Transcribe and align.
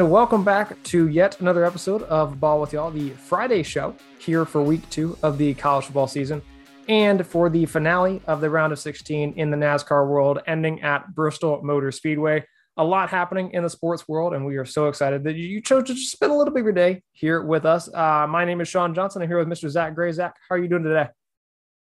and 0.00 0.10
welcome 0.10 0.44
back 0.44 0.82
to 0.82 1.08
yet 1.08 1.40
another 1.40 1.64
episode 1.64 2.02
of 2.02 2.38
Ball 2.38 2.60
with 2.60 2.74
Y'all, 2.74 2.90
the 2.90 3.08
Friday 3.12 3.62
show 3.62 3.94
here 4.18 4.44
for 4.44 4.62
week 4.62 4.86
two 4.90 5.16
of 5.22 5.38
the 5.38 5.54
college 5.54 5.86
football 5.86 6.06
season 6.06 6.42
and 6.86 7.26
for 7.26 7.48
the 7.48 7.64
finale 7.64 8.20
of 8.26 8.42
the 8.42 8.50
round 8.50 8.74
of 8.74 8.78
16 8.78 9.32
in 9.38 9.50
the 9.50 9.56
NASCAR 9.56 10.06
world, 10.06 10.40
ending 10.46 10.82
at 10.82 11.14
Bristol 11.14 11.62
Motor 11.62 11.90
Speedway. 11.92 12.44
A 12.76 12.84
lot 12.84 13.08
happening 13.08 13.52
in 13.52 13.62
the 13.62 13.70
sports 13.70 14.06
world, 14.06 14.34
and 14.34 14.44
we 14.44 14.58
are 14.58 14.66
so 14.66 14.88
excited 14.88 15.24
that 15.24 15.36
you 15.36 15.62
chose 15.62 15.84
to 15.84 15.96
spend 15.96 16.30
a 16.30 16.34
little 16.34 16.52
bit 16.52 16.60
of 16.60 16.66
your 16.66 16.74
day 16.74 17.02
here 17.12 17.40
with 17.40 17.64
us. 17.64 17.88
Uh, 17.94 18.26
my 18.28 18.44
name 18.44 18.60
is 18.60 18.68
Sean 18.68 18.94
Johnson. 18.94 19.22
I'm 19.22 19.28
here 19.28 19.38
with 19.38 19.48
Mr. 19.48 19.70
Zach 19.70 19.94
Gray. 19.94 20.12
Zach, 20.12 20.36
how 20.46 20.56
are 20.56 20.58
you 20.58 20.68
doing 20.68 20.84
today? 20.84 21.08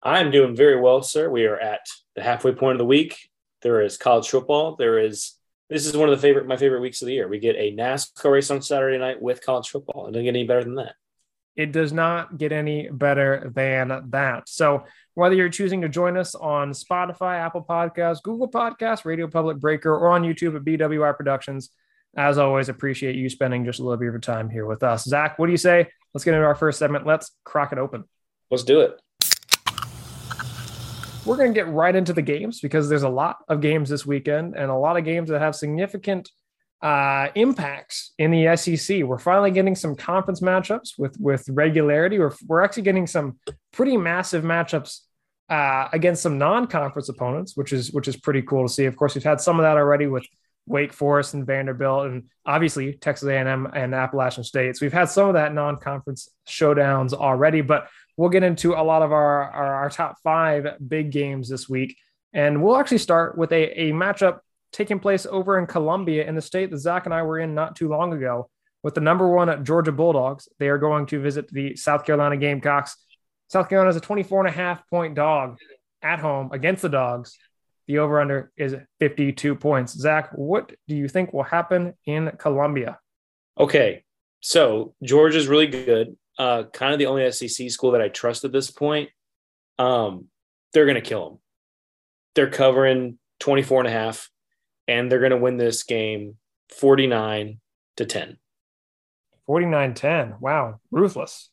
I'm 0.02 0.32
doing 0.32 0.56
very 0.56 0.80
well, 0.80 1.02
sir. 1.02 1.30
We 1.30 1.44
are 1.44 1.58
at 1.58 1.86
the 2.16 2.24
halfway 2.24 2.54
point 2.54 2.72
of 2.72 2.78
the 2.78 2.86
week. 2.86 3.16
There 3.62 3.80
is 3.80 3.96
college 3.96 4.28
football. 4.28 4.74
There 4.74 4.98
is 4.98 5.34
this 5.70 5.86
is 5.86 5.96
one 5.96 6.08
of 6.08 6.14
the 6.14 6.20
favorite 6.20 6.46
my 6.46 6.56
favorite 6.56 6.80
weeks 6.80 7.00
of 7.00 7.06
the 7.06 7.14
year. 7.14 7.28
We 7.28 7.38
get 7.38 7.56
a 7.56 7.74
NASCAR 7.74 8.32
race 8.32 8.50
on 8.50 8.60
Saturday 8.60 8.98
night 8.98 9.22
with 9.22 9.44
college 9.44 9.68
football. 9.68 10.06
It 10.06 10.12
doesn't 10.12 10.24
get 10.24 10.30
any 10.30 10.44
better 10.44 10.64
than 10.64 10.74
that. 10.74 10.94
It 11.56 11.72
does 11.72 11.92
not 11.92 12.38
get 12.38 12.52
any 12.52 12.88
better 12.90 13.50
than 13.54 14.10
that. 14.10 14.48
So 14.48 14.84
whether 15.14 15.34
you're 15.34 15.48
choosing 15.48 15.82
to 15.82 15.88
join 15.88 16.16
us 16.16 16.34
on 16.34 16.72
Spotify, 16.72 17.38
Apple 17.38 17.64
Podcasts, 17.68 18.22
Google 18.22 18.50
Podcasts, 18.50 19.04
Radio 19.04 19.28
Public 19.28 19.58
Breaker, 19.58 19.94
or 19.94 20.08
on 20.08 20.22
YouTube 20.22 20.56
at 20.56 20.64
BWI 20.64 21.16
Productions, 21.16 21.70
as 22.16 22.38
always, 22.38 22.68
appreciate 22.68 23.14
you 23.14 23.28
spending 23.28 23.64
just 23.64 23.78
a 23.78 23.82
little 23.82 23.96
bit 23.96 24.08
of 24.08 24.14
your 24.14 24.20
time 24.20 24.50
here 24.50 24.66
with 24.66 24.82
us. 24.82 25.04
Zach, 25.04 25.38
what 25.38 25.46
do 25.46 25.52
you 25.52 25.58
say? 25.58 25.88
Let's 26.12 26.24
get 26.24 26.34
into 26.34 26.46
our 26.46 26.56
first 26.56 26.78
segment. 26.78 27.06
Let's 27.06 27.30
crack 27.44 27.72
it 27.72 27.78
open. 27.78 28.04
Let's 28.50 28.64
do 28.64 28.80
it 28.80 29.00
we're 31.30 31.36
going 31.36 31.54
to 31.54 31.54
get 31.54 31.68
right 31.68 31.94
into 31.94 32.12
the 32.12 32.22
games 32.22 32.60
because 32.60 32.88
there's 32.88 33.04
a 33.04 33.08
lot 33.08 33.36
of 33.48 33.60
games 33.60 33.88
this 33.88 34.04
weekend 34.04 34.56
and 34.56 34.68
a 34.68 34.74
lot 34.74 34.96
of 34.96 35.04
games 35.04 35.30
that 35.30 35.40
have 35.40 35.54
significant 35.54 36.28
uh, 36.82 37.28
impacts 37.36 38.12
in 38.18 38.32
the 38.32 38.56
SEC. 38.56 39.04
We're 39.04 39.18
finally 39.18 39.52
getting 39.52 39.76
some 39.76 39.94
conference 39.94 40.40
matchups 40.40 40.98
with 40.98 41.16
with 41.20 41.48
regularity. 41.48 42.18
We're, 42.18 42.32
we're 42.48 42.62
actually 42.62 42.82
getting 42.82 43.06
some 43.06 43.38
pretty 43.72 43.96
massive 43.96 44.42
matchups 44.42 45.02
uh, 45.48 45.88
against 45.92 46.22
some 46.22 46.36
non-conference 46.36 47.08
opponents, 47.08 47.56
which 47.56 47.72
is 47.72 47.92
which 47.92 48.08
is 48.08 48.16
pretty 48.16 48.42
cool 48.42 48.66
to 48.66 48.72
see. 48.72 48.86
Of 48.86 48.96
course, 48.96 49.14
we've 49.14 49.22
had 49.22 49.40
some 49.40 49.60
of 49.60 49.62
that 49.62 49.76
already 49.76 50.08
with 50.08 50.26
Wake 50.66 50.92
Forest 50.92 51.34
and 51.34 51.46
Vanderbilt, 51.46 52.06
and 52.06 52.24
obviously 52.44 52.94
Texas 52.94 53.28
A&M 53.28 53.68
and 53.72 53.94
Appalachian 53.94 54.42
State. 54.42 54.76
So 54.76 54.84
we've 54.84 54.92
had 54.92 55.10
some 55.10 55.28
of 55.28 55.34
that 55.34 55.54
non-conference 55.54 56.28
showdowns 56.48 57.12
already, 57.12 57.60
but 57.60 57.88
we'll 58.20 58.28
get 58.28 58.42
into 58.42 58.74
a 58.74 58.84
lot 58.84 59.00
of 59.00 59.12
our, 59.12 59.50
our, 59.50 59.74
our 59.76 59.88
top 59.88 60.18
five 60.22 60.76
big 60.86 61.10
games 61.10 61.48
this 61.48 61.70
week. 61.70 61.96
And 62.34 62.62
we'll 62.62 62.76
actually 62.76 62.98
start 62.98 63.38
with 63.38 63.50
a, 63.50 63.84
a 63.84 63.92
matchup 63.92 64.40
taking 64.72 65.00
place 65.00 65.24
over 65.24 65.58
in 65.58 65.66
Columbia 65.66 66.28
in 66.28 66.34
the 66.34 66.42
state 66.42 66.70
that 66.70 66.76
Zach 66.76 67.06
and 67.06 67.14
I 67.14 67.22
were 67.22 67.38
in 67.38 67.54
not 67.54 67.76
too 67.76 67.88
long 67.88 68.12
ago 68.12 68.50
with 68.82 68.94
the 68.94 69.00
number 69.00 69.26
one 69.26 69.64
Georgia 69.64 69.90
Bulldogs. 69.90 70.50
They 70.58 70.68
are 70.68 70.76
going 70.76 71.06
to 71.06 71.18
visit 71.18 71.48
the 71.48 71.76
South 71.76 72.04
Carolina 72.04 72.36
Gamecocks. 72.36 72.94
South 73.48 73.70
Carolina 73.70 73.88
is 73.88 73.96
a 73.96 74.00
24 74.00 74.40
and 74.40 74.48
a 74.50 74.52
half 74.52 74.86
point 74.90 75.14
dog 75.14 75.56
at 76.02 76.18
home 76.18 76.50
against 76.52 76.82
the 76.82 76.90
dogs. 76.90 77.38
The 77.86 78.00
over 78.00 78.20
under 78.20 78.52
is 78.54 78.76
52 78.98 79.54
points. 79.54 79.94
Zach, 79.94 80.28
what 80.34 80.72
do 80.86 80.94
you 80.94 81.08
think 81.08 81.32
will 81.32 81.42
happen 81.42 81.94
in 82.04 82.32
Columbia? 82.38 82.98
Okay. 83.58 84.04
So 84.40 84.94
Georgia's 85.02 85.48
really 85.48 85.68
good 85.68 86.16
uh, 86.40 86.64
kind 86.72 86.94
of 86.94 86.98
the 86.98 87.04
only 87.04 87.30
SEC 87.30 87.70
school 87.70 87.90
that 87.90 88.00
I 88.00 88.08
trust 88.08 88.46
at 88.46 88.52
this 88.52 88.70
point. 88.70 89.10
Um, 89.78 90.28
they're 90.72 90.86
going 90.86 90.94
to 90.94 91.02
kill 91.02 91.28
them. 91.28 91.38
They're 92.34 92.50
covering 92.50 93.18
24 93.40 93.80
and 93.80 93.88
a 93.88 93.92
half, 93.92 94.30
and 94.88 95.12
they're 95.12 95.18
going 95.18 95.32
to 95.32 95.36
win 95.36 95.58
this 95.58 95.82
game 95.82 96.36
49 96.78 97.60
to 97.98 98.06
10. 98.06 98.38
49 99.44 99.94
10. 99.94 100.34
Wow. 100.40 100.80
Ruthless. 100.90 101.50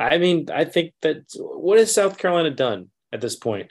I 0.00 0.18
mean, 0.18 0.48
I 0.52 0.64
think 0.64 0.94
that 1.02 1.22
what 1.36 1.78
has 1.78 1.94
South 1.94 2.18
Carolina 2.18 2.50
done 2.50 2.88
at 3.12 3.20
this 3.20 3.36
point? 3.36 3.70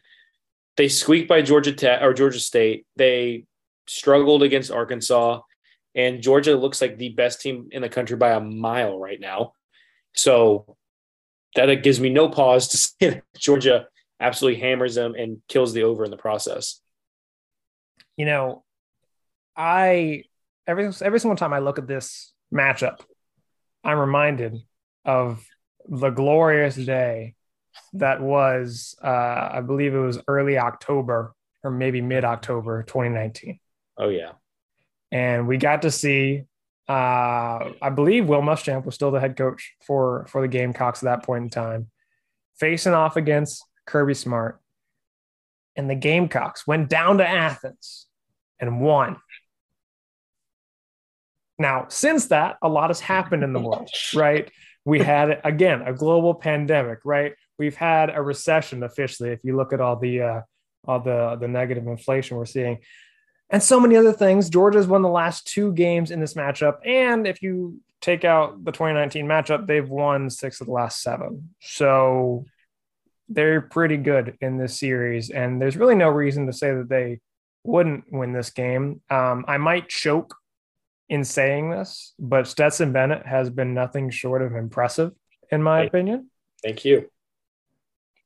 They 0.77 0.87
squeaked 0.87 1.27
by 1.27 1.41
Georgia 1.41 1.73
Tech 1.73 2.01
or 2.01 2.13
Georgia 2.13 2.39
State. 2.39 2.85
They 2.95 3.47
struggled 3.85 4.43
against 4.43 4.71
Arkansas, 4.71 5.41
and 5.93 6.21
Georgia 6.21 6.55
looks 6.55 6.81
like 6.81 6.97
the 6.97 7.09
best 7.09 7.41
team 7.41 7.67
in 7.71 7.81
the 7.81 7.89
country 7.89 8.15
by 8.15 8.31
a 8.31 8.39
mile 8.39 8.97
right 8.97 9.19
now. 9.19 9.51
So 10.17 10.77
that 11.55 11.83
gives 11.83 11.99
me 11.99 12.09
no 12.09 12.29
pause 12.29 12.67
to 12.69 12.77
say 12.77 12.93
that 13.01 13.23
Georgia 13.37 13.87
absolutely 14.19 14.59
hammers 14.61 14.95
them 14.95 15.15
and 15.15 15.41
kills 15.47 15.73
the 15.73 15.83
over 15.83 16.03
in 16.03 16.11
the 16.11 16.17
process. 16.17 16.81
You 18.15 18.25
know, 18.25 18.63
I 19.55 20.23
every 20.65 20.91
every 21.01 21.19
single 21.19 21.37
time 21.37 21.53
I 21.53 21.59
look 21.59 21.79
at 21.79 21.87
this 21.87 22.33
matchup, 22.53 22.99
I'm 23.83 23.99
reminded 23.99 24.57
of 25.05 25.45
the 25.87 26.09
glorious 26.09 26.75
day 26.75 27.35
that 27.93 28.21
was 28.21 28.95
uh, 29.03 29.49
I 29.53 29.61
believe 29.61 29.93
it 29.93 29.99
was 29.99 30.19
early 30.27 30.57
October 30.57 31.33
or 31.63 31.71
maybe 31.71 32.01
mid 32.01 32.25
October 32.25 32.83
2019. 32.83 33.59
Oh 33.97 34.09
yeah. 34.09 34.31
And 35.11 35.47
we 35.47 35.57
got 35.57 35.83
to 35.83 35.91
see 35.91 36.43
uh, 36.87 37.73
I 37.81 37.89
believe 37.93 38.27
Will 38.27 38.41
Muschamp 38.41 38.85
was 38.85 38.95
still 38.95 39.11
the 39.11 39.19
head 39.19 39.35
coach 39.35 39.73
for 39.85 40.25
for 40.29 40.41
the 40.41 40.47
Gamecocks 40.47 41.03
at 41.03 41.05
that 41.05 41.23
point 41.23 41.43
in 41.43 41.49
time, 41.49 41.87
facing 42.59 42.93
off 42.93 43.17
against 43.17 43.63
Kirby 43.85 44.13
Smart, 44.13 44.61
and 45.75 45.89
the 45.89 45.95
Gamecocks 45.95 46.65
went 46.65 46.89
down 46.89 47.17
to 47.17 47.27
Athens 47.27 48.07
and 48.59 48.79
won. 48.79 49.17
Now, 51.59 51.87
since 51.89 52.27
that, 52.27 52.57
a 52.61 52.69
lot 52.69 52.89
has 52.89 53.01
happened 53.01 53.43
in 53.43 53.51
the 53.51 53.59
world, 53.59 53.89
right? 54.15 54.49
We 54.85 54.99
had 54.99 55.41
again 55.43 55.81
a 55.81 55.93
global 55.93 56.35
pandemic, 56.35 56.99
right? 57.03 57.33
We've 57.59 57.75
had 57.75 58.15
a 58.15 58.21
recession 58.21 58.83
officially. 58.83 59.31
If 59.31 59.43
you 59.43 59.57
look 59.57 59.73
at 59.73 59.81
all 59.81 59.97
the 59.97 60.21
uh, 60.21 60.41
all 60.87 61.01
the 61.01 61.35
the 61.37 61.49
negative 61.49 61.85
inflation 61.85 62.37
we're 62.37 62.45
seeing, 62.45 62.77
and 63.49 63.63
so 63.63 63.79
many 63.79 63.95
other 63.95 64.13
things. 64.13 64.49
Georgia's 64.49 64.87
won 64.87 65.01
the 65.01 65.09
last 65.09 65.47
two 65.47 65.73
games 65.73 66.11
in 66.11 66.19
this 66.19 66.33
matchup. 66.33 66.77
And 66.85 67.25
if 67.25 67.41
you 67.41 67.81
take 68.01 68.25
out 68.25 68.63
the 68.63 68.71
2019 68.71 69.25
matchup, 69.25 69.67
they've 69.67 69.87
won 69.87 70.29
six 70.29 70.61
of 70.61 70.67
the 70.67 70.73
last 70.73 71.01
seven. 71.01 71.53
So 71.61 72.45
they're 73.29 73.61
pretty 73.61 73.97
good 73.97 74.37
in 74.41 74.57
this 74.57 74.79
series. 74.79 75.29
And 75.29 75.61
there's 75.61 75.77
really 75.77 75.95
no 75.95 76.09
reason 76.09 76.47
to 76.47 76.53
say 76.53 76.73
that 76.73 76.89
they 76.89 77.19
wouldn't 77.63 78.11
win 78.11 78.33
this 78.33 78.49
game. 78.49 79.01
Um, 79.09 79.45
I 79.47 79.57
might 79.57 79.89
choke 79.89 80.35
in 81.09 81.23
saying 81.23 81.69
this, 81.69 82.13
but 82.19 82.47
Stetson 82.47 82.91
Bennett 82.91 83.25
has 83.25 83.49
been 83.49 83.73
nothing 83.73 84.09
short 84.09 84.41
of 84.41 84.55
impressive, 84.55 85.13
in 85.51 85.63
my 85.63 85.81
Thank 85.81 85.89
opinion. 85.89 86.29
Thank 86.63 86.85
you. 86.85 87.09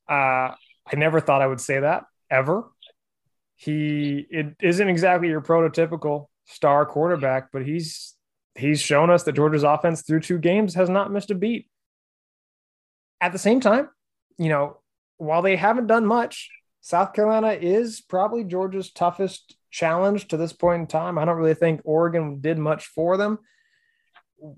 Uh, 0.09 0.53
I 0.53 0.95
never 0.95 1.19
thought 1.19 1.41
I 1.41 1.47
would 1.47 1.61
say 1.61 1.79
that 1.79 2.05
ever 2.29 2.70
he 3.61 4.25
it 4.31 4.55
isn't 4.59 4.89
exactly 4.89 5.27
your 5.27 5.41
prototypical 5.41 6.29
star 6.45 6.83
quarterback, 6.83 7.51
but 7.53 7.63
he's 7.63 8.15
he's 8.55 8.81
shown 8.81 9.11
us 9.11 9.21
that 9.23 9.33
Georgia's 9.33 9.61
offense 9.61 10.01
through 10.01 10.21
two 10.21 10.39
games 10.39 10.73
has 10.73 10.89
not 10.89 11.11
missed 11.11 11.29
a 11.29 11.35
beat. 11.35 11.69
At 13.19 13.33
the 13.33 13.37
same 13.37 13.59
time, 13.59 13.87
you 14.39 14.49
know, 14.49 14.77
while 15.17 15.43
they 15.43 15.57
haven't 15.57 15.85
done 15.85 16.07
much, 16.07 16.49
South 16.81 17.13
Carolina 17.13 17.51
is 17.51 18.01
probably 18.01 18.43
Georgia's 18.43 18.91
toughest 18.91 19.55
challenge 19.69 20.29
to 20.29 20.37
this 20.37 20.53
point 20.53 20.81
in 20.81 20.87
time. 20.87 21.19
I 21.19 21.25
don't 21.25 21.37
really 21.37 21.53
think 21.53 21.81
Oregon 21.83 22.39
did 22.41 22.57
much 22.57 22.87
for 22.87 23.15
them. 23.15 23.37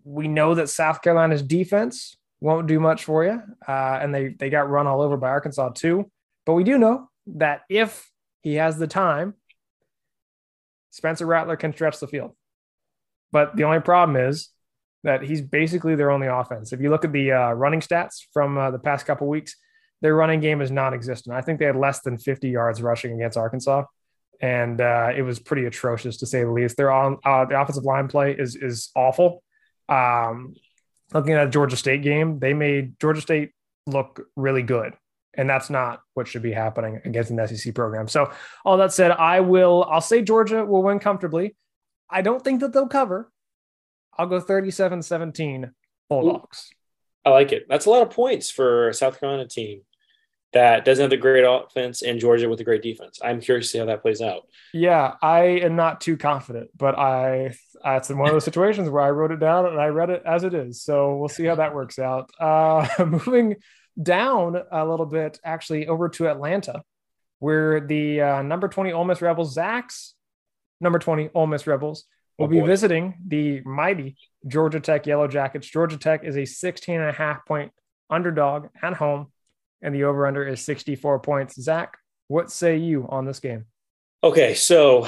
We 0.05 0.29
know 0.29 0.55
that 0.55 0.69
South 0.69 1.01
Carolina's 1.01 1.41
defense 1.43 2.15
won't 2.39 2.67
do 2.67 2.79
much 2.79 3.03
for 3.03 3.25
you, 3.25 3.41
uh, 3.67 3.99
and 4.01 4.15
they 4.15 4.29
they 4.29 4.49
got 4.49 4.69
run 4.69 4.87
all 4.87 5.01
over 5.01 5.17
by 5.17 5.27
Arkansas 5.27 5.71
too. 5.75 6.09
But 6.45 6.53
we 6.53 6.63
do 6.63 6.77
know 6.77 7.09
that 7.27 7.63
if 7.69 8.09
he 8.43 8.55
has 8.55 8.77
the 8.77 8.87
time. 8.87 9.33
Spencer 10.91 11.25
Rattler 11.25 11.55
can 11.55 11.73
stretch 11.73 11.99
the 11.99 12.07
field. 12.07 12.35
But 13.31 13.55
the 13.55 13.63
only 13.63 13.79
problem 13.79 14.17
is 14.17 14.49
that 15.03 15.23
he's 15.23 15.41
basically 15.41 15.95
their 15.95 16.11
only 16.11 16.27
offense. 16.27 16.71
If 16.71 16.81
you 16.81 16.89
look 16.89 17.03
at 17.03 17.11
the 17.11 17.31
uh, 17.31 17.51
running 17.53 17.79
stats 17.79 18.25
from 18.31 18.57
uh, 18.57 18.69
the 18.69 18.79
past 18.79 19.05
couple 19.05 19.27
weeks, 19.27 19.55
their 20.01 20.13
running 20.13 20.41
game 20.41 20.61
is 20.61 20.69
non-existent. 20.69 21.35
I 21.35 21.41
think 21.41 21.59
they 21.59 21.65
had 21.65 21.77
less 21.77 22.01
than 22.01 22.17
50 22.17 22.49
yards 22.49 22.81
rushing 22.81 23.13
against 23.13 23.37
Arkansas, 23.37 23.85
and 24.41 24.81
uh, 24.81 25.11
it 25.15 25.21
was 25.21 25.39
pretty 25.39 25.65
atrocious 25.65 26.17
to 26.17 26.27
say 26.27 26.43
the 26.43 26.51
least. 26.51 26.75
Their 26.77 26.91
on 26.91 27.17
uh, 27.25 27.45
the 27.45 27.59
offensive 27.59 27.85
line 27.85 28.09
play 28.09 28.35
is 28.37 28.55
is 28.55 28.91
awful. 28.95 29.41
Um, 29.87 30.55
looking 31.13 31.33
at 31.33 31.45
the 31.45 31.51
Georgia 31.51 31.77
State 31.77 32.03
game, 32.03 32.39
they 32.39 32.53
made 32.53 32.99
Georgia 32.99 33.21
State 33.21 33.51
look 33.87 34.21
really 34.35 34.63
good 34.63 34.93
and 35.35 35.49
that's 35.49 35.69
not 35.69 36.01
what 36.13 36.27
should 36.27 36.43
be 36.43 36.51
happening 36.51 37.01
against 37.05 37.31
an 37.31 37.47
SEC 37.47 37.73
program. 37.73 38.07
So, 38.07 38.31
all 38.63 38.77
that 38.77 38.93
said, 38.93 39.11
I 39.11 39.39
will. 39.39 39.85
I'll 39.89 40.01
say 40.01 40.21
Georgia 40.21 40.65
will 40.65 40.83
win 40.83 40.99
comfortably. 40.99 41.55
I 42.09 42.21
don't 42.21 42.43
think 42.43 42.59
that 42.61 42.73
they'll 42.73 42.87
cover. 42.87 43.31
I'll 44.17 44.27
go 44.27 44.39
37-17 44.39 45.71
Bulldogs. 46.09 46.69
I 47.25 47.29
like 47.29 47.51
it. 47.51 47.65
That's 47.67 47.85
a 47.85 47.89
lot 47.89 48.03
of 48.03 48.11
points 48.11 48.51
for 48.51 48.89
a 48.89 48.93
South 48.93 49.19
Carolina 49.19 49.47
team. 49.47 49.81
that 50.51 50.85
doesn't 50.85 51.01
have 51.01 51.09
the 51.09 51.17
great 51.17 51.43
offense 51.43 52.03
and 52.03 52.19
Georgia 52.19 52.47
with 52.47 52.59
a 52.59 52.63
great 52.63 52.83
defense. 52.83 53.19
I'm 53.23 53.41
curious 53.41 53.67
to 53.67 53.71
see 53.71 53.79
how 53.79 53.85
that 53.85 54.03
plays 54.03 54.21
out. 54.21 54.43
Yeah, 54.71 55.15
I 55.19 55.45
am 55.63 55.75
not 55.75 55.99
too 55.99 56.15
confident, 56.15 56.69
but 56.77 56.97
I 56.97 57.55
it's 57.85 58.09
one 58.09 58.27
of 58.27 58.33
those 58.33 58.45
situations 58.45 58.89
where 58.89 59.01
I 59.01 59.09
wrote 59.09 59.31
it 59.31 59.39
down 59.39 59.65
and 59.65 59.79
I 59.79 59.87
read 59.87 60.09
it 60.09 60.21
as 60.25 60.43
it 60.43 60.53
is. 60.53 60.83
So 60.83 61.15
we'll 61.15 61.29
see 61.29 61.45
how 61.45 61.55
that 61.55 61.73
works 61.73 61.97
out. 61.97 62.29
Uh, 62.39 62.87
moving 63.05 63.55
down 64.01 64.61
a 64.71 64.85
little 64.85 65.05
bit, 65.05 65.39
actually 65.43 65.87
over 65.87 66.09
to 66.09 66.27
Atlanta, 66.27 66.83
where 67.39 67.79
the 67.79 68.21
uh, 68.21 68.41
number 68.41 68.67
20 68.67 68.91
Ole 68.93 69.05
Miss 69.05 69.21
Rebels, 69.21 69.53
Zach's 69.53 70.15
number 70.81 70.99
20 70.99 71.29
Ole 71.33 71.47
Miss 71.47 71.67
Rebels, 71.67 72.05
will 72.37 72.45
oh 72.45 72.49
be 72.49 72.61
visiting 72.61 73.15
the 73.27 73.61
mighty 73.61 74.17
Georgia 74.47 74.79
Tech 74.79 75.05
Yellow 75.05 75.27
Jackets. 75.27 75.67
Georgia 75.67 75.97
Tech 75.97 76.23
is 76.23 76.37
a 76.37 76.45
16 76.45 76.99
and 76.99 77.09
a 77.09 77.13
half 77.13 77.45
point 77.45 77.71
underdog 78.09 78.67
at 78.81 78.93
home 78.93 79.27
and 79.83 79.93
the 79.93 80.05
over 80.05 80.25
under 80.25 80.47
is 80.47 80.61
64 80.61 81.19
points. 81.19 81.61
Zach, 81.61 81.97
what 82.29 82.49
say 82.49 82.77
you 82.77 83.05
on 83.09 83.25
this 83.25 83.39
game? 83.39 83.65
Okay, 84.23 84.55
so 84.55 85.07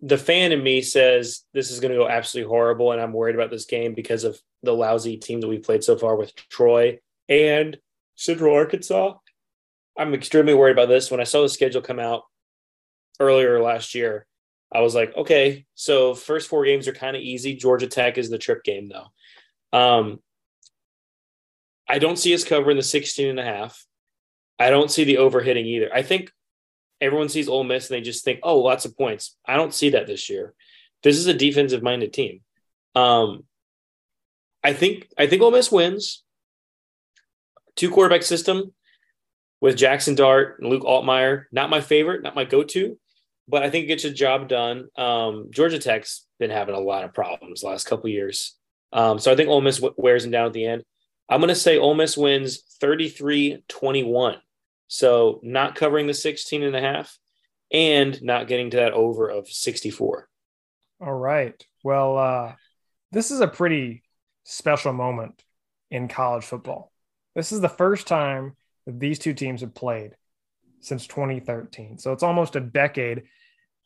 the 0.00 0.16
fan 0.16 0.52
in 0.52 0.62
me 0.62 0.80
says 0.80 1.42
this 1.52 1.70
is 1.70 1.80
going 1.80 1.90
to 1.90 1.98
go 1.98 2.08
absolutely 2.08 2.48
horrible, 2.48 2.92
and 2.92 3.00
I'm 3.00 3.12
worried 3.12 3.34
about 3.34 3.50
this 3.50 3.66
game 3.66 3.94
because 3.94 4.24
of 4.24 4.40
the 4.62 4.72
lousy 4.72 5.16
team 5.16 5.40
that 5.40 5.48
we 5.48 5.58
played 5.58 5.82
so 5.82 5.98
far 5.98 6.16
with 6.16 6.34
Troy 6.48 7.00
and 7.28 7.76
Central 8.18 8.54
Arkansas. 8.54 9.14
I'm 9.96 10.12
extremely 10.12 10.52
worried 10.52 10.72
about 10.72 10.88
this. 10.88 11.10
When 11.10 11.20
I 11.20 11.24
saw 11.24 11.42
the 11.42 11.48
schedule 11.48 11.80
come 11.80 12.00
out 12.00 12.24
earlier 13.20 13.62
last 13.62 13.94
year, 13.94 14.26
I 14.72 14.80
was 14.80 14.94
like, 14.94 15.16
okay, 15.16 15.66
so 15.74 16.14
first 16.14 16.48
four 16.48 16.64
games 16.64 16.88
are 16.88 16.92
kind 16.92 17.16
of 17.16 17.22
easy. 17.22 17.54
Georgia 17.54 17.86
Tech 17.86 18.18
is 18.18 18.28
the 18.28 18.36
trip 18.36 18.64
game, 18.64 18.88
though. 18.88 19.78
Um, 19.78 20.18
I 21.88 22.00
don't 22.00 22.18
see 22.18 22.34
us 22.34 22.44
covering 22.44 22.76
the 22.76 22.82
16 22.82 23.28
and 23.28 23.40
a 23.40 23.44
half. 23.44 23.86
I 24.58 24.70
don't 24.70 24.90
see 24.90 25.04
the 25.04 25.16
overhitting 25.16 25.64
either. 25.64 25.94
I 25.94 26.02
think 26.02 26.32
everyone 27.00 27.28
sees 27.28 27.48
Ole 27.48 27.64
Miss 27.64 27.88
and 27.88 27.96
they 27.96 28.02
just 28.02 28.24
think, 28.24 28.40
oh, 28.42 28.58
lots 28.58 28.84
of 28.84 28.98
points. 28.98 29.36
I 29.46 29.54
don't 29.54 29.72
see 29.72 29.90
that 29.90 30.08
this 30.08 30.28
year. 30.28 30.54
This 31.04 31.16
is 31.16 31.28
a 31.28 31.34
defensive 31.34 31.84
minded 31.84 32.12
team. 32.12 32.40
Um, 32.96 33.44
I 34.64 34.72
think 34.72 35.08
I 35.16 35.28
think 35.28 35.40
Ole 35.40 35.52
Miss 35.52 35.70
wins. 35.70 36.24
Two 37.78 37.90
quarterback 37.90 38.24
system 38.24 38.72
with 39.60 39.76
Jackson 39.76 40.16
Dart 40.16 40.58
and 40.58 40.68
Luke 40.68 40.82
Altmyer. 40.82 41.44
Not 41.52 41.70
my 41.70 41.80
favorite, 41.80 42.24
not 42.24 42.34
my 42.34 42.44
go 42.44 42.64
to, 42.64 42.98
but 43.46 43.62
I 43.62 43.70
think 43.70 43.84
it 43.84 43.88
gets 43.88 44.04
a 44.04 44.10
job 44.10 44.48
done. 44.48 44.88
Um, 44.96 45.46
Georgia 45.50 45.78
Tech's 45.78 46.26
been 46.40 46.50
having 46.50 46.74
a 46.74 46.80
lot 46.80 47.04
of 47.04 47.14
problems 47.14 47.60
the 47.60 47.68
last 47.68 47.86
couple 47.86 48.10
years. 48.10 48.56
Um, 48.92 49.20
so 49.20 49.30
I 49.30 49.36
think 49.36 49.48
Ole 49.48 49.60
Miss 49.60 49.80
wears 49.96 50.24
them 50.24 50.32
down 50.32 50.46
at 50.46 50.52
the 50.54 50.66
end. 50.66 50.82
I'm 51.28 51.38
going 51.38 51.50
to 51.50 51.54
say 51.54 51.78
Ole 51.78 51.94
Miss 51.94 52.16
wins 52.16 52.64
33 52.80 53.62
21. 53.68 54.38
So 54.88 55.38
not 55.44 55.76
covering 55.76 56.08
the 56.08 56.14
16 56.14 56.64
and 56.64 56.74
a 56.74 56.80
half 56.80 57.16
and 57.70 58.20
not 58.20 58.48
getting 58.48 58.70
to 58.70 58.78
that 58.78 58.92
over 58.92 59.28
of 59.28 59.46
64. 59.46 60.28
All 61.00 61.14
right. 61.14 61.62
Well, 61.84 62.18
uh, 62.18 62.54
this 63.12 63.30
is 63.30 63.40
a 63.40 63.46
pretty 63.46 64.02
special 64.42 64.92
moment 64.92 65.40
in 65.92 66.08
college 66.08 66.44
football. 66.44 66.90
This 67.38 67.52
is 67.52 67.60
the 67.60 67.68
first 67.68 68.08
time 68.08 68.56
that 68.84 68.98
these 68.98 69.20
two 69.20 69.32
teams 69.32 69.60
have 69.60 69.72
played 69.72 70.16
since 70.80 71.06
2013. 71.06 71.96
So 71.96 72.12
it's 72.12 72.24
almost 72.24 72.56
a 72.56 72.60
decade. 72.60 73.22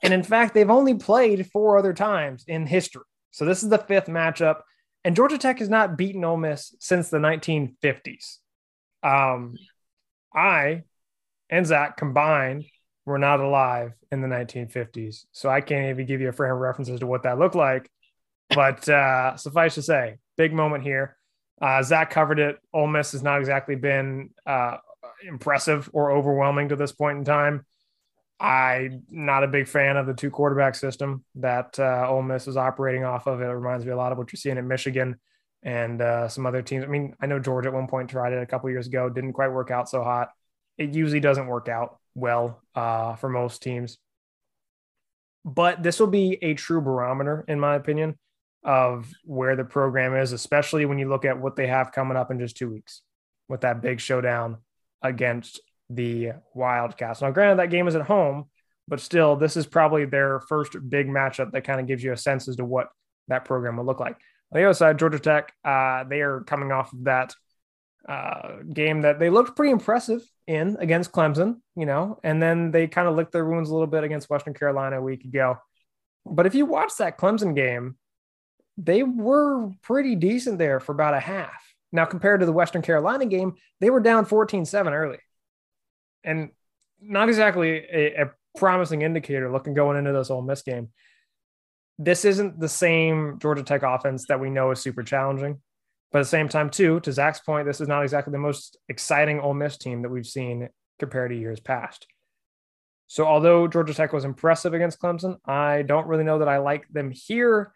And 0.01 0.15
in 0.15 0.23
fact, 0.23 0.55
they've 0.55 0.71
only 0.71 0.95
played 0.95 1.51
four 1.51 1.77
other 1.77 1.93
times 1.93 2.47
in 2.49 2.65
history. 2.65 3.03
So 3.31 3.45
this 3.45 3.63
is 3.63 3.69
the 3.69 3.77
fifth 3.77 4.07
matchup. 4.07 4.63
And 5.05 5.15
Georgia 5.15 5.37
Tech 5.37 5.59
has 5.59 5.69
not 5.69 5.99
beaten 5.99 6.25
Ole 6.25 6.39
Miss 6.39 6.75
since 6.81 7.11
the 7.11 7.19
1950s. 7.19 8.39
Um, 9.03 9.59
I 10.35 10.85
and 11.51 11.67
Zach 11.67 11.99
combined 11.99 12.65
were 13.05 13.19
not 13.19 13.41
alive 13.41 13.93
in 14.11 14.23
the 14.23 14.29
1950s. 14.29 15.27
So 15.33 15.51
I 15.51 15.61
can't 15.61 15.91
even 15.91 16.07
give 16.07 16.23
you 16.23 16.31
a 16.31 16.33
frame 16.33 16.53
of 16.53 16.59
reference 16.59 16.89
as 16.89 17.01
to 17.01 17.07
what 17.07 17.25
that 17.25 17.39
looked 17.39 17.55
like. 17.55 17.91
But 18.49 18.89
uh, 18.89 19.37
suffice 19.37 19.75
to 19.75 19.83
say, 19.83 20.17
big 20.39 20.55
moment 20.55 20.85
here. 20.85 21.19
Uh, 21.63 21.83
Zach 21.83 22.11
covered 22.11 22.41
it. 22.41 22.59
Ole 22.75 22.89
Miss 22.89 23.13
has 23.13 23.23
not 23.23 23.39
exactly 23.39 23.77
been 23.77 24.31
uh, 24.45 24.79
impressive 25.27 25.89
or 25.93 26.11
overwhelming 26.11 26.71
to 26.71 26.77
this 26.77 26.91
point 26.91 27.19
in 27.19 27.25
time. 27.25 27.65
I'm 28.41 29.05
not 29.09 29.45
a 29.45 29.49
big 29.49 29.69
fan 29.69 29.97
of 29.97 30.07
the 30.07 30.15
two 30.15 30.31
quarterback 30.31 30.75
system 30.75 31.25
that 31.37 31.79
uh, 31.79 32.09
Ole 32.09 32.23
Miss 32.23 32.49
is 32.49 32.57
operating 32.57 33.05
off 33.05 33.29
of. 33.29 33.41
It 33.41 33.47
reminds 33.47 33.87
me 33.87 33.93
a 33.93 33.97
lot 33.97 34.11
of 34.11 34.19
what 34.19 34.33
you're 34.33 34.39
seeing 34.39 34.59
at 34.59 34.65
Michigan 34.65 35.21
and 35.63 36.03
uh, 36.03 36.27
some 36.27 36.45
other 36.45 36.61
teams. 36.61 36.83
I 36.83 36.89
mean, 36.89 37.15
I 37.21 37.27
know 37.27 37.39
Georgia 37.39 37.69
at 37.69 37.75
one 37.75 37.87
point 37.87 38.11
tried 38.11 38.33
it 38.33 38.43
a 38.43 38.47
couple 38.47 38.69
years 38.69 38.89
ago, 38.89 39.09
didn't 39.09 39.35
quite 39.35 39.53
work 39.53 39.71
out 39.71 39.89
so 39.89 40.03
hot. 40.03 40.31
It 40.77 40.93
usually 40.93 41.21
doesn't 41.21 41.47
work 41.47 41.69
out 41.69 42.01
well 42.17 42.61
uh, 42.75 43.15
for 43.15 43.29
most 43.29 43.63
teams. 43.63 43.99
But 45.45 45.85
this 45.85 46.01
will 46.01 46.09
be 46.09 46.39
a 46.43 46.55
true 46.55 46.81
barometer, 46.81 47.45
in 47.47 47.61
my 47.61 47.77
opinion, 47.77 48.19
of 48.65 49.13
where 49.25 49.57
the 49.57 49.65
program 49.65 50.15
is, 50.15 50.33
especially 50.33 50.85
when 50.85 50.99
you 50.99 51.09
look 51.09 51.25
at 51.25 51.41
what 51.41 51.57
they 51.57 51.67
have 51.67 51.93
coming 51.93 52.17
up 52.17 52.31
in 52.31 52.39
just 52.39 52.57
two 52.57 52.71
weeks 52.71 53.03
with 53.49 53.63
that 53.63 53.83
big 53.83 54.01
showdown 54.01 54.59
against 55.03 55.61
the 55.91 56.33
Wildcats. 56.55 57.21
Now, 57.21 57.31
granted, 57.31 57.59
that 57.59 57.71
game 57.71 57.89
is 57.89 57.95
at 57.95 58.03
home, 58.03 58.47
but 58.89 59.01
still, 59.01 59.37
this 59.37 59.57
is 59.57 59.67
probably 59.67 60.05
their 60.05 60.41
first 60.41 60.77
big 60.89 61.09
matchup 61.09 61.53
that 61.53 61.65
kind 61.65 61.81
of 61.81 61.87
gives 61.87 62.03
you 62.03 62.13
a 62.13 62.17
sense 62.17 62.49
as 62.49 62.57
to 62.57 62.65
what 62.65 62.89
that 63.29 63.45
program 63.45 63.77
will 63.77 63.85
look 63.85 64.01
like. 64.01 64.17
On 64.53 64.61
the 64.61 64.65
other 64.65 64.75
side, 64.75 64.99
Georgia 64.99 65.19
Tech, 65.19 65.53
uh, 65.65 66.05
they 66.05 66.21
are 66.21 66.41
coming 66.41 66.73
off 66.73 66.93
of 66.93 67.05
that 67.05 67.35
uh, 68.09 68.57
game 68.73 69.03
that 69.03 69.19
they 69.19 69.31
looked 69.31 69.57
pretty 69.57 69.73
impressive 69.73 70.23
in 70.47 70.77
against 70.81 71.13
Clemson, 71.13 71.61
you 71.77 71.87
know, 71.87 72.19
and 72.23 72.43
then 72.43 72.71
they 72.71 72.87
kind 72.87 73.09
of 73.09 73.15
licked 73.17 73.33
their 73.33 73.45
wounds 73.45 73.71
a 73.71 73.73
little 73.73 73.87
bit 73.87 74.05
against 74.05 74.29
Western 74.29 74.55
Carolina 74.55 74.99
a 74.99 75.03
week 75.03 75.25
ago. 75.25 75.57
But 76.27 76.47
if 76.47 76.55
you 76.55 76.67
watch 76.67 76.97
that 76.99 77.19
Clemson 77.19 77.55
game, 77.55 77.97
they 78.77 79.03
were 79.03 79.71
pretty 79.83 80.17
decent 80.17 80.59
there 80.59 80.81
for 80.81 80.93
about 80.93 81.15
a 81.15 81.21
half. 81.21 81.75
Now, 81.93 82.07
compared 82.07 82.41
to 82.41 82.47
the 82.47 82.53
Western 82.53 82.83
Carolina 82.83 83.27
game, 83.27 83.55
they 83.81 83.91
were 83.91 84.01
down 84.01 84.25
14 84.25 84.65
7 84.65 84.93
early 84.93 85.19
and 86.25 86.51
not 87.01 87.29
exactly 87.29 87.71
a, 87.71 88.23
a 88.23 88.31
promising 88.57 89.03
indicator 89.03 89.51
looking 89.51 89.75
going 89.75 89.97
into 89.97 90.13
this 90.13 90.31
Ole 90.31 90.43
Miss 90.43 90.63
game. 90.63 90.89
This 91.99 92.25
isn't 92.25 92.59
the 92.59 92.69
same 92.69 93.39
Georgia 93.41 93.63
Tech 93.63 93.83
offense 93.83 94.27
that 94.27 94.41
we 94.41 94.51
know 94.51 94.71
is 94.71 94.81
super 94.81 95.03
challenging. 95.03 95.61
But 96.11 96.19
at 96.19 96.23
the 96.23 96.29
same 96.29 96.49
time, 96.49 96.69
too, 96.69 97.01
to 97.01 97.13
Zach's 97.13 97.41
point, 97.41 97.67
this 97.67 97.81
is 97.81 97.89
not 97.89 98.03
exactly 98.03 98.33
the 98.33 98.39
most 98.39 98.77
exciting 98.89 99.41
Ole 99.41 99.55
Miss 99.55 99.79
team 99.79 100.03
that 100.03 100.11
we've 100.11 100.27
seen 100.27 100.69
compared 100.99 101.31
to 101.31 101.39
years 101.39 101.59
past. 101.59 102.07
So, 103.07 103.25
although 103.25 103.67
Georgia 103.67 103.95
Tech 103.95 104.13
was 104.13 104.25
impressive 104.25 104.75
against 104.75 105.01
Clemson, 105.01 105.37
I 105.47 105.83
don't 105.83 106.07
really 106.07 106.25
know 106.25 106.39
that 106.39 106.49
I 106.49 106.59
like 106.59 106.87
them 106.89 107.11
here. 107.11 107.73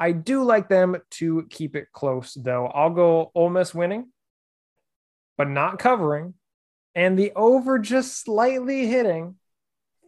I 0.00 0.12
do 0.12 0.42
like 0.44 0.70
them 0.70 0.96
to 1.10 1.46
keep 1.50 1.76
it 1.76 1.92
close, 1.92 2.32
though. 2.32 2.66
I'll 2.68 2.88
go 2.88 3.30
Ole 3.34 3.50
Miss 3.50 3.74
winning, 3.74 4.08
but 5.36 5.50
not 5.50 5.78
covering. 5.78 6.32
And 6.94 7.18
the 7.18 7.32
over 7.36 7.78
just 7.78 8.18
slightly 8.18 8.86
hitting 8.86 9.36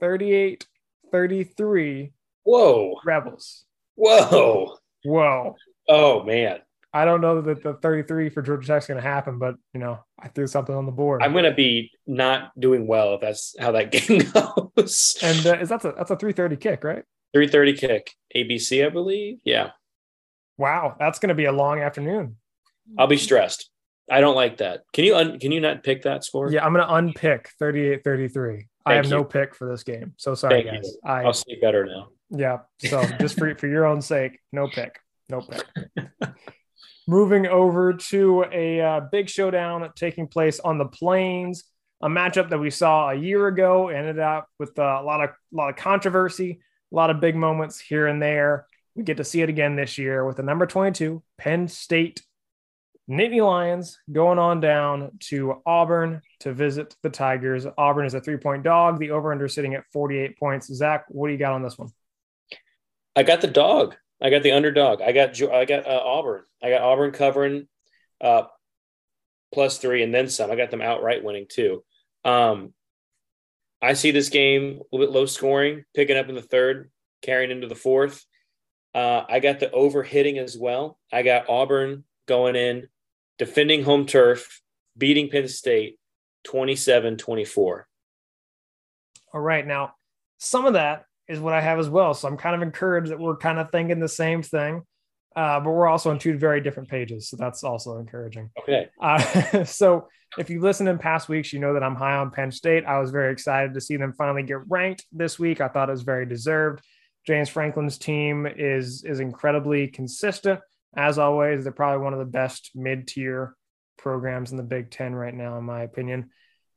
38 0.01 0.67
33 1.13 2.13
whoa. 2.45 2.95
Rebels. 3.05 3.67
Whoa. 3.95 4.79
Whoa. 5.05 5.57
Oh 5.89 6.23
man. 6.23 6.61
I 6.95 7.05
don't 7.05 7.21
know 7.21 7.43
that 7.43 7.63
the 7.63 7.75
33 7.75 8.31
for 8.31 8.43
georgia 8.43 8.67
tech's 8.67 8.87
going 8.87 9.01
to 9.01 9.09
happen 9.09 9.39
but 9.39 9.55
you 9.73 9.81
know 9.81 9.99
i 10.19 10.29
threw 10.29 10.47
something 10.47 10.75
on 10.75 10.87
the 10.87 10.93
board. 10.93 11.23
I'm 11.23 11.33
going 11.33 11.45
to 11.45 11.55
be 11.55 11.91
not 12.07 12.59
doing 12.59 12.87
well 12.87 13.15
if 13.15 13.21
that's 13.21 13.55
how 13.61 13.73
that 13.73 13.93
game 13.93 14.23
goes. 14.33 15.17
And 15.23 15.47
uh, 15.47 15.59
is 15.59 15.69
that's 15.69 15.85
a 15.85 15.93
that's 15.97 16.11
a 16.11 16.17
330 16.17 16.57
kick 16.57 16.83
right? 16.83 17.05
330 17.35 17.75
kick. 17.75 18.15
Abc 18.35 18.87
i 18.87 18.89
believe? 18.89 19.39
Yeah 19.45 19.71
wow 20.59 20.97
that's 20.99 21.18
going 21.18 21.28
to 21.28 21.35
be 21.35 21.47
a 21.47 21.52
long 21.52 21.80
afternoon 21.80 22.37
i'll 22.99 23.06
be 23.06 23.16
stressed 23.16 23.71
I 24.11 24.21
don't 24.21 24.35
like 24.35 24.59
that. 24.59 24.82
Can 24.92 25.04
you 25.04 25.16
un- 25.16 25.38
can 25.38 25.52
you 25.52 25.61
not 25.61 25.82
pick 25.82 26.02
that 26.02 26.25
score? 26.25 26.50
Yeah, 26.50 26.64
I'm 26.64 26.73
going 26.73 26.87
to 26.87 26.94
unpick 26.94 27.50
38-33. 27.61 28.66
I 28.85 28.94
have 28.94 29.04
you. 29.04 29.11
no 29.11 29.25
pick 29.25 29.54
for 29.54 29.68
this 29.68 29.85
game. 29.85 30.14
So 30.16 30.35
sorry, 30.35 30.62
Thank 30.62 30.82
guys. 30.82 30.92
You. 30.92 31.11
I, 31.11 31.25
will 31.25 31.32
see 31.32 31.56
better 31.61 31.87
now. 31.87 32.09
Yeah. 32.30 32.59
So 32.78 33.04
just 33.21 33.38
for 33.38 33.54
for 33.56 33.68
your 33.68 33.87
own 33.87 34.02
sake, 34.02 34.40
no 34.50 34.68
pick, 34.68 34.99
no 35.28 35.40
pick. 35.40 35.64
Moving 37.09 37.47
over 37.47 37.94
to 37.94 38.44
a 38.52 38.80
uh, 38.80 39.00
big 39.11 39.28
showdown 39.28 39.88
taking 39.97 40.26
place 40.26 40.61
on 40.61 40.78
the 40.78 40.85
plains, 40.85 41.64
a 42.00 42.09
matchup 42.09 42.50
that 42.50 42.59
we 42.59 42.71
saw 42.71 43.11
a 43.11 43.14
year 43.14 43.47
ago 43.47 43.88
ended 43.88 44.18
up 44.18 44.49
with 44.59 44.78
uh, 44.78 44.99
a 45.00 45.02
lot 45.02 45.23
of 45.23 45.30
a 45.30 45.56
lot 45.56 45.71
of 45.71 45.76
controversy, 45.76 46.61
a 46.92 46.94
lot 46.94 47.11
of 47.11 47.21
big 47.21 47.37
moments 47.37 47.78
here 47.80 48.09
and 48.09 48.21
there. 48.21 48.66
We 48.95 49.05
get 49.05 49.17
to 49.17 49.25
see 49.25 49.41
it 49.41 49.49
again 49.49 49.77
this 49.77 49.97
year 49.99 50.25
with 50.25 50.37
the 50.37 50.43
number 50.43 50.67
22 50.67 51.23
Penn 51.39 51.69
State 51.69 52.23
Nittany 53.11 53.45
Lions 53.45 53.99
going 54.11 54.39
on 54.39 54.61
down 54.61 55.13
to 55.21 55.61
Auburn 55.67 56.23
to 56.41 56.53
visit 56.53 56.95
the 57.03 57.11
Tigers. 57.11 57.67
Auburn 57.77 58.07
is 58.07 58.15
a 58.15 58.21
three 58.21 58.37
point 58.37 58.63
dog. 58.63 58.99
The 58.99 59.11
over 59.11 59.33
under 59.33 59.49
sitting 59.49 59.75
at 59.75 59.85
48 59.93 60.39
points. 60.39 60.73
Zach, 60.73 61.05
what 61.09 61.29
do 61.29 61.33
you 61.33 61.39
got 61.39 61.53
on 61.53 61.63
this 61.63 61.79
one? 61.79 61.89
I 63.17 63.23
got 63.23 63.41
the 63.41 63.49
dog. 63.49 63.97
I 64.21 64.31
got 64.31 64.43
the 64.43 64.53
underdog. 64.53 65.03
I 65.03 65.13
got 65.13 65.41
I 65.43 65.65
got 65.65 65.87
uh, 65.87 66.01
Auburn. 66.05 66.43
I 66.63 66.71
got 66.71 66.83
Auburn 66.83 67.11
covering 67.11 67.67
uh, 68.21 68.45
plus 69.53 69.79
three 69.79 70.03
and 70.03 70.15
then 70.15 70.29
some. 70.29 70.51
I 70.51 70.57
got 70.57 70.71
them 70.71 70.81
outright 70.81 71.25
winning 71.25 71.47
too. 71.49 71.83
Um, 72.25 72.73
I 73.83 73.95
see 73.95 74.13
this 74.13 74.29
game 74.29 74.63
a 74.81 74.97
little 74.97 75.07
bit 75.07 75.15
low 75.15 75.27
scoring, 75.27 75.85
picking 75.93 76.17
up 76.17 76.29
in 76.29 76.37
the 76.37 76.43
third, 76.43 76.91
carrying 77.21 77.51
into 77.51 77.67
the 77.67 77.75
fourth. 77.75 78.25
Uh, 78.95 79.25
I 79.29 79.41
got 79.41 79.61
the 79.61 79.71
over 79.71 80.03
hitting 80.03 80.39
as 80.39 80.57
well. 80.57 80.99
I 81.13 81.23
got 81.23 81.49
Auburn 81.49 82.05
going 82.27 82.57
in, 82.57 82.89
defending 83.39 83.85
home 83.85 84.07
turf, 84.07 84.61
beating 84.97 85.29
Penn 85.31 85.49
State 85.49 85.99
27 86.45 87.17
24. 87.17 87.89
All 89.35 89.41
right. 89.41 89.67
Now, 89.67 89.95
some 90.39 90.67
of 90.67 90.75
that 90.75 91.07
is 91.29 91.41
what 91.41 91.55
I 91.55 91.61
have 91.61 91.79
as 91.79 91.89
well. 91.89 92.15
So 92.15 92.29
I'm 92.29 92.37
kind 92.37 92.55
of 92.55 92.63
encouraged 92.63 93.11
that 93.11 93.19
we're 93.19 93.37
kind 93.37 93.59
of 93.59 93.71
thinking 93.71 94.01
the 94.01 94.09
same 94.09 94.43
thing, 94.43 94.83
uh, 95.35 95.61
but 95.61 95.71
we're 95.71 95.87
also 95.87 96.11
on 96.11 96.19
two 96.19 96.37
very 96.37 96.61
different 96.61 96.91
pages. 96.91 97.31
So 97.31 97.37
that's 97.37 97.65
also 97.65 97.99
encouraging. 97.99 98.51
Okay. 98.61 98.89
Uh, 99.01 99.65
so 99.65 100.09
if 100.39 100.51
you 100.51 100.61
listen 100.61 100.89
in 100.89 100.99
past 100.99 101.29
weeks, 101.29 101.53
you 101.53 101.61
know 101.61 101.75
that 101.75 101.83
I'm 101.83 101.95
high 101.95 102.17
on 102.17 102.31
Penn 102.31 102.51
State. 102.51 102.85
I 102.85 102.99
was 102.99 103.11
very 103.11 103.33
excited 103.33 103.75
to 103.75 103.81
see 103.81 103.97
them 103.97 104.13
finally 104.13 104.43
get 104.43 104.69
ranked 104.69 105.07
this 105.13 105.39
week. 105.39 105.61
I 105.61 105.69
thought 105.69 105.89
it 105.89 105.93
was 105.93 106.03
very 106.03 106.27
deserved. 106.27 106.83
James 107.26 107.49
Franklin's 107.49 107.99
team 107.99 108.47
is 108.47 109.05
is 109.05 109.21
incredibly 109.21 109.88
consistent. 109.88 110.61
As 110.97 111.19
always, 111.19 111.64
they're 111.64 111.73
probably 111.73 112.02
one 112.02 112.12
of 112.12 112.19
the 112.19 112.25
best 112.25 112.73
mid-tier 112.75 113.55
programs 113.97 114.50
in 114.50 114.57
the 114.57 114.62
Big 114.62 114.91
Ten 114.91 115.14
right 115.14 115.35
now, 115.35 115.57
in 115.57 115.64
my 115.64 115.83
opinion. 115.83 116.31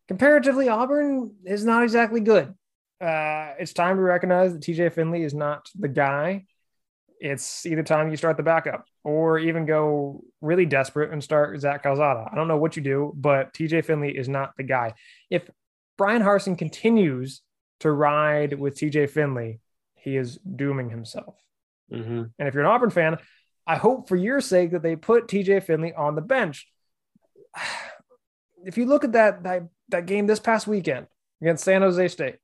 Comparatively, 0.08 0.70
Auburn 0.70 1.36
is 1.44 1.66
not 1.66 1.84
exactly 1.84 2.22
good. 2.22 2.54
Uh, 3.02 3.54
it's 3.60 3.74
time 3.74 3.98
to 3.98 4.02
recognize 4.02 4.54
that 4.54 4.62
TJ 4.62 4.94
Finley 4.94 5.24
is 5.24 5.34
not 5.34 5.68
the 5.76 5.88
guy. 5.88 6.46
It's 7.20 7.66
either 7.66 7.84
time 7.84 8.10
you 8.10 8.18
start 8.18 8.38
the 8.38 8.44
backup 8.44 8.86
or 9.04 9.40
even 9.40 9.66
go 9.66 10.24
really 10.42 10.66
desperate 10.66 11.12
and 11.12 11.24
start 11.24 11.60
Zach 11.60 11.84
Calzada. 11.84 12.30
I 12.32 12.36
don't 12.36 12.48
know 12.48 12.58
what 12.58 12.76
you 12.76 12.84
do, 12.84 13.14
but 13.16 13.54
TJ 13.54 13.86
Finley 13.86 14.16
is 14.16 14.30
not 14.30 14.52
the 14.58 14.64
guy. 14.64 14.94
If 15.30 15.50
Bryan 15.98 16.22
Harsin 16.22 16.58
continues 16.58 17.42
to 17.80 17.92
ride 17.92 18.58
with 18.58 18.78
TJ 18.78 19.10
Finley, 19.10 19.60
he 20.06 20.16
is 20.16 20.38
dooming 20.38 20.90
himself. 20.90 21.36
Mm-hmm. 21.92 22.24
And 22.40 22.48
if 22.48 22.54
you're 22.54 22.64
an 22.64 22.70
Auburn 22.70 22.92
fan, 22.92 23.18
I 23.68 23.76
hope 23.76 24.08
for 24.08 24.16
your 24.16 24.40
sake 24.40 24.72
that 24.72 24.84
they 24.84 24.96
put 24.96 25.28
TJ 25.28 25.64
Finley 25.64 25.94
on 25.94 26.16
the 26.16 26.22
bench. 26.22 26.68
If 28.68 28.80
you 28.80 28.88
look 28.88 29.04
at 29.04 29.12
that, 29.12 29.44
that 29.44 29.68
that 29.90 30.08
game 30.08 30.26
this 30.26 30.40
past 30.40 30.66
weekend 30.66 31.06
against 31.40 31.64
San 31.64 31.84
Jose 31.84 32.08
State, 32.08 32.38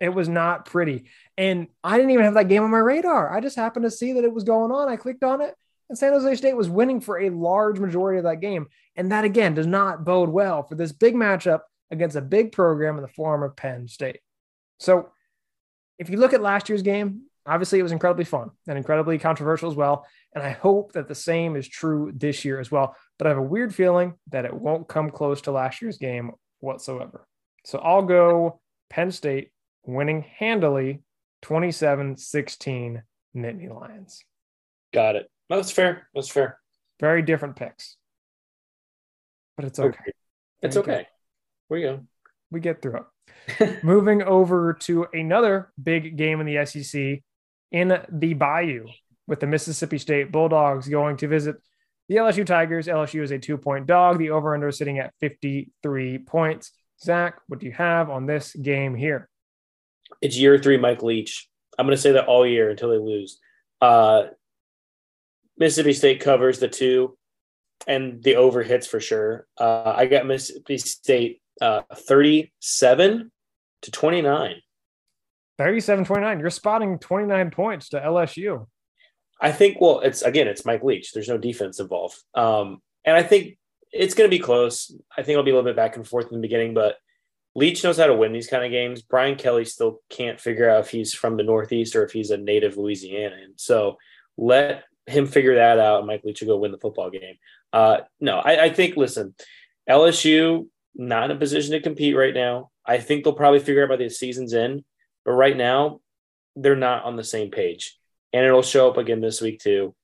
it 0.00 0.08
was 0.08 0.26
not 0.26 0.64
pretty. 0.64 1.10
And 1.36 1.66
I 1.84 1.98
didn't 1.98 2.12
even 2.12 2.24
have 2.24 2.32
that 2.32 2.48
game 2.48 2.62
on 2.62 2.70
my 2.70 2.78
radar. 2.78 3.30
I 3.30 3.42
just 3.42 3.54
happened 3.54 3.84
to 3.84 3.90
see 3.90 4.14
that 4.14 4.24
it 4.24 4.32
was 4.32 4.44
going 4.44 4.72
on. 4.72 4.88
I 4.88 4.96
clicked 4.96 5.22
on 5.22 5.42
it, 5.42 5.54
and 5.90 5.98
San 5.98 6.14
Jose 6.14 6.36
State 6.36 6.56
was 6.56 6.70
winning 6.70 7.02
for 7.02 7.20
a 7.20 7.28
large 7.28 7.80
majority 7.80 8.16
of 8.16 8.24
that 8.24 8.40
game. 8.40 8.68
And 8.96 9.12
that 9.12 9.24
again 9.24 9.52
does 9.52 9.66
not 9.66 10.06
bode 10.06 10.30
well 10.30 10.62
for 10.62 10.74
this 10.74 10.92
big 10.92 11.14
matchup 11.14 11.60
against 11.90 12.16
a 12.16 12.22
big 12.22 12.52
program 12.52 12.96
in 12.96 13.02
the 13.02 13.08
form 13.08 13.42
of 13.42 13.54
Penn 13.54 13.88
State. 13.88 14.20
So 14.78 15.10
if 15.98 16.10
you 16.10 16.18
look 16.18 16.32
at 16.32 16.40
last 16.40 16.68
year's 16.68 16.82
game, 16.82 17.22
obviously 17.46 17.78
it 17.78 17.82
was 17.82 17.92
incredibly 17.92 18.24
fun 18.24 18.50
and 18.66 18.76
incredibly 18.78 19.18
controversial 19.18 19.70
as 19.70 19.76
well. 19.76 20.06
And 20.34 20.44
I 20.44 20.50
hope 20.50 20.92
that 20.92 21.08
the 21.08 21.14
same 21.14 21.56
is 21.56 21.66
true 21.66 22.12
this 22.14 22.44
year 22.44 22.60
as 22.60 22.70
well. 22.70 22.94
But 23.18 23.26
I 23.26 23.30
have 23.30 23.38
a 23.38 23.42
weird 23.42 23.74
feeling 23.74 24.14
that 24.30 24.44
it 24.44 24.54
won't 24.54 24.88
come 24.88 25.10
close 25.10 25.40
to 25.42 25.50
last 25.50 25.82
year's 25.82 25.98
game 25.98 26.32
whatsoever. 26.60 27.26
So 27.64 27.78
I'll 27.78 28.02
go 28.02 28.60
Penn 28.90 29.10
State 29.10 29.50
winning 29.84 30.24
handily 30.38 31.02
27 31.42 32.16
16 32.16 33.02
Nittany 33.36 33.74
Lions. 33.74 34.24
Got 34.92 35.16
it. 35.16 35.30
That's 35.48 35.70
fair. 35.70 36.08
That's 36.14 36.28
fair. 36.28 36.58
Very 37.00 37.22
different 37.22 37.56
picks. 37.56 37.96
But 39.56 39.66
it's 39.66 39.78
okay. 39.78 40.12
It's 40.62 40.76
okay. 40.76 41.06
Where 41.68 41.80
you 41.80 41.86
go. 41.86 42.00
We 42.50 42.60
get 42.60 42.82
through 42.82 42.98
it. 42.98 43.02
Moving 43.82 44.22
over 44.22 44.74
to 44.80 45.06
another 45.12 45.72
big 45.82 46.16
game 46.16 46.40
in 46.40 46.46
the 46.46 46.64
SEC 46.66 47.22
in 47.72 47.88
the 48.10 48.34
Bayou 48.34 48.86
with 49.26 49.40
the 49.40 49.46
Mississippi 49.46 49.98
State 49.98 50.32
Bulldogs 50.32 50.88
going 50.88 51.16
to 51.18 51.28
visit 51.28 51.56
the 52.08 52.16
LSU 52.16 52.44
Tigers. 52.44 52.86
LSU 52.86 53.22
is 53.22 53.30
a 53.30 53.38
two 53.38 53.58
point 53.58 53.86
dog. 53.86 54.18
The 54.18 54.30
over 54.30 54.54
under 54.54 54.68
is 54.68 54.78
sitting 54.78 54.98
at 54.98 55.14
53 55.20 56.18
points. 56.18 56.72
Zach, 57.00 57.40
what 57.46 57.60
do 57.60 57.66
you 57.66 57.72
have 57.72 58.10
on 58.10 58.26
this 58.26 58.54
game 58.54 58.94
here? 58.94 59.28
It's 60.20 60.36
year 60.36 60.58
three, 60.58 60.78
Mike 60.78 61.02
Leach. 61.02 61.48
I'm 61.78 61.86
going 61.86 61.96
to 61.96 62.02
say 62.02 62.12
that 62.12 62.26
all 62.26 62.46
year 62.46 62.70
until 62.70 62.90
they 62.90 62.98
lose. 62.98 63.38
Uh, 63.80 64.24
Mississippi 65.58 65.92
State 65.92 66.20
covers 66.20 66.58
the 66.58 66.68
two, 66.68 67.16
and 67.86 68.22
the 68.22 68.36
over 68.36 68.62
hits 68.62 68.86
for 68.86 69.00
sure. 69.00 69.46
Uh, 69.56 69.92
I 69.96 70.06
got 70.06 70.26
Mississippi 70.26 70.78
State 70.78 71.40
uh, 71.60 71.82
37 71.94 73.30
to 73.82 73.90
29. 73.90 74.56
37 75.58 76.04
29. 76.04 76.40
You're 76.40 76.50
spotting 76.50 76.98
29 76.98 77.50
points 77.50 77.88
to 77.90 78.00
LSU. 78.00 78.66
I 79.40 79.52
think, 79.52 79.80
well, 79.80 80.00
it's 80.00 80.22
again, 80.22 80.48
it's 80.48 80.64
Mike 80.64 80.82
Leach. 80.82 81.12
There's 81.12 81.28
no 81.28 81.38
defense 81.38 81.80
involved. 81.80 82.16
Um, 82.34 82.80
and 83.04 83.16
I 83.16 83.22
think 83.22 83.58
it's 83.92 84.14
going 84.14 84.28
to 84.28 84.36
be 84.36 84.42
close. 84.42 84.94
I 85.16 85.22
think 85.22 85.30
it'll 85.30 85.44
be 85.44 85.50
a 85.50 85.54
little 85.54 85.68
bit 85.68 85.76
back 85.76 85.96
and 85.96 86.06
forth 86.06 86.26
in 86.26 86.34
the 86.34 86.42
beginning, 86.42 86.74
but 86.74 86.96
Leach 87.54 87.82
knows 87.82 87.96
how 87.96 88.06
to 88.06 88.14
win 88.14 88.32
these 88.32 88.48
kind 88.48 88.64
of 88.64 88.70
games. 88.70 89.02
Brian 89.02 89.36
Kelly 89.36 89.64
still 89.64 90.00
can't 90.10 90.40
figure 90.40 90.68
out 90.68 90.80
if 90.80 90.90
he's 90.90 91.14
from 91.14 91.36
the 91.36 91.42
Northeast 91.42 91.96
or 91.96 92.04
if 92.04 92.12
he's 92.12 92.30
a 92.30 92.36
native 92.36 92.74
Louisianan. 92.76 93.52
So 93.56 93.96
let 94.36 94.84
him 95.06 95.26
figure 95.26 95.56
that 95.56 95.78
out, 95.78 96.06
Mike 96.06 96.22
Leach 96.24 96.40
will 96.40 96.48
go 96.48 96.58
win 96.58 96.72
the 96.72 96.78
football 96.78 97.10
game. 97.10 97.36
Uh, 97.72 97.98
no, 98.20 98.38
I, 98.38 98.64
I 98.64 98.70
think, 98.70 98.96
listen, 98.96 99.34
LSU 99.88 100.68
not 100.98 101.30
in 101.30 101.36
a 101.36 101.38
position 101.38 101.72
to 101.72 101.80
compete 101.80 102.16
right 102.16 102.34
now. 102.34 102.70
I 102.84 102.98
think 102.98 103.24
they'll 103.24 103.32
probably 103.32 103.60
figure 103.60 103.84
out 103.84 103.88
by 103.88 103.96
the 103.96 104.10
season's 104.10 104.52
end, 104.52 104.84
but 105.24 105.32
right 105.32 105.56
now 105.56 106.00
they're 106.56 106.76
not 106.76 107.04
on 107.04 107.16
the 107.16 107.24
same 107.24 107.50
page, 107.50 107.96
and 108.32 108.44
it'll 108.44 108.62
show 108.62 108.90
up 108.90 108.96
again 108.96 109.20
this 109.20 109.40
week 109.40 109.60
too. 109.60 109.94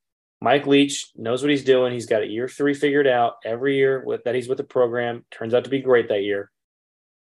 Mike 0.40 0.66
Leach 0.66 1.10
knows 1.16 1.42
what 1.42 1.50
he's 1.50 1.64
doing. 1.64 1.92
He's 1.92 2.06
got 2.06 2.22
a 2.22 2.26
year 2.26 2.48
three 2.48 2.74
figured 2.74 3.06
out 3.06 3.34
every 3.44 3.76
year 3.76 4.02
with 4.04 4.24
that 4.24 4.34
he's 4.34 4.48
with 4.48 4.58
the 4.58 4.64
program. 4.64 5.24
Turns 5.30 5.54
out 5.54 5.64
to 5.64 5.70
be 5.70 5.80
great 5.80 6.08
that 6.08 6.22
year. 6.22 6.50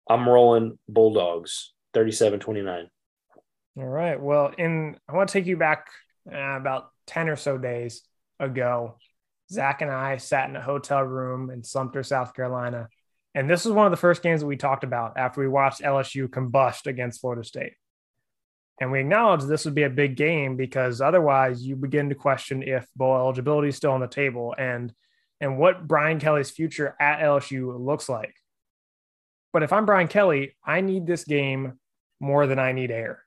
I'm 0.09 0.29
rolling 0.29 0.79
Bulldogs 0.89 1.73
37 1.95 2.41
29. 2.41 2.91
All 3.77 3.85
right. 3.85 4.21
Well, 4.21 4.53
in 4.59 4.97
I 5.09 5.15
want 5.15 5.29
to 5.29 5.33
take 5.33 5.47
you 5.47 5.57
back 5.57 5.87
uh, 6.33 6.57
about 6.57 6.91
10 7.07 7.29
or 7.29 7.37
so 7.37 7.59
days 7.59 8.03
ago. 8.39 8.97
Zach 9.50 9.83
and 9.83 9.91
I 9.91 10.17
sat 10.17 10.49
in 10.49 10.57
a 10.57 10.62
hotel 10.62 11.03
room 11.03 11.50
in 11.50 11.62
Sumter, 11.62 12.03
South 12.03 12.35
Carolina. 12.35 12.89
And 13.35 13.49
this 13.49 13.65
was 13.65 13.75
one 13.75 13.87
of 13.87 13.93
the 13.93 13.97
first 13.97 14.23
games 14.23 14.41
that 14.41 14.47
we 14.47 14.57
talked 14.57 14.85
about 14.85 15.17
after 15.17 15.41
we 15.41 15.49
watched 15.49 15.83
LSU 15.83 16.29
combust 16.29 16.87
against 16.87 17.21
Florida 17.21 17.45
State. 17.45 17.75
And 18.81 18.91
we 18.91 19.01
acknowledged 19.01 19.47
this 19.47 19.67
would 19.67 19.75
be 19.75 19.83
a 19.83 19.91
big 19.91 20.17
game 20.17 20.57
because 20.57 21.01
otherwise 21.01 21.63
you 21.63 21.77
begin 21.77 22.09
to 22.09 22.15
question 22.15 22.63
if 22.63 22.89
bowl 22.97 23.17
eligibility 23.17 23.69
is 23.69 23.77
still 23.77 23.93
on 23.93 24.01
the 24.01 24.09
table 24.09 24.55
and 24.59 24.93
and 25.43 25.59
what 25.59 25.87
Brian 25.87 26.21
Kelly's 26.21 26.51
future 26.51 26.95
at 27.01 27.21
LSU 27.21 27.79
looks 27.79 28.09
like. 28.09 28.35
But 29.53 29.63
if 29.63 29.73
I'm 29.73 29.87
Brian 29.87 30.09
Kelly, 30.09 30.55
I 30.65 30.81
need 30.81 31.07
this 31.07 31.25
game 31.25 31.79
more 32.21 32.47
than 32.47 32.59
I 32.59 32.73
need 32.73 32.91
air. 32.91 33.25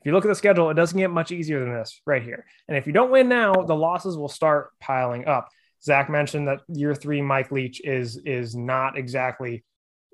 If 0.00 0.06
you 0.06 0.12
look 0.12 0.24
at 0.24 0.28
the 0.28 0.34
schedule, 0.34 0.70
it 0.70 0.74
doesn't 0.74 0.98
get 0.98 1.10
much 1.10 1.32
easier 1.32 1.60
than 1.60 1.74
this 1.74 2.00
right 2.06 2.22
here. 2.22 2.46
And 2.68 2.76
if 2.76 2.86
you 2.86 2.92
don't 2.92 3.10
win 3.10 3.28
now, 3.28 3.52
the 3.52 3.74
losses 3.74 4.16
will 4.16 4.28
start 4.28 4.70
piling 4.80 5.26
up. 5.26 5.48
Zach 5.82 6.10
mentioned 6.10 6.48
that 6.48 6.60
year 6.68 6.94
three 6.94 7.22
Mike 7.22 7.50
Leach 7.50 7.80
is 7.84 8.16
is 8.18 8.54
not 8.54 8.98
exactly 8.98 9.64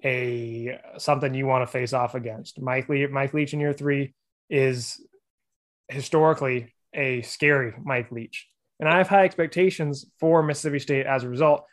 a 0.04 0.78
something 0.98 1.34
you 1.34 1.46
want 1.46 1.62
to 1.62 1.72
face 1.72 1.92
off 1.92 2.14
against. 2.14 2.60
Mike 2.60 2.88
Leach, 2.88 3.10
Mike 3.10 3.34
Leach 3.34 3.52
in 3.52 3.60
year 3.60 3.72
three 3.72 4.14
is 4.50 5.00
historically 5.88 6.72
a 6.94 7.22
scary 7.22 7.74
Mike 7.82 8.10
Leach. 8.12 8.46
And 8.78 8.88
I 8.88 8.98
have 8.98 9.08
high 9.08 9.24
expectations 9.24 10.04
for 10.20 10.42
Mississippi 10.42 10.78
State 10.78 11.06
as 11.06 11.24
a 11.24 11.28
result, 11.28 11.64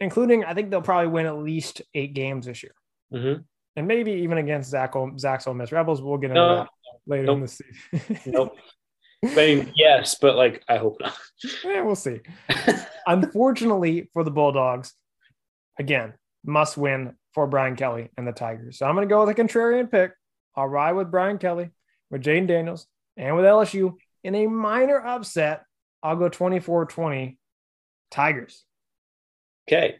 including 0.00 0.44
I 0.44 0.54
think 0.54 0.70
they'll 0.70 0.82
probably 0.82 1.08
win 1.08 1.26
at 1.26 1.38
least 1.38 1.82
eight 1.94 2.12
games 2.14 2.46
this 2.46 2.62
year. 2.62 2.74
Mm-hmm. 3.12 3.40
And 3.76 3.88
maybe 3.88 4.12
even 4.12 4.36
against 4.38 4.70
Zach, 4.70 4.92
Zach's 5.18 5.46
Ole 5.46 5.54
Miss 5.54 5.72
Rebels. 5.72 6.02
We'll 6.02 6.18
get 6.18 6.30
into 6.30 6.40
No. 6.42 6.56
that 6.56 6.68
later 7.06 7.24
Nope. 7.24 7.36
in 7.36 7.40
the 7.40 7.48
season. 7.48 8.18
Nope. 8.32 8.56
I 9.24 9.34
mean, 9.34 9.72
yes, 9.76 10.16
but 10.20 10.36
like, 10.36 10.62
I 10.68 10.78
hope 10.78 10.96
not. 11.00 11.16
yeah, 11.64 11.82
we'll 11.82 11.94
see. 11.94 12.20
Unfortunately 13.06 14.08
for 14.12 14.24
the 14.24 14.30
Bulldogs, 14.30 14.94
again, 15.78 16.14
must 16.44 16.76
win 16.76 17.14
for 17.32 17.46
Brian 17.46 17.76
Kelly 17.76 18.10
and 18.16 18.26
the 18.26 18.32
Tigers. 18.32 18.78
So 18.78 18.86
I'm 18.86 18.94
going 18.94 19.08
to 19.08 19.12
go 19.12 19.24
with 19.24 19.38
a 19.38 19.40
contrarian 19.40 19.90
pick. 19.90 20.12
I'll 20.56 20.66
ride 20.66 20.92
with 20.92 21.10
Brian 21.10 21.38
Kelly, 21.38 21.70
with 22.10 22.22
Jayden 22.22 22.46
Daniels, 22.46 22.86
and 23.16 23.36
with 23.36 23.44
LSU 23.44 23.94
in 24.24 24.34
a 24.34 24.46
minor 24.46 25.00
upset. 25.04 25.64
I'll 26.02 26.16
go 26.16 26.28
24 26.28 26.86
20 26.86 27.38
Tigers. 28.10 28.64
Okay. 29.68 29.96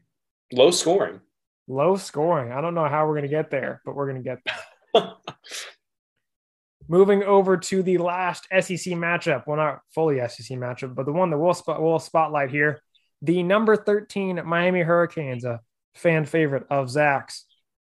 Low 0.53 0.71
scoring. 0.71 1.21
Low 1.69 1.97
scoring. 1.97 2.53
I 2.53 2.61
don't 2.61 2.75
know 2.75 2.89
how 2.89 3.07
we're 3.07 3.15
going 3.15 3.23
to 3.23 3.29
get 3.29 3.51
there, 3.51 3.81
but 3.85 3.95
we're 3.95 4.11
going 4.11 4.23
to 4.23 4.29
get 4.29 4.39
there. 4.45 4.57
Moving 6.93 7.23
over 7.23 7.57
to 7.57 7.83
the 7.83 7.97
last 7.97 8.47
SEC 8.51 8.93
matchup. 8.93 9.47
Well, 9.47 9.57
not 9.57 9.81
fully 9.95 10.19
SEC 10.29 10.59
matchup, 10.59 10.95
but 10.95 11.07
the 11.07 11.13
one 11.13 11.31
that 11.31 11.39
we'll, 11.39 11.55
spot, 11.55 11.83
we'll 11.83 11.99
spotlight 11.99 12.51
here. 12.51 12.83
The 13.23 13.43
number 13.43 13.77
13 13.77 14.43
Miami 14.45 14.83
Hurricanes, 14.83 15.47
a 15.47 15.61
fan 15.95 16.27
favorite 16.27 16.67
of 16.69 16.91
Zach's, 16.91 17.47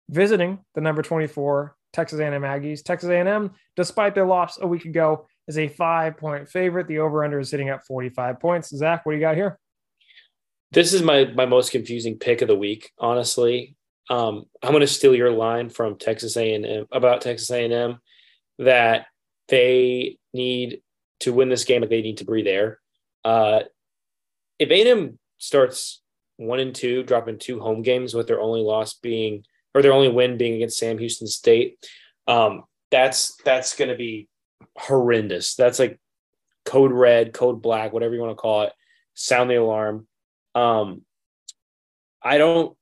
visiting 0.09 0.61
the 0.75 0.81
number 0.81 1.03
24 1.03 1.77
Texas 1.93 2.19
A&M 2.19 2.41
Aggies. 2.41 2.83
Texas 2.83 3.11
A&M, 3.11 3.51
despite 3.77 4.15
their 4.15 4.25
loss 4.25 4.59
a 4.59 4.67
week 4.67 4.87
ago, 4.87 5.27
is 5.49 5.59
a 5.59 5.69
five-point 5.69 6.49
favorite. 6.49 6.89
The 6.89 7.01
over/under 7.01 7.41
is 7.41 7.51
sitting 7.51 7.69
at 7.69 7.85
45 7.85 8.41
points. 8.41 8.75
Zach, 8.75 9.05
what 9.05 9.13
do 9.13 9.17
you 9.17 9.21
got 9.21 9.37
here? 9.37 9.59
This 10.73 10.95
is 10.95 11.03
my 11.03 11.27
my 11.27 11.45
most 11.45 11.73
confusing 11.73 12.19
pick 12.19 12.41
of 12.41 12.49
the 12.49 12.57
week, 12.57 12.91
honestly. 12.99 13.77
Um, 14.09 14.45
I'm 14.63 14.71
going 14.71 14.81
to 14.81 14.87
steal 14.87 15.15
your 15.15 15.31
line 15.31 15.69
from 15.69 15.99
Texas 15.99 16.39
A&M 16.39 16.87
about 16.91 17.21
Texas 17.21 17.51
A&M 17.51 17.99
that 18.59 19.07
they 19.49 20.19
need 20.33 20.81
to 21.21 21.33
win 21.33 21.49
this 21.49 21.65
game, 21.65 21.81
but 21.81 21.91
they 21.91 22.03
need 22.03 22.19
to 22.19 22.25
breathe 22.25 22.47
air. 22.47 22.79
Uh, 23.25 23.61
if 24.59 24.71
A&M 24.71 25.19
starts 25.39 26.03
one 26.37 26.61
and 26.61 26.75
two, 26.75 27.03
dropping 27.03 27.39
two 27.39 27.61
home 27.61 27.83
games 27.83 28.15
with 28.15 28.27
their 28.27 28.41
only 28.41 28.61
loss 28.61 28.95
being 28.95 29.45
or 29.75 29.83
their 29.83 29.93
only 29.93 30.09
win 30.09 30.37
being 30.37 30.55
against 30.55 30.79
Sam 30.79 30.99
Houston 30.99 31.27
State, 31.27 31.79
um, 32.27 32.65
that's 32.91 33.37
that's 33.45 33.77
going 33.77 33.91
to 33.91 33.97
be 33.97 34.29
horrendous. 34.77 35.55
That's 35.55 35.79
like 35.79 35.99
code 36.65 36.93
red, 36.93 37.33
code 37.33 37.63
black, 37.63 37.93
whatever 37.93 38.15
you 38.15 38.21
want 38.21 38.33
to 38.33 38.41
call 38.41 38.63
it. 38.63 38.73
Sound 39.15 39.51
the 39.51 39.57
alarm. 39.57 40.07
Um, 40.55 41.03
I 42.23 42.39
don't, 42.39 42.77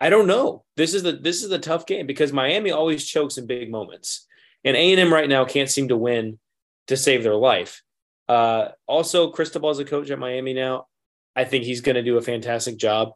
I 0.00 0.10
don't 0.10 0.26
know. 0.26 0.64
This 0.76 0.94
is 0.94 1.02
the 1.02 1.12
this 1.12 1.42
is 1.42 1.48
the 1.48 1.58
tough 1.58 1.86
game 1.86 2.06
because 2.06 2.32
Miami 2.32 2.70
always 2.70 3.06
chokes 3.06 3.38
in 3.38 3.46
big 3.46 3.70
moments, 3.70 4.26
and 4.64 4.76
A 4.76 4.92
and 4.92 5.00
M 5.00 5.12
right 5.12 5.28
now 5.28 5.44
can't 5.44 5.70
seem 5.70 5.88
to 5.88 5.96
win 5.96 6.38
to 6.88 6.96
save 6.96 7.22
their 7.22 7.34
life. 7.34 7.82
Uh, 8.28 8.68
also, 8.86 9.30
Cristobal 9.30 9.70
is 9.70 9.78
a 9.78 9.84
coach 9.84 10.10
at 10.10 10.18
Miami 10.18 10.54
now. 10.54 10.86
I 11.34 11.44
think 11.44 11.64
he's 11.64 11.80
going 11.80 11.96
to 11.96 12.02
do 12.02 12.16
a 12.16 12.22
fantastic 12.22 12.76
job. 12.76 13.12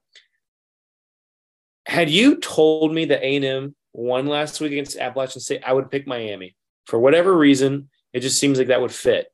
Had 1.86 2.10
you 2.10 2.36
told 2.36 2.92
me 2.92 3.04
that 3.06 3.22
A&M 3.22 3.74
won 3.92 4.26
last 4.26 4.60
week 4.60 4.72
against 4.72 4.96
Appalachian 4.96 5.40
State, 5.40 5.62
I 5.64 5.72
would 5.72 5.90
pick 5.90 6.06
Miami. 6.06 6.56
For 6.86 6.98
whatever 6.98 7.36
reason, 7.36 7.90
it 8.12 8.20
just 8.20 8.38
seems 8.38 8.58
like 8.58 8.68
that 8.68 8.80
would 8.80 8.92
fit. 8.92 9.28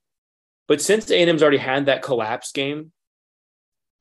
But 0.68 0.80
since 0.80 1.10
A&M's 1.10 1.42
already 1.42 1.58
had 1.58 1.86
that 1.86 2.02
collapse 2.02 2.52
game, 2.52 2.92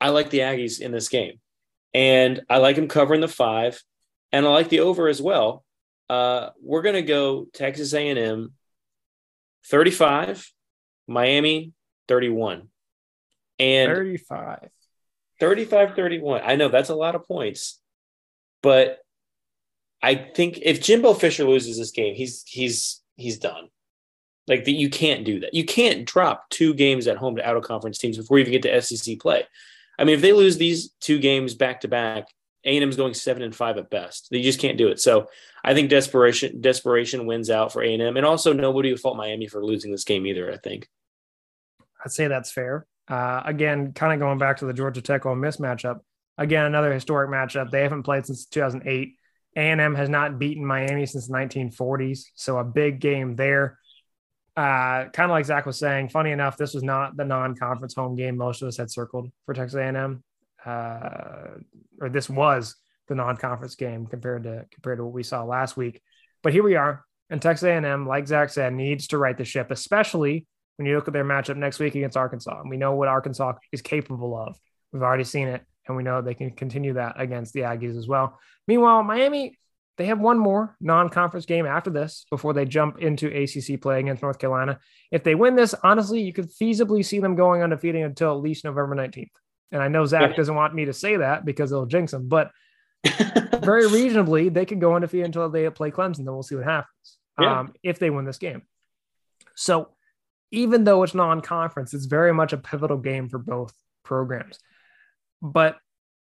I 0.00 0.10
like 0.10 0.30
the 0.30 0.40
Aggies 0.40 0.80
in 0.80 0.92
this 0.92 1.08
game. 1.08 1.40
And 1.94 2.42
I 2.48 2.58
like 2.58 2.76
them 2.76 2.88
covering 2.88 3.20
the 3.20 3.28
five. 3.28 3.82
And 4.32 4.46
I 4.46 4.50
like 4.50 4.68
the 4.68 4.80
over 4.80 5.08
as 5.08 5.20
well. 5.20 5.64
Uh, 6.12 6.50
we're 6.60 6.82
going 6.82 6.94
to 6.94 7.00
go 7.00 7.46
Texas 7.54 7.94
A&M 7.94 8.52
35, 9.64 10.52
Miami 11.08 11.72
31. 12.06 12.68
And 13.58 13.90
35. 13.90 14.68
35 15.40 15.96
31. 15.96 16.42
I 16.44 16.56
know 16.56 16.68
that's 16.68 16.90
a 16.90 16.94
lot 16.94 17.14
of 17.14 17.26
points, 17.26 17.80
but 18.62 18.98
I 20.02 20.14
think 20.16 20.58
if 20.60 20.82
Jimbo 20.82 21.14
Fisher 21.14 21.44
loses 21.44 21.78
this 21.78 21.92
game, 21.92 22.14
he's 22.14 22.44
he's 22.46 23.00
he's 23.16 23.38
done. 23.38 23.68
Like 24.46 24.66
that, 24.66 24.72
you 24.72 24.90
can't 24.90 25.24
do 25.24 25.40
that. 25.40 25.54
You 25.54 25.64
can't 25.64 26.04
drop 26.04 26.50
two 26.50 26.74
games 26.74 27.06
at 27.06 27.16
home 27.16 27.36
to 27.36 27.48
out 27.48 27.56
of 27.56 27.64
conference 27.64 27.96
teams 27.96 28.18
before 28.18 28.36
you 28.36 28.44
even 28.44 28.60
get 28.60 28.62
to 28.64 28.82
SEC 28.82 29.18
play. 29.18 29.44
I 29.98 30.04
mean, 30.04 30.16
if 30.16 30.20
they 30.20 30.34
lose 30.34 30.58
these 30.58 30.90
two 31.00 31.18
games 31.18 31.54
back 31.54 31.80
to 31.80 31.88
back, 31.88 32.26
A 32.64 32.76
and 32.76 32.82
M's 32.84 32.96
going 32.96 33.14
seven 33.14 33.42
and 33.42 33.54
five 33.54 33.76
at 33.76 33.90
best. 33.90 34.28
They 34.30 34.42
just 34.42 34.60
can't 34.60 34.78
do 34.78 34.88
it. 34.88 35.00
So 35.00 35.28
I 35.64 35.74
think 35.74 35.90
desperation 35.90 36.60
desperation 36.60 37.26
wins 37.26 37.50
out 37.50 37.72
for 37.72 37.82
A 37.82 37.92
and 37.92 38.02
M, 38.02 38.16
and 38.16 38.26
also 38.26 38.52
nobody 38.52 38.90
would 38.90 39.00
fault 39.00 39.16
Miami 39.16 39.48
for 39.48 39.64
losing 39.64 39.90
this 39.90 40.04
game 40.04 40.26
either. 40.26 40.50
I 40.52 40.56
think. 40.56 40.88
I'd 42.04 42.12
say 42.12 42.28
that's 42.28 42.52
fair. 42.52 42.86
Uh, 43.08 43.42
again, 43.44 43.92
kind 43.92 44.12
of 44.12 44.18
going 44.18 44.38
back 44.38 44.58
to 44.58 44.66
the 44.66 44.72
Georgia 44.72 45.02
Tech 45.02 45.26
Ole 45.26 45.34
Miss 45.34 45.58
matchup. 45.58 46.00
Again, 46.38 46.64
another 46.64 46.92
historic 46.92 47.30
matchup. 47.30 47.70
They 47.70 47.82
haven't 47.82 48.04
played 48.04 48.26
since 48.26 48.46
2008. 48.46 49.16
A&M 49.54 49.94
has 49.94 50.08
not 50.08 50.38
beaten 50.38 50.64
Miami 50.64 51.04
since 51.04 51.28
the 51.28 51.34
1940s, 51.34 52.24
so 52.34 52.58
a 52.58 52.64
big 52.64 53.00
game 53.00 53.36
there. 53.36 53.78
Uh, 54.56 55.08
kind 55.12 55.24
of 55.24 55.30
like 55.30 55.44
Zach 55.44 55.66
was 55.66 55.78
saying. 55.78 56.08
Funny 56.08 56.30
enough, 56.30 56.56
this 56.56 56.74
was 56.74 56.82
not 56.82 57.16
the 57.16 57.24
non-conference 57.24 57.94
home 57.94 58.16
game 58.16 58.36
most 58.36 58.62
of 58.62 58.68
us 58.68 58.76
had 58.76 58.90
circled 58.90 59.30
for 59.44 59.54
Texas 59.54 59.78
A&M, 59.78 60.22
uh, 60.64 61.58
or 62.00 62.08
this 62.08 62.28
was 62.28 62.76
the 63.08 63.14
non-conference 63.14 63.74
game 63.74 64.06
compared 64.06 64.44
to 64.44 64.64
compared 64.72 64.98
to 64.98 65.04
what 65.04 65.14
we 65.14 65.22
saw 65.22 65.44
last 65.44 65.76
week. 65.76 66.00
But 66.42 66.52
here 66.52 66.62
we 66.62 66.76
are, 66.76 67.04
and 67.30 67.40
Texas 67.40 67.66
A&M, 67.66 68.06
like 68.06 68.26
Zach 68.26 68.50
said, 68.50 68.72
needs 68.72 69.08
to 69.08 69.18
right 69.18 69.36
the 69.36 69.44
ship, 69.44 69.70
especially 69.70 70.46
when 70.76 70.86
you 70.86 70.96
look 70.96 71.08
at 71.08 71.14
their 71.14 71.24
matchup 71.24 71.56
next 71.56 71.78
week 71.78 71.94
against 71.94 72.16
Arkansas. 72.16 72.60
And 72.60 72.70
we 72.70 72.76
know 72.76 72.94
what 72.94 73.08
Arkansas 73.08 73.54
is 73.72 73.82
capable 73.82 74.36
of. 74.36 74.56
We've 74.92 75.02
already 75.02 75.24
seen 75.24 75.48
it, 75.48 75.62
and 75.86 75.96
we 75.96 76.02
know 76.02 76.20
they 76.20 76.34
can 76.34 76.50
continue 76.50 76.94
that 76.94 77.14
against 77.20 77.52
the 77.52 77.60
Aggies 77.60 77.96
as 77.96 78.08
well. 78.08 78.38
Meanwhile, 78.66 79.02
Miami, 79.02 79.58
they 79.98 80.06
have 80.06 80.18
one 80.18 80.38
more 80.38 80.76
non 80.80 81.08
conference 81.08 81.46
game 81.46 81.66
after 81.66 81.90
this 81.90 82.26
before 82.30 82.54
they 82.54 82.64
jump 82.64 82.98
into 82.98 83.26
ACC 83.28 83.80
play 83.80 84.00
against 84.00 84.22
North 84.22 84.38
Carolina. 84.38 84.78
If 85.10 85.22
they 85.22 85.34
win 85.34 85.54
this, 85.54 85.74
honestly, 85.82 86.22
you 86.22 86.32
could 86.32 86.50
feasibly 86.50 87.04
see 87.04 87.20
them 87.20 87.34
going 87.34 87.62
undefeated 87.62 88.02
until 88.02 88.32
at 88.32 88.42
least 88.42 88.64
November 88.64 88.96
19th. 88.96 89.30
And 89.72 89.82
I 89.82 89.88
know 89.88 90.04
Zach 90.04 90.36
doesn't 90.36 90.54
want 90.54 90.74
me 90.74 90.84
to 90.84 90.92
say 90.92 91.16
that 91.16 91.44
because 91.44 91.72
it'll 91.72 91.86
jinx 91.86 92.12
them, 92.12 92.28
but 92.28 92.50
very 93.62 93.86
reasonably, 93.86 94.48
they 94.48 94.66
could 94.66 94.80
go 94.80 94.94
undefeated 94.94 95.26
until 95.26 95.48
they 95.48 95.68
play 95.70 95.90
Clemson. 95.90 96.18
Then 96.18 96.34
we'll 96.34 96.42
see 96.42 96.54
what 96.54 96.64
happens 96.64 97.18
yeah. 97.40 97.60
um, 97.60 97.72
if 97.82 97.98
they 97.98 98.10
win 98.10 98.24
this 98.24 98.38
game. 98.38 98.62
So 99.56 99.88
even 100.50 100.84
though 100.84 101.02
it's 101.02 101.14
non-conference, 101.14 101.94
it's 101.94 102.04
very 102.04 102.32
much 102.32 102.52
a 102.52 102.58
pivotal 102.58 102.98
game 102.98 103.28
for 103.28 103.38
both 103.38 103.72
programs. 104.04 104.58
But 105.40 105.78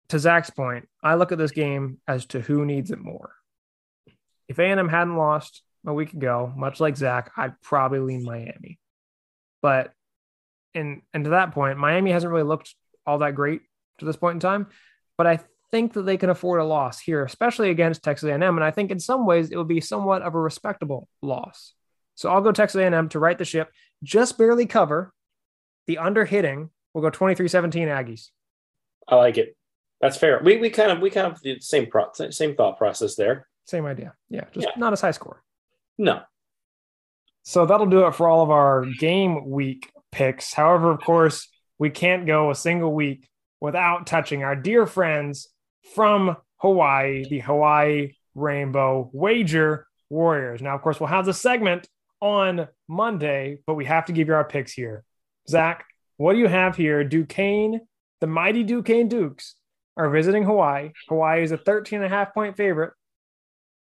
to 0.09 0.19
Zach's 0.19 0.51
point, 0.51 0.89
I 1.03 1.15
look 1.15 1.33
at 1.33 1.39
this 1.39 1.51
game 1.51 1.99
as 2.07 2.27
to 2.27 2.41
who 2.41 2.65
needs 2.65 2.91
it 2.91 3.01
more. 3.01 3.33
If 4.49 4.59
A&M 4.59 4.89
hadn't 4.89 5.17
lost 5.17 5.63
a 5.87 5.93
week 5.93 6.13
ago, 6.13 6.53
much 6.57 6.81
like 6.81 6.97
Zach, 6.97 7.31
I'd 7.37 7.61
probably 7.61 8.01
lean 8.01 8.25
Miami. 8.25 8.79
But 9.63 9.93
and 10.75 11.03
and 11.13 11.25
to 11.25 11.31
that 11.31 11.53
point, 11.53 11.79
Miami 11.79 12.13
hasn't 12.13 12.33
really 12.33 12.45
looked 12.45 12.75
all 13.07 13.19
that 13.19 13.35
great 13.35 13.63
to 13.99 14.05
this 14.05 14.17
point 14.17 14.35
in 14.35 14.41
time. 14.41 14.67
But 15.17 15.27
I 15.27 15.41
think 15.71 15.93
that 15.95 16.03
they 16.03 16.17
can 16.17 16.31
afford 16.31 16.61
a 16.61 16.65
loss 16.65 16.99
here, 16.99 17.25
especially 17.25 17.71
against 17.71 18.03
Texas 18.03 18.29
A&M. 18.29 18.43
And 18.43 18.65
I 18.65 18.71
think 18.71 18.91
in 18.91 19.01
some 19.01 19.27
ways 19.27 19.51
it 19.51 19.57
would 19.57 19.69
be 19.69 19.81
somewhat 19.81 20.23
of 20.23 20.35
a 20.35 20.41
respectable 20.41 21.09
loss. 21.23 21.75
So 22.15 22.31
I'll 22.31 22.41
go 22.41 22.53
Texas 22.53 22.81
A&M 22.81 23.09
to 23.11 23.19
right 23.19 23.39
the 23.39 23.45
ship, 23.45 23.71
just 24.03 24.37
barely 24.39 24.67
cover. 24.67 25.13
The 25.87 25.99
under 25.99 26.25
hitting 26.25 26.71
We'll 26.95 27.09
go 27.09 27.11
23-17 27.11 27.87
Aggies. 27.87 28.29
I 29.07 29.17
like 29.17 29.39
it. 29.39 29.57
That's 30.01 30.17
fair. 30.17 30.41
We, 30.43 30.57
we 30.57 30.71
kind 30.71 30.91
of 30.91 31.01
we 31.01 31.11
kind 31.11 31.27
of 31.27 31.41
the 31.43 31.61
same 31.61 31.87
pro, 31.87 32.07
same 32.31 32.55
thought 32.55 32.79
process 32.79 33.17
there. 33.17 33.47
Same 33.67 33.85
idea. 33.87 34.15
Yeah, 34.31 34.45
just 34.53 34.69
yeah. 34.69 34.73
not 34.79 34.93
as 34.93 35.01
high 35.01 35.11
score. 35.11 35.43
No. 35.99 36.23
So 37.43 37.67
that'll 37.67 37.87
do 37.87 38.07
it 38.07 38.15
for 38.15 38.29
all 38.29 38.43
of 38.43 38.51
our 38.51 38.87
game 38.99 39.51
week 39.51 39.91
picks. 40.11 40.55
However, 40.55 40.91
of 40.91 41.01
course, 41.01 41.49
we 41.81 41.91
can't 41.91 42.27
go 42.27 42.51
a 42.51 42.55
single 42.55 42.93
week 42.93 43.27
without 43.61 44.07
touching 44.07 44.45
our 44.45 44.55
dear 44.55 44.87
friends 44.87 45.49
from 45.95 46.37
Hawaii, 46.59 47.25
the 47.29 47.41
Hawaii 47.41 48.13
Rainbow 48.35 49.11
Wager 49.13 49.89
Warriors. 50.11 50.61
Now, 50.61 50.77
of 50.77 50.83
course, 50.83 51.01
we'll 51.01 51.09
have 51.09 51.25
the 51.25 51.35
segment 51.35 51.89
on 52.21 52.69
Monday, 52.87 53.59
but 53.67 53.75
we 53.75 53.87
have 53.87 54.05
to 54.07 54.13
give 54.13 54.29
you 54.29 54.35
our 54.35 54.45
picks 54.45 54.73
here. 54.73 55.05
Zach, 55.49 55.87
what 56.19 56.35
do 56.35 56.39
you 56.39 56.49
have 56.49 56.77
here? 56.77 57.03
Duquesne, 57.03 57.81
the 58.21 58.27
mighty 58.27 58.63
Duquesne 58.63 59.09
Dukes 59.09 59.55
are 59.97 60.11
visiting 60.11 60.45
Hawaii. 60.45 60.91
Hawaii 61.09 61.43
is 61.43 61.51
a 61.51 61.57
13 61.57 62.03
and 62.03 62.13
a 62.13 62.15
half 62.15 62.35
point 62.35 62.59
favorite, 62.59 62.93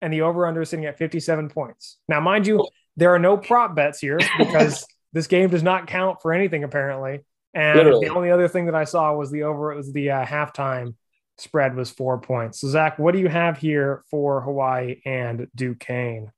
and 0.02 0.12
the 0.12 0.22
over 0.22 0.48
under 0.48 0.62
is 0.62 0.69
sitting 0.69 0.86
at 0.86 0.98
57 0.98 1.50
points. 1.50 1.98
Now, 2.08 2.22
mind 2.22 2.48
you, 2.48 2.65
there 2.96 3.13
are 3.13 3.19
no 3.19 3.36
prop 3.36 3.76
bets 3.76 4.00
here 4.00 4.19
because 4.38 4.86
this 5.13 5.28
game 5.28 5.50
does 5.50 5.63
not 5.63 5.88
count 5.88 6.22
for 6.22 6.32
anything 6.32 6.63
apparently. 6.63 7.19
And 7.54 7.78
Literally. 7.78 8.08
the 8.08 8.13
only 8.13 8.32
other 8.32 8.48
thing 8.48 8.66
that 8.66 8.76
I 8.76 8.84
saw 8.84 9.13
was 9.16 9.32
the 9.32 9.44
over, 9.44 9.72
it 9.72 9.78
was 9.78 9.92
the 9.94 10.12
uh, 10.12 10.26
halftime 10.26 10.96
spread 11.38 11.76
was 11.76 11.92
four 11.92 12.20
points. 12.20 12.62
So, 12.62 12.68
Zach, 12.68 12.98
what 12.98 13.13
do 13.13 13.20
you 13.20 13.28
have 13.28 13.58
here 13.58 14.04
for 14.10 14.42
Hawaii 14.42 15.02
and 15.06 15.48
Duquesne? 15.56 16.32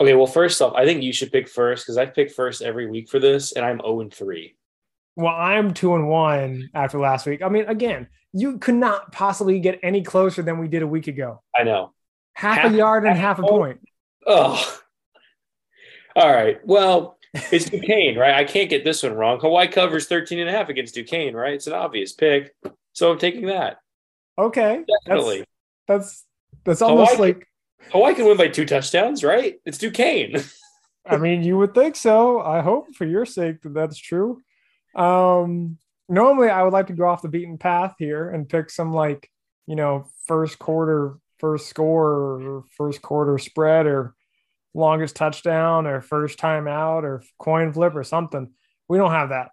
Okay, 0.00 0.14
well, 0.14 0.26
first 0.26 0.60
off, 0.60 0.74
I 0.74 0.84
think 0.84 1.02
you 1.02 1.12
should 1.12 1.30
pick 1.30 1.48
first 1.48 1.84
because 1.84 1.96
I 1.96 2.06
pick 2.06 2.32
first 2.32 2.62
every 2.62 2.86
week 2.86 3.08
for 3.08 3.20
this, 3.20 3.52
and 3.52 3.64
I'm 3.64 3.80
0 3.80 4.00
and 4.00 4.12
3. 4.12 4.56
Well, 5.16 5.34
I'm 5.34 5.72
2 5.72 5.94
and 5.94 6.08
1 6.08 6.70
after 6.74 6.98
last 6.98 7.26
week. 7.26 7.42
I 7.42 7.48
mean, 7.48 7.66
again, 7.66 8.08
you 8.32 8.58
could 8.58 8.74
not 8.74 9.12
possibly 9.12 9.60
get 9.60 9.78
any 9.84 10.02
closer 10.02 10.42
than 10.42 10.58
we 10.58 10.66
did 10.66 10.82
a 10.82 10.86
week 10.86 11.06
ago. 11.06 11.42
I 11.56 11.62
know. 11.62 11.92
Half, 12.32 12.58
half 12.58 12.72
a 12.72 12.76
yard 12.76 13.04
and 13.04 13.16
half, 13.16 13.36
half 13.36 13.44
a 13.44 13.48
point. 13.48 13.80
Oh. 14.26 14.80
All 16.16 16.32
right. 16.32 16.58
Well, 16.66 17.16
it's 17.34 17.68
Duquesne, 17.68 18.16
right? 18.16 18.34
I 18.34 18.44
can't 18.44 18.70
get 18.70 18.84
this 18.84 19.02
one 19.02 19.14
wrong. 19.14 19.40
Hawaii 19.40 19.68
covers 19.68 20.06
13 20.06 20.38
and 20.38 20.48
a 20.48 20.52
half 20.52 20.68
against 20.68 20.94
Duquesne, 20.94 21.34
right? 21.34 21.54
It's 21.54 21.66
an 21.66 21.72
obvious 21.72 22.12
pick. 22.12 22.54
So 22.92 23.10
I'm 23.10 23.18
taking 23.18 23.46
that. 23.46 23.78
Okay. 24.38 24.84
Definitely. 25.06 25.44
That's 25.86 26.06
that's, 26.08 26.24
that's 26.64 26.82
almost 26.82 27.14
Hawaii, 27.14 27.32
like 27.32 27.48
Hawaii 27.90 28.14
can 28.14 28.26
win 28.26 28.36
by 28.36 28.48
two 28.48 28.64
touchdowns, 28.64 29.24
right? 29.24 29.56
It's 29.64 29.78
Duquesne. 29.78 30.42
I 31.06 31.16
mean, 31.18 31.42
you 31.42 31.58
would 31.58 31.74
think 31.74 31.96
so. 31.96 32.40
I 32.40 32.60
hope 32.60 32.94
for 32.94 33.04
your 33.04 33.26
sake 33.26 33.60
that 33.62 33.74
that's 33.74 33.98
true. 33.98 34.40
Um, 34.94 35.78
normally, 36.08 36.48
I 36.48 36.62
would 36.62 36.72
like 36.72 36.86
to 36.86 36.94
go 36.94 37.06
off 37.06 37.22
the 37.22 37.28
beaten 37.28 37.58
path 37.58 37.94
here 37.98 38.30
and 38.30 38.48
pick 38.48 38.70
some 38.70 38.92
like 38.92 39.28
you 39.66 39.76
know 39.76 40.08
first 40.26 40.58
quarter 40.58 41.18
first 41.38 41.68
score 41.68 42.10
or 42.10 42.64
first 42.76 43.02
quarter 43.02 43.36
spread 43.38 43.86
or 43.86 44.14
longest 44.74 45.16
touchdown 45.16 45.86
or 45.86 46.00
first 46.00 46.38
time 46.38 46.68
out 46.68 47.04
or 47.04 47.22
coin 47.38 47.72
flip 47.72 47.94
or 47.94 48.04
something. 48.04 48.50
We 48.88 48.98
don't 48.98 49.12
have 49.12 49.30
that. 49.30 49.50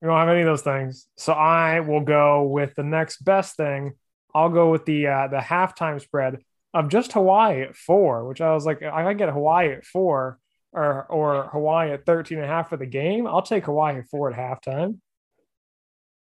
We 0.00 0.06
don't 0.06 0.18
have 0.18 0.28
any 0.28 0.40
of 0.40 0.46
those 0.46 0.62
things. 0.62 1.06
So 1.16 1.32
I 1.32 1.80
will 1.80 2.02
go 2.02 2.44
with 2.44 2.74
the 2.74 2.84
next 2.84 3.24
best 3.24 3.56
thing. 3.56 3.94
I'll 4.34 4.50
go 4.50 4.70
with 4.70 4.84
the 4.84 5.08
uh, 5.08 5.28
the 5.28 5.38
halftime 5.38 6.00
spread 6.00 6.38
of 6.74 6.88
just 6.88 7.12
Hawaii 7.12 7.62
at 7.62 7.76
four, 7.76 8.28
which 8.28 8.40
I 8.40 8.54
was 8.54 8.66
like, 8.66 8.82
I 8.82 9.02
gotta 9.02 9.14
get 9.14 9.30
Hawaii 9.30 9.72
at 9.72 9.84
four 9.84 10.38
or 10.72 11.04
or 11.06 11.48
Hawaii 11.48 11.92
at 11.92 12.04
13 12.06 12.38
and 12.38 12.44
a 12.44 12.48
half 12.48 12.68
for 12.68 12.76
the 12.76 12.86
game. 12.86 13.26
I'll 13.26 13.42
take 13.42 13.64
Hawaii 13.64 13.98
at 13.98 14.08
four 14.08 14.30
at 14.30 14.38
halftime. 14.38 14.98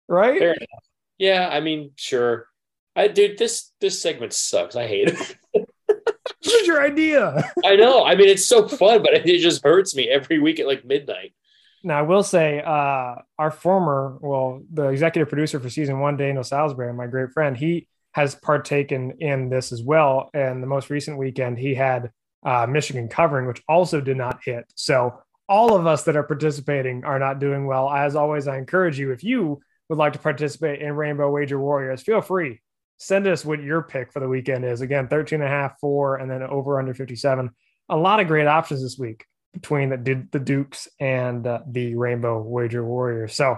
Right? 0.07 0.55
Yeah, 1.17 1.49
I 1.51 1.59
mean, 1.59 1.91
sure. 1.95 2.47
I 2.95 3.07
dude, 3.07 3.37
this 3.37 3.71
this 3.81 4.01
segment 4.01 4.33
sucks. 4.33 4.75
I 4.75 4.87
hate 4.87 5.09
it. 5.09 5.35
your 6.67 6.83
idea. 6.83 7.51
I 7.65 7.75
know. 7.75 8.05
I 8.05 8.15
mean, 8.15 8.29
it's 8.29 8.45
so 8.45 8.67
fun, 8.67 9.01
but 9.01 9.13
it 9.13 9.39
just 9.39 9.63
hurts 9.63 9.95
me 9.95 10.09
every 10.09 10.39
week 10.39 10.59
at 10.59 10.67
like 10.67 10.85
midnight. 10.85 11.33
Now, 11.83 11.99
I 11.99 12.01
will 12.01 12.23
say, 12.23 12.61
uh, 12.61 13.15
our 13.39 13.51
former, 13.51 14.17
well, 14.21 14.61
the 14.73 14.89
executive 14.89 15.29
producer 15.29 15.59
for 15.59 15.69
season 15.69 15.99
one, 15.99 16.17
Daniel 16.17 16.43
Salisbury, 16.43 16.93
my 16.93 17.07
great 17.07 17.31
friend, 17.31 17.55
he 17.55 17.87
has 18.11 18.35
partaken 18.35 19.13
in 19.19 19.49
this 19.49 19.71
as 19.71 19.81
well. 19.83 20.29
And 20.33 20.61
the 20.61 20.67
most 20.67 20.89
recent 20.89 21.17
weekend, 21.17 21.59
he 21.59 21.75
had 21.75 22.11
uh, 22.43 22.65
Michigan 22.67 23.07
covering, 23.07 23.47
which 23.47 23.61
also 23.69 24.01
did 24.01 24.17
not 24.17 24.39
hit. 24.43 24.65
So 24.75 25.21
all 25.47 25.75
of 25.75 25.87
us 25.87 26.03
that 26.03 26.15
are 26.15 26.23
participating 26.23 27.05
are 27.05 27.19
not 27.19 27.39
doing 27.39 27.67
well. 27.67 27.89
As 27.89 28.15
always, 28.15 28.47
I 28.47 28.57
encourage 28.57 28.99
you, 28.99 29.11
if 29.11 29.23
you 29.23 29.61
would 29.87 29.97
like 29.97 30.13
to 30.13 30.19
participate 30.19 30.81
in 30.81 30.93
Rainbow 30.93 31.29
Wager 31.29 31.59
Warriors, 31.59 32.01
feel 32.01 32.21
free. 32.21 32.59
Send 32.97 33.27
us 33.27 33.45
what 33.45 33.61
your 33.61 33.83
pick 33.83 34.11
for 34.11 34.19
the 34.19 34.27
weekend 34.27 34.65
is. 34.65 34.81
Again, 34.81 35.07
13 35.07 35.41
and 35.41 35.47
a 35.47 35.51
half, 35.51 35.79
four, 35.79 36.15
and 36.17 36.29
then 36.29 36.41
over 36.41 36.79
under 36.79 36.95
57. 36.95 37.49
A 37.89 37.95
lot 37.95 38.19
of 38.19 38.27
great 38.27 38.47
options 38.47 38.81
this 38.81 38.97
week 38.97 39.25
between 39.53 39.89
the, 39.89 40.27
the 40.31 40.39
Dukes 40.39 40.87
and 40.99 41.45
uh, 41.45 41.59
the 41.69 41.95
Rainbow 41.95 42.41
Wager 42.41 42.83
Warriors. 42.83 43.35
So 43.35 43.57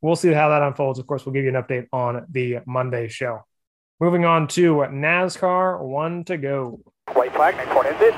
we'll 0.00 0.16
see 0.16 0.32
how 0.32 0.48
that 0.48 0.62
unfolds. 0.62 0.98
Of 0.98 1.06
course, 1.06 1.24
we'll 1.24 1.32
give 1.32 1.44
you 1.44 1.56
an 1.56 1.62
update 1.62 1.86
on 1.92 2.26
the 2.30 2.58
Monday 2.66 3.08
show. 3.08 3.44
Moving 4.00 4.24
on 4.24 4.48
to 4.48 4.76
NASCAR, 4.76 5.80
one 5.80 6.24
to 6.24 6.36
go. 6.36 6.80
White 7.12 7.32
flag, 7.32 7.56
next 7.56 7.86
ended. 7.86 8.14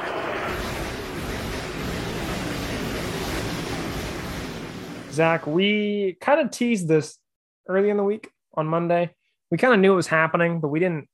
Zach, 5.13 5.47
we 5.47 6.17
kind 6.21 6.41
of 6.41 6.51
teased 6.51 6.89
this 6.89 7.19
early 7.69 7.91
in 7.91 7.99
the 7.99 8.05
week 8.05 8.31
on 8.55 8.67
Monday. 8.67 9.11
We 9.53 9.59
kind 9.59 9.75
of 9.75 9.81
knew 9.81 9.93
it 9.93 9.97
was 9.97 10.07
happening, 10.07 10.61
but 10.61 10.69
we 10.69 10.81
didn't 10.81 11.11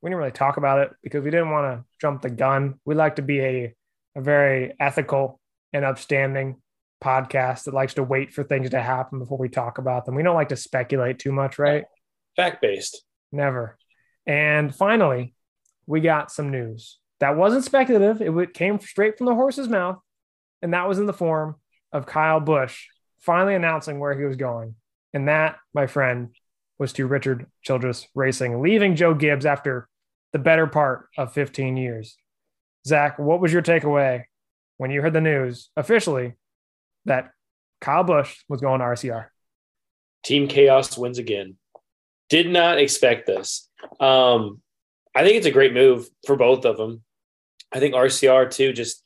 we 0.00 0.08
didn't 0.08 0.18
really 0.18 0.32
talk 0.32 0.56
about 0.56 0.78
it 0.78 0.92
because 1.02 1.22
we 1.22 1.30
didn't 1.30 1.50
want 1.50 1.78
to 1.78 1.84
jump 2.00 2.22
the 2.22 2.30
gun. 2.30 2.80
We 2.86 2.94
like 2.94 3.16
to 3.16 3.22
be 3.22 3.40
a, 3.40 3.74
a 4.14 4.22
very 4.22 4.72
ethical 4.80 5.38
and 5.74 5.84
upstanding 5.84 6.56
podcast 7.04 7.64
that 7.64 7.74
likes 7.74 7.92
to 7.94 8.02
wait 8.02 8.32
for 8.32 8.42
things 8.42 8.70
to 8.70 8.80
happen 8.80 9.18
before 9.18 9.36
we 9.36 9.50
talk 9.50 9.76
about 9.76 10.06
them. 10.06 10.14
We 10.14 10.22
don't 10.22 10.34
like 10.34 10.48
to 10.48 10.56
speculate 10.56 11.18
too 11.18 11.32
much, 11.32 11.58
right? 11.58 11.84
Fact 12.34 12.62
based. 12.62 13.02
Never. 13.30 13.76
And 14.26 14.74
finally, 14.74 15.34
we 15.86 16.00
got 16.00 16.32
some 16.32 16.50
news 16.50 16.98
that 17.20 17.36
wasn't 17.36 17.64
speculative. 17.64 18.22
It 18.22 18.54
came 18.54 18.80
straight 18.80 19.18
from 19.18 19.26
the 19.26 19.34
horse's 19.34 19.68
mouth. 19.68 19.98
And 20.62 20.72
that 20.72 20.88
was 20.88 20.98
in 20.98 21.04
the 21.04 21.12
form 21.12 21.56
of 21.92 22.06
Kyle 22.06 22.40
Busch 22.40 22.86
finally 23.18 23.54
announcing 23.54 23.98
where 23.98 24.18
he 24.18 24.24
was 24.24 24.36
going. 24.36 24.76
And 25.12 25.28
that, 25.28 25.56
my 25.74 25.86
friend, 25.86 26.30
was 26.78 26.92
to 26.94 27.06
Richard 27.06 27.46
Childress 27.62 28.06
Racing, 28.14 28.62
leaving 28.62 28.96
Joe 28.96 29.14
Gibbs 29.14 29.46
after 29.46 29.88
the 30.32 30.38
better 30.38 30.66
part 30.66 31.08
of 31.16 31.32
15 31.32 31.76
years. 31.76 32.16
Zach, 32.86 33.18
what 33.18 33.40
was 33.40 33.52
your 33.52 33.62
takeaway 33.62 34.24
when 34.76 34.90
you 34.90 35.02
heard 35.02 35.12
the 35.12 35.20
news 35.20 35.70
officially 35.76 36.34
that 37.04 37.30
Kyle 37.80 38.04
Busch 38.04 38.36
was 38.48 38.60
going 38.60 38.80
to 38.80 38.86
RCR? 38.86 39.26
Team 40.24 40.48
Chaos 40.48 40.96
wins 40.98 41.18
again. 41.18 41.56
Did 42.28 42.48
not 42.50 42.78
expect 42.78 43.26
this. 43.26 43.68
Um, 44.00 44.60
I 45.14 45.24
think 45.24 45.36
it's 45.36 45.46
a 45.46 45.52
great 45.52 45.72
move 45.72 46.08
for 46.26 46.36
both 46.36 46.64
of 46.64 46.76
them. 46.76 47.02
I 47.72 47.80
think 47.80 47.94
RCR 47.94 48.50
too, 48.50 48.72
just 48.72 49.02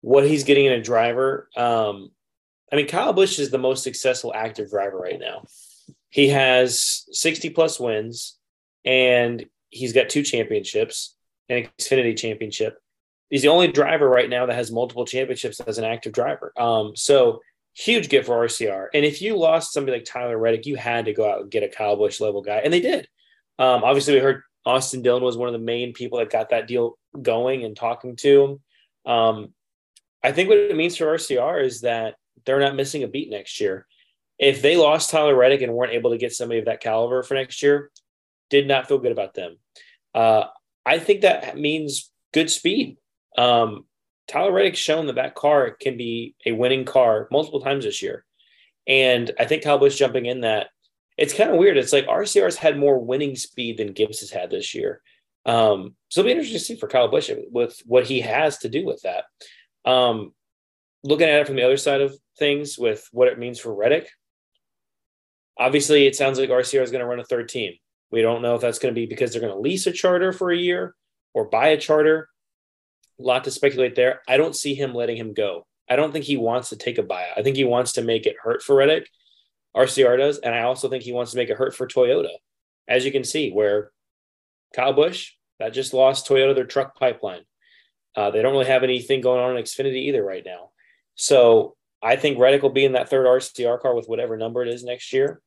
what 0.00 0.26
he's 0.26 0.44
getting 0.44 0.66
in 0.66 0.72
a 0.72 0.82
driver. 0.82 1.48
Um, 1.56 2.10
I 2.72 2.76
mean, 2.76 2.86
Kyle 2.86 3.12
Busch 3.12 3.38
is 3.38 3.50
the 3.50 3.58
most 3.58 3.82
successful 3.82 4.32
active 4.34 4.70
driver 4.70 4.98
right 4.98 5.18
now. 5.18 5.44
He 6.14 6.28
has 6.28 7.06
60 7.10 7.50
plus 7.50 7.80
wins 7.80 8.38
and 8.84 9.44
he's 9.70 9.92
got 9.92 10.08
two 10.08 10.22
championships, 10.22 11.16
an 11.48 11.66
Xfinity 11.80 12.16
championship. 12.16 12.78
He's 13.30 13.42
the 13.42 13.48
only 13.48 13.66
driver 13.66 14.08
right 14.08 14.30
now 14.30 14.46
that 14.46 14.54
has 14.54 14.70
multiple 14.70 15.06
championships 15.06 15.58
as 15.58 15.76
an 15.78 15.84
active 15.84 16.12
driver. 16.12 16.52
Um, 16.56 16.94
so 16.94 17.40
huge 17.72 18.08
get 18.08 18.26
for 18.26 18.46
RCR. 18.46 18.90
And 18.94 19.04
if 19.04 19.20
you 19.20 19.36
lost 19.36 19.72
somebody 19.72 19.98
like 19.98 20.04
Tyler 20.04 20.38
Reddick, 20.38 20.66
you 20.66 20.76
had 20.76 21.06
to 21.06 21.12
go 21.12 21.28
out 21.28 21.40
and 21.40 21.50
get 21.50 21.64
a 21.64 21.68
Kyle 21.68 21.96
Busch 21.96 22.20
level 22.20 22.42
guy, 22.42 22.58
and 22.58 22.72
they 22.72 22.80
did. 22.80 23.08
Um, 23.58 23.82
obviously, 23.82 24.14
we 24.14 24.20
heard 24.20 24.42
Austin 24.64 25.02
Dillon 25.02 25.24
was 25.24 25.36
one 25.36 25.48
of 25.48 25.52
the 25.52 25.58
main 25.58 25.94
people 25.94 26.20
that 26.20 26.30
got 26.30 26.50
that 26.50 26.68
deal 26.68 26.96
going 27.20 27.64
and 27.64 27.76
talking 27.76 28.14
to 28.18 28.44
him. 28.44 29.12
Um, 29.12 29.54
I 30.22 30.30
think 30.30 30.48
what 30.48 30.58
it 30.58 30.76
means 30.76 30.96
for 30.96 31.06
RCR 31.06 31.64
is 31.64 31.80
that 31.80 32.14
they're 32.46 32.60
not 32.60 32.76
missing 32.76 33.02
a 33.02 33.08
beat 33.08 33.30
next 33.30 33.60
year. 33.60 33.88
If 34.38 34.62
they 34.62 34.76
lost 34.76 35.10
Tyler 35.10 35.34
Reddick 35.34 35.62
and 35.62 35.72
weren't 35.72 35.92
able 35.92 36.10
to 36.10 36.18
get 36.18 36.32
somebody 36.32 36.58
of 36.58 36.66
that 36.66 36.80
caliber 36.80 37.22
for 37.22 37.34
next 37.34 37.62
year, 37.62 37.90
did 38.50 38.66
not 38.66 38.88
feel 38.88 38.98
good 38.98 39.12
about 39.12 39.34
them. 39.34 39.56
Uh, 40.14 40.44
I 40.84 40.98
think 40.98 41.22
that 41.22 41.56
means 41.56 42.10
good 42.32 42.50
speed. 42.50 42.96
Um, 43.36 43.86
Tyler 44.26 44.52
Reddick's 44.52 44.78
shown 44.78 45.06
that 45.06 45.16
that 45.16 45.34
car 45.34 45.70
can 45.70 45.96
be 45.96 46.34
a 46.46 46.52
winning 46.52 46.84
car 46.84 47.28
multiple 47.30 47.60
times 47.60 47.84
this 47.84 48.02
year. 48.02 48.24
And 48.86 49.30
I 49.38 49.44
think 49.44 49.62
Kyle 49.62 49.78
Busch 49.78 49.96
jumping 49.96 50.26
in 50.26 50.42
that, 50.42 50.68
it's 51.16 51.34
kind 51.34 51.50
of 51.50 51.56
weird. 51.56 51.76
It's 51.76 51.92
like 51.92 52.06
RCR's 52.06 52.56
had 52.56 52.78
more 52.78 52.98
winning 52.98 53.36
speed 53.36 53.78
than 53.78 53.92
Gibbs 53.92 54.20
has 54.20 54.30
had 54.30 54.50
this 54.50 54.74
year. 54.74 55.00
Um, 55.46 55.94
so 56.08 56.20
it'll 56.20 56.28
be 56.28 56.32
interesting 56.32 56.58
to 56.58 56.64
see 56.64 56.76
for 56.76 56.88
Kyle 56.88 57.08
Busch 57.08 57.30
with 57.50 57.80
what 57.86 58.06
he 58.06 58.20
has 58.20 58.58
to 58.58 58.68
do 58.68 58.84
with 58.84 59.02
that. 59.02 59.24
Um, 59.88 60.32
looking 61.02 61.28
at 61.28 61.40
it 61.40 61.46
from 61.46 61.56
the 61.56 61.62
other 61.62 61.76
side 61.76 62.00
of 62.00 62.16
things 62.38 62.78
with 62.78 63.06
what 63.12 63.28
it 63.28 63.38
means 63.38 63.60
for 63.60 63.74
Reddick, 63.74 64.08
obviously 65.58 66.06
it 66.06 66.16
sounds 66.16 66.38
like 66.38 66.50
RCR 66.50 66.82
is 66.82 66.90
going 66.90 67.00
to 67.00 67.06
run 67.06 67.20
a 67.20 67.24
third 67.24 67.48
team. 67.48 67.74
We 68.10 68.22
don't 68.22 68.42
know 68.42 68.54
if 68.54 68.60
that's 68.60 68.78
going 68.78 68.94
to 68.94 68.98
be 68.98 69.06
because 69.06 69.32
they're 69.32 69.40
going 69.40 69.52
to 69.52 69.58
lease 69.58 69.86
a 69.86 69.92
charter 69.92 70.32
for 70.32 70.50
a 70.50 70.56
year 70.56 70.94
or 71.32 71.46
buy 71.46 71.68
a 71.68 71.78
charter. 71.78 72.28
A 73.18 73.22
lot 73.22 73.44
to 73.44 73.50
speculate 73.50 73.94
there. 73.94 74.22
I 74.28 74.36
don't 74.36 74.56
see 74.56 74.74
him 74.74 74.94
letting 74.94 75.16
him 75.16 75.34
go. 75.34 75.66
I 75.88 75.96
don't 75.96 76.12
think 76.12 76.24
he 76.24 76.36
wants 76.36 76.70
to 76.70 76.76
take 76.76 76.98
a 76.98 77.02
buyout. 77.02 77.36
I 77.36 77.42
think 77.42 77.56
he 77.56 77.64
wants 77.64 77.92
to 77.92 78.02
make 78.02 78.26
it 78.26 78.36
hurt 78.42 78.62
for 78.62 78.76
Reddick. 78.76 79.08
RCR 79.76 80.18
does. 80.18 80.38
And 80.38 80.54
I 80.54 80.62
also 80.62 80.88
think 80.88 81.02
he 81.02 81.12
wants 81.12 81.32
to 81.32 81.36
make 81.36 81.50
it 81.50 81.56
hurt 81.56 81.74
for 81.74 81.86
Toyota. 81.86 82.30
As 82.88 83.04
you 83.04 83.12
can 83.12 83.24
see, 83.24 83.50
where 83.50 83.90
Kyle 84.74 84.92
Busch, 84.92 85.32
that 85.58 85.72
just 85.72 85.94
lost 85.94 86.28
Toyota 86.28 86.54
their 86.54 86.64
truck 86.64 86.98
pipeline. 86.98 87.42
Uh, 88.16 88.30
they 88.30 88.42
don't 88.42 88.52
really 88.52 88.66
have 88.66 88.84
anything 88.84 89.20
going 89.20 89.40
on 89.40 89.56
in 89.56 89.62
Xfinity 89.62 90.06
either 90.08 90.24
right 90.24 90.44
now. 90.44 90.70
So 91.14 91.76
I 92.04 92.16
think 92.16 92.38
Reddick 92.38 92.62
will 92.62 92.70
be 92.70 92.84
in 92.84 92.92
that 92.92 93.08
third 93.08 93.26
RCR 93.26 93.80
car 93.80 93.94
with 93.94 94.06
whatever 94.06 94.36
number 94.36 94.62
it 94.62 94.68
is 94.68 94.84
next 94.84 95.12
year. 95.12 95.40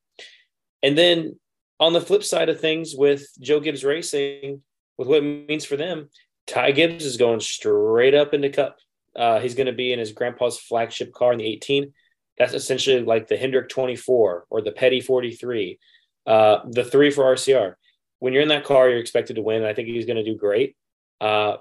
And 0.82 0.98
then 0.98 1.38
on 1.78 1.92
the 1.92 2.00
flip 2.00 2.24
side 2.24 2.48
of 2.48 2.60
things, 2.60 2.94
with 2.96 3.26
Joe 3.40 3.60
Gibbs 3.60 3.84
Racing, 3.84 4.62
with 4.96 5.06
what 5.06 5.22
it 5.22 5.48
means 5.48 5.64
for 5.64 5.76
them, 5.76 6.10
Ty 6.48 6.72
Gibbs 6.72 7.04
is 7.04 7.16
going 7.16 7.38
straight 7.38 8.14
up 8.14 8.34
into 8.34 8.50
Cup. 8.50 8.76
Uh, 9.14 9.38
he's 9.38 9.54
going 9.54 9.68
to 9.68 9.72
be 9.72 9.92
in 9.92 10.00
his 10.00 10.12
grandpa's 10.12 10.58
flagship 10.58 11.12
car 11.12 11.32
in 11.32 11.38
the 11.38 11.46
18. 11.46 11.92
That's 12.38 12.54
essentially 12.54 13.02
like 13.02 13.28
the 13.28 13.36
Hendrick 13.36 13.68
24 13.68 14.46
or 14.50 14.60
the 14.60 14.72
Petty 14.72 15.00
43, 15.00 15.78
uh, 16.26 16.58
the 16.68 16.84
three 16.84 17.10
for 17.10 17.24
RCR. 17.24 17.74
When 18.18 18.32
you're 18.32 18.42
in 18.42 18.48
that 18.48 18.64
car, 18.64 18.88
you're 18.88 18.98
expected 18.98 19.36
to 19.36 19.42
win. 19.42 19.64
I 19.64 19.74
think 19.74 19.88
he's 19.88 20.06
going 20.06 20.16
to 20.16 20.24
do 20.24 20.36
great. 20.36 20.76
Uh, 21.20 21.58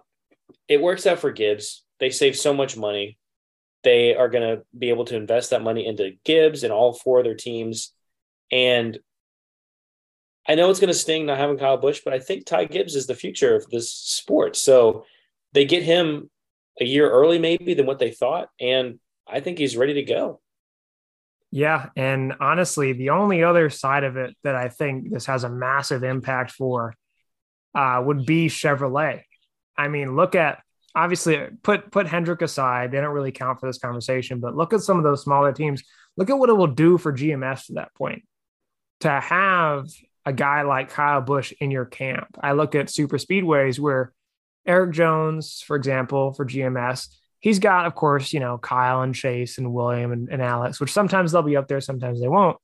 it 0.67 0.81
works 0.81 1.05
out 1.05 1.19
for 1.19 1.31
Gibbs. 1.31 1.83
They 1.99 2.09
save 2.09 2.35
so 2.35 2.53
much 2.53 2.77
money. 2.77 3.17
They 3.83 4.15
are 4.15 4.29
going 4.29 4.43
to 4.43 4.63
be 4.77 4.89
able 4.89 5.05
to 5.05 5.15
invest 5.15 5.51
that 5.51 5.61
money 5.61 5.85
into 5.85 6.13
Gibbs 6.23 6.63
and 6.63 6.73
all 6.73 6.93
four 6.93 7.19
of 7.19 7.25
their 7.25 7.35
teams. 7.35 7.93
And 8.51 8.97
I 10.47 10.55
know 10.55 10.69
it's 10.69 10.79
going 10.79 10.93
to 10.93 10.97
sting 10.97 11.25
not 11.25 11.37
having 11.37 11.57
Kyle 11.57 11.77
Busch, 11.77 12.01
but 12.03 12.13
I 12.13 12.19
think 12.19 12.45
Ty 12.45 12.65
Gibbs 12.65 12.95
is 12.95 13.07
the 13.07 13.15
future 13.15 13.55
of 13.55 13.69
this 13.69 13.93
sport. 13.93 14.55
So 14.55 15.05
they 15.53 15.65
get 15.65 15.83
him 15.83 16.29
a 16.79 16.85
year 16.85 17.09
early, 17.09 17.39
maybe, 17.39 17.73
than 17.73 17.85
what 17.85 17.99
they 17.99 18.11
thought. 18.11 18.49
And 18.59 18.99
I 19.27 19.41
think 19.41 19.57
he's 19.57 19.77
ready 19.77 19.95
to 19.95 20.03
go. 20.03 20.41
Yeah. 21.51 21.89
And 21.95 22.33
honestly, 22.39 22.93
the 22.93 23.11
only 23.11 23.43
other 23.43 23.69
side 23.69 24.03
of 24.03 24.17
it 24.17 24.35
that 24.43 24.55
I 24.55 24.69
think 24.69 25.11
this 25.11 25.25
has 25.25 25.43
a 25.43 25.49
massive 25.49 26.03
impact 26.03 26.51
for 26.51 26.95
uh, 27.73 28.01
would 28.05 28.25
be 28.25 28.47
Chevrolet. 28.47 29.23
I 29.77 29.87
mean, 29.87 30.15
look 30.15 30.35
at 30.35 30.61
obviously 30.97 31.39
put 31.61 31.91
put 31.91 32.07
Hendrick 32.07 32.41
aside; 32.41 32.91
they 32.91 32.99
don't 32.99 33.13
really 33.13 33.31
count 33.31 33.59
for 33.59 33.67
this 33.67 33.77
conversation. 33.77 34.39
But 34.39 34.55
look 34.55 34.73
at 34.73 34.81
some 34.81 34.97
of 34.97 35.03
those 35.03 35.23
smaller 35.23 35.53
teams. 35.53 35.83
Look 36.17 36.29
at 36.29 36.37
what 36.37 36.49
it 36.49 36.53
will 36.53 36.67
do 36.67 36.97
for 36.97 37.13
GMS 37.13 37.67
to 37.67 37.73
that 37.73 37.93
point. 37.93 38.23
To 39.01 39.09
have 39.09 39.87
a 40.25 40.33
guy 40.33 40.63
like 40.63 40.89
Kyle 40.89 41.21
Busch 41.21 41.53
in 41.61 41.69
your 41.69 41.85
camp, 41.85 42.37
I 42.41 42.53
look 42.53 42.73
at 42.73 42.89
super 42.89 43.17
speedways 43.17 43.79
where 43.79 44.11
Erik 44.65 44.91
Jones, 44.91 45.61
for 45.65 45.75
example, 45.75 46.33
for 46.33 46.45
GMS, 46.45 47.07
he's 47.39 47.59
got, 47.59 47.85
of 47.85 47.93
course, 47.93 48.33
you 48.33 48.39
know, 48.39 48.57
Kyle 48.57 49.03
and 49.03 49.13
Chase 49.13 49.59
and 49.59 49.71
William 49.71 50.11
and, 50.11 50.29
and 50.29 50.41
Alex, 50.41 50.79
which 50.79 50.91
sometimes 50.91 51.31
they'll 51.31 51.43
be 51.43 51.55
up 51.55 51.67
there, 51.67 51.79
sometimes 51.79 52.19
they 52.19 52.27
won't. 52.27 52.57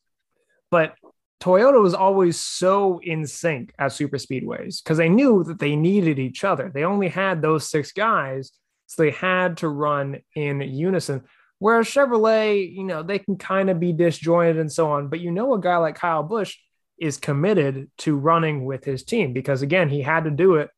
But 0.71 0.95
Toyota 1.41 1.81
was 1.81 1.93
always 1.93 2.39
so 2.39 2.99
in 3.03 3.27
sync 3.27 3.73
at 3.77 3.91
super 3.91 4.17
speedways 4.17 4.81
because 4.83 4.97
they 4.97 5.09
knew 5.09 5.43
that 5.43 5.59
they 5.59 5.75
needed 5.75 6.19
each 6.19 6.43
other. 6.43 6.71
They 6.73 6.85
only 6.85 7.09
had 7.09 7.41
those 7.41 7.69
six 7.69 7.91
guys, 7.91 8.51
so 8.87 9.03
they 9.03 9.11
had 9.11 9.57
to 9.57 9.67
run 9.67 10.19
in 10.35 10.61
unison. 10.61 11.23
Whereas 11.59 11.87
Chevrolet, 11.87 12.73
you 12.73 12.83
know, 12.83 13.03
they 13.03 13.19
can 13.19 13.37
kind 13.37 13.69
of 13.69 13.79
be 13.79 13.93
disjointed 13.93 14.57
and 14.57 14.71
so 14.71 14.91
on. 14.91 15.09
But 15.09 15.19
you 15.19 15.31
know, 15.31 15.53
a 15.53 15.59
guy 15.59 15.77
like 15.77 15.95
Kyle 15.95 16.23
Busch 16.23 16.57
is 16.97 17.17
committed 17.17 17.89
to 17.99 18.15
running 18.15 18.65
with 18.65 18.85
his 18.85 19.03
team 19.03 19.33
because, 19.33 19.61
again, 19.61 19.89
he 19.89 20.01
had 20.01 20.25
to 20.25 20.31
do 20.31 20.55
it 20.55 20.69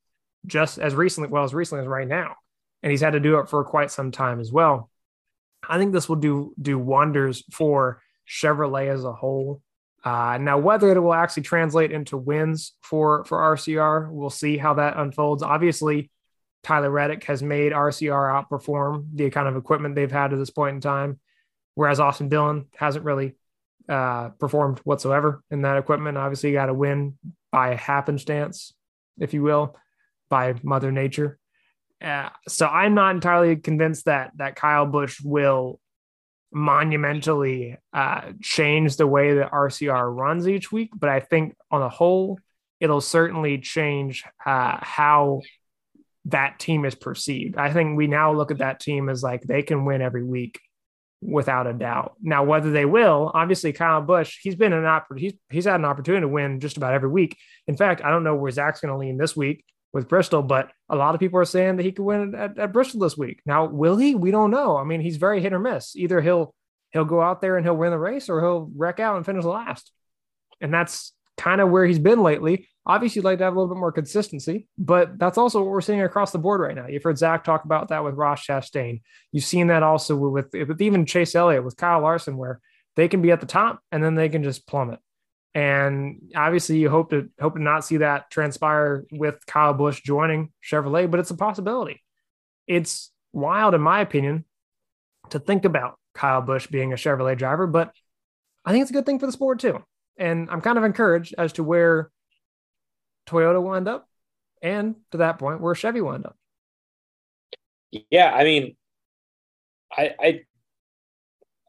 just 0.45 0.77
as 0.79 0.95
recently, 0.95 1.29
well, 1.29 1.43
as 1.43 1.53
recently 1.53 1.83
as 1.83 1.87
right 1.87 2.07
now. 2.07 2.35
And 2.83 2.91
he's 2.91 3.01
had 3.01 3.13
to 3.13 3.19
do 3.19 3.39
it 3.39 3.49
for 3.49 3.63
quite 3.63 3.91
some 3.91 4.11
time 4.11 4.39
as 4.39 4.51
well. 4.51 4.89
I 5.67 5.77
think 5.77 5.91
this 5.93 6.07
will 6.07 6.17
do 6.17 6.53
do 6.61 6.77
wonders 6.77 7.43
for 7.51 8.01
Chevrolet 8.27 8.89
as 8.89 9.03
a 9.03 9.13
whole. 9.13 9.61
Uh, 10.05 10.37
now, 10.39 10.59
whether 10.59 10.91
it 10.91 10.99
will 10.99 11.15
actually 11.15 11.41
translate 11.41 11.91
into 11.91 12.15
wins 12.15 12.73
for 12.83 13.25
for 13.25 13.39
RCR, 13.39 14.11
we'll 14.11 14.29
see 14.29 14.55
how 14.55 14.75
that 14.75 14.97
unfolds. 14.97 15.41
Obviously, 15.41 16.11
Tyler 16.61 16.91
Reddick 16.91 17.23
has 17.23 17.41
made 17.41 17.71
RCR 17.71 18.11
outperform 18.11 19.07
the 19.15 19.31
kind 19.31 19.47
of 19.47 19.55
equipment 19.55 19.95
they've 19.95 20.11
had 20.11 20.29
to 20.29 20.37
this 20.37 20.51
point 20.51 20.75
in 20.75 20.81
time, 20.81 21.19
whereas 21.73 21.99
Austin 21.99 22.29
Dillon 22.29 22.67
hasn't 22.77 23.03
really 23.03 23.35
uh, 23.89 24.29
performed 24.29 24.79
whatsoever 24.79 25.43
in 25.49 25.63
that 25.63 25.77
equipment. 25.77 26.19
Obviously, 26.19 26.49
you 26.49 26.55
got 26.55 26.67
to 26.67 26.73
win 26.73 27.17
by 27.51 27.73
happenstance, 27.73 28.73
if 29.19 29.33
you 29.33 29.41
will, 29.41 29.75
by 30.29 30.53
Mother 30.61 30.91
Nature. 30.91 31.39
Uh, 31.99 32.29
so 32.47 32.67
I'm 32.67 32.93
not 32.93 33.15
entirely 33.15 33.55
convinced 33.55 34.05
that 34.05 34.33
that 34.35 34.55
Kyle 34.55 34.85
Busch 34.85 35.19
will 35.23 35.79
monumentally 36.51 37.77
uh, 37.93 38.31
change 38.41 38.97
the 38.97 39.07
way 39.07 39.35
that 39.35 39.51
RCR 39.51 40.15
runs 40.15 40.47
each 40.47 40.71
week, 40.71 40.91
but 40.95 41.09
I 41.09 41.19
think 41.19 41.55
on 41.71 41.81
the 41.81 41.89
whole, 41.89 42.39
it'll 42.79 43.01
certainly 43.01 43.57
change 43.57 44.23
uh, 44.45 44.77
how 44.81 45.41
that 46.25 46.59
team 46.59 46.85
is 46.85 46.95
perceived. 46.95 47.57
I 47.57 47.71
think 47.71 47.97
we 47.97 48.07
now 48.07 48.33
look 48.33 48.51
at 48.51 48.59
that 48.59 48.79
team 48.79 49.09
as 49.09 49.21
like 49.21 49.41
they 49.43 49.61
can 49.61 49.85
win 49.85 50.01
every 50.01 50.23
week 50.23 50.59
without 51.21 51.67
a 51.67 51.73
doubt. 51.73 52.13
Now, 52.21 52.43
whether 52.43 52.71
they 52.71 52.85
will, 52.85 53.31
obviously, 53.33 53.73
Kyle 53.73 54.01
Busch, 54.01 54.39
he's 54.41 54.55
been 54.55 54.73
an 54.73 54.85
opp- 54.85 55.17
he's 55.17 55.33
he's 55.49 55.65
had 55.65 55.79
an 55.79 55.85
opportunity 55.85 56.21
to 56.21 56.27
win 56.27 56.59
just 56.59 56.77
about 56.77 56.93
every 56.93 57.09
week. 57.09 57.37
In 57.67 57.77
fact, 57.77 58.03
I 58.03 58.09
don't 58.09 58.23
know 58.23 58.35
where 58.35 58.51
Zach's 58.51 58.81
going 58.81 58.93
to 58.93 58.97
lean 58.97 59.17
this 59.17 59.35
week 59.35 59.63
with 59.95 60.09
Bristol, 60.09 60.43
but 60.43 60.71
a 60.89 60.95
lot 60.97 61.15
of 61.15 61.21
people 61.21 61.39
are 61.39 61.45
saying 61.45 61.77
that 61.77 61.83
he 61.83 61.93
could 61.93 62.03
win 62.03 62.35
at, 62.35 62.59
at, 62.59 62.73
Bristol 62.73 62.99
this 62.99 63.17
week. 63.17 63.41
Now, 63.45 63.63
will 63.63 63.95
he? 63.95 64.13
We 64.13 64.29
don't 64.29 64.51
know. 64.51 64.75
I 64.75 64.83
mean, 64.83 64.99
he's 64.99 65.15
very 65.15 65.41
hit 65.41 65.53
or 65.53 65.59
miss. 65.59 65.95
Either 65.95 66.19
he'll 66.19 66.53
he'll 66.91 67.05
go 67.05 67.21
out 67.21 67.39
there 67.39 67.55
and 67.55 67.65
he'll 67.65 67.77
win 67.77 67.91
the 67.91 67.97
race, 67.97 68.27
or 68.27 68.41
he'll 68.41 68.69
wreck 68.75 68.99
out 68.99 69.15
and 69.15 69.25
finish 69.25 69.45
last. 69.45 69.93
And 70.59 70.73
that's 70.73 71.13
kind 71.37 71.61
of 71.61 71.69
where 71.69 71.85
he's 71.85 71.97
been 71.97 72.21
lately. 72.21 72.67
Obviously, 72.85 73.21
you'd 73.21 73.25
like 73.25 73.37
to 73.37 73.45
have 73.45 73.55
a 73.55 73.57
little 73.57 73.73
bit 73.73 73.79
more 73.79 73.93
consistency, 73.93 74.67
but 74.77 75.17
that's 75.17 75.37
also 75.37 75.61
what 75.61 75.69
we're 75.69 75.79
seeing 75.79 76.01
across 76.01 76.33
the 76.33 76.39
board 76.39 76.59
right 76.59 76.75
now. 76.75 76.87
You've 76.87 77.03
heard 77.03 77.17
Zach 77.17 77.45
talk 77.45 77.63
about 77.63 77.87
that 77.87 78.03
with 78.03 78.15
Ross 78.15 78.45
Chastain. 78.45 79.01
You've 79.31 79.45
seen 79.45 79.67
that 79.67 79.81
also 79.81 80.17
with, 80.17 80.49
with 80.51 80.81
even 80.81 81.05
Chase 81.05 81.35
Elliott, 81.35 81.63
with 81.63 81.77
Kyle 81.77 82.01
Larson, 82.01 82.35
where 82.35 82.59
they 82.97 83.07
can 83.07 83.21
be 83.21 83.31
at 83.31 83.39
the 83.39 83.45
top 83.45 83.79
and 83.93 84.03
then 84.03 84.15
they 84.15 84.27
can 84.27 84.43
just 84.43 84.67
plummet. 84.67 84.99
And 85.55 86.33
obviously, 86.35 86.79
you 86.79 86.89
hope 86.89 87.11
to 87.11 87.29
hope 87.39 87.55
to 87.55 87.61
not 87.61 87.85
see 87.85 87.97
that 87.97 88.29
transpire 88.29 89.05
with 89.09 89.45
Kyle 89.47 89.73
Busch 89.73 90.01
joining 90.01 90.51
Chevrolet, 90.61 91.09
but 91.09 91.21
it's 91.21 91.31
a 91.31 91.35
possibility. 91.35 92.03
It's 92.67 93.09
wild, 93.31 93.73
in 93.73 93.79
my 93.79 94.01
opinion, 94.01 94.43
to 95.29 95.39
think 95.39 95.63
about 95.63 95.97
Kyle 96.13 96.41
Busch 96.41 96.67
being 96.67 96.91
a 96.91 96.97
Chevrolet 96.97 97.37
driver, 97.37 97.67
but 97.67 97.93
I 98.65 98.73
think 98.73 98.81
it's 98.81 98.91
a 98.91 98.93
good 98.93 99.05
thing 99.05 99.17
for 99.17 99.27
the 99.27 99.31
sport 99.31 99.59
too. 99.59 99.81
And 100.17 100.49
I'm 100.49 100.59
kind 100.59 100.77
of 100.77 100.83
encouraged 100.83 101.35
as 101.37 101.53
to 101.53 101.63
where 101.63 102.11
Toyota 103.25 103.63
will 103.63 103.75
end 103.75 103.87
up, 103.87 104.09
and 104.61 104.95
to 105.11 105.19
that 105.19 105.39
point, 105.39 105.61
where 105.61 105.73
Chevy 105.73 106.01
will 106.01 106.13
end 106.13 106.25
up. 106.25 106.35
Yeah, 108.09 108.29
I 108.33 108.43
mean, 108.43 108.75
I, 109.95 110.11
I, 110.19 110.41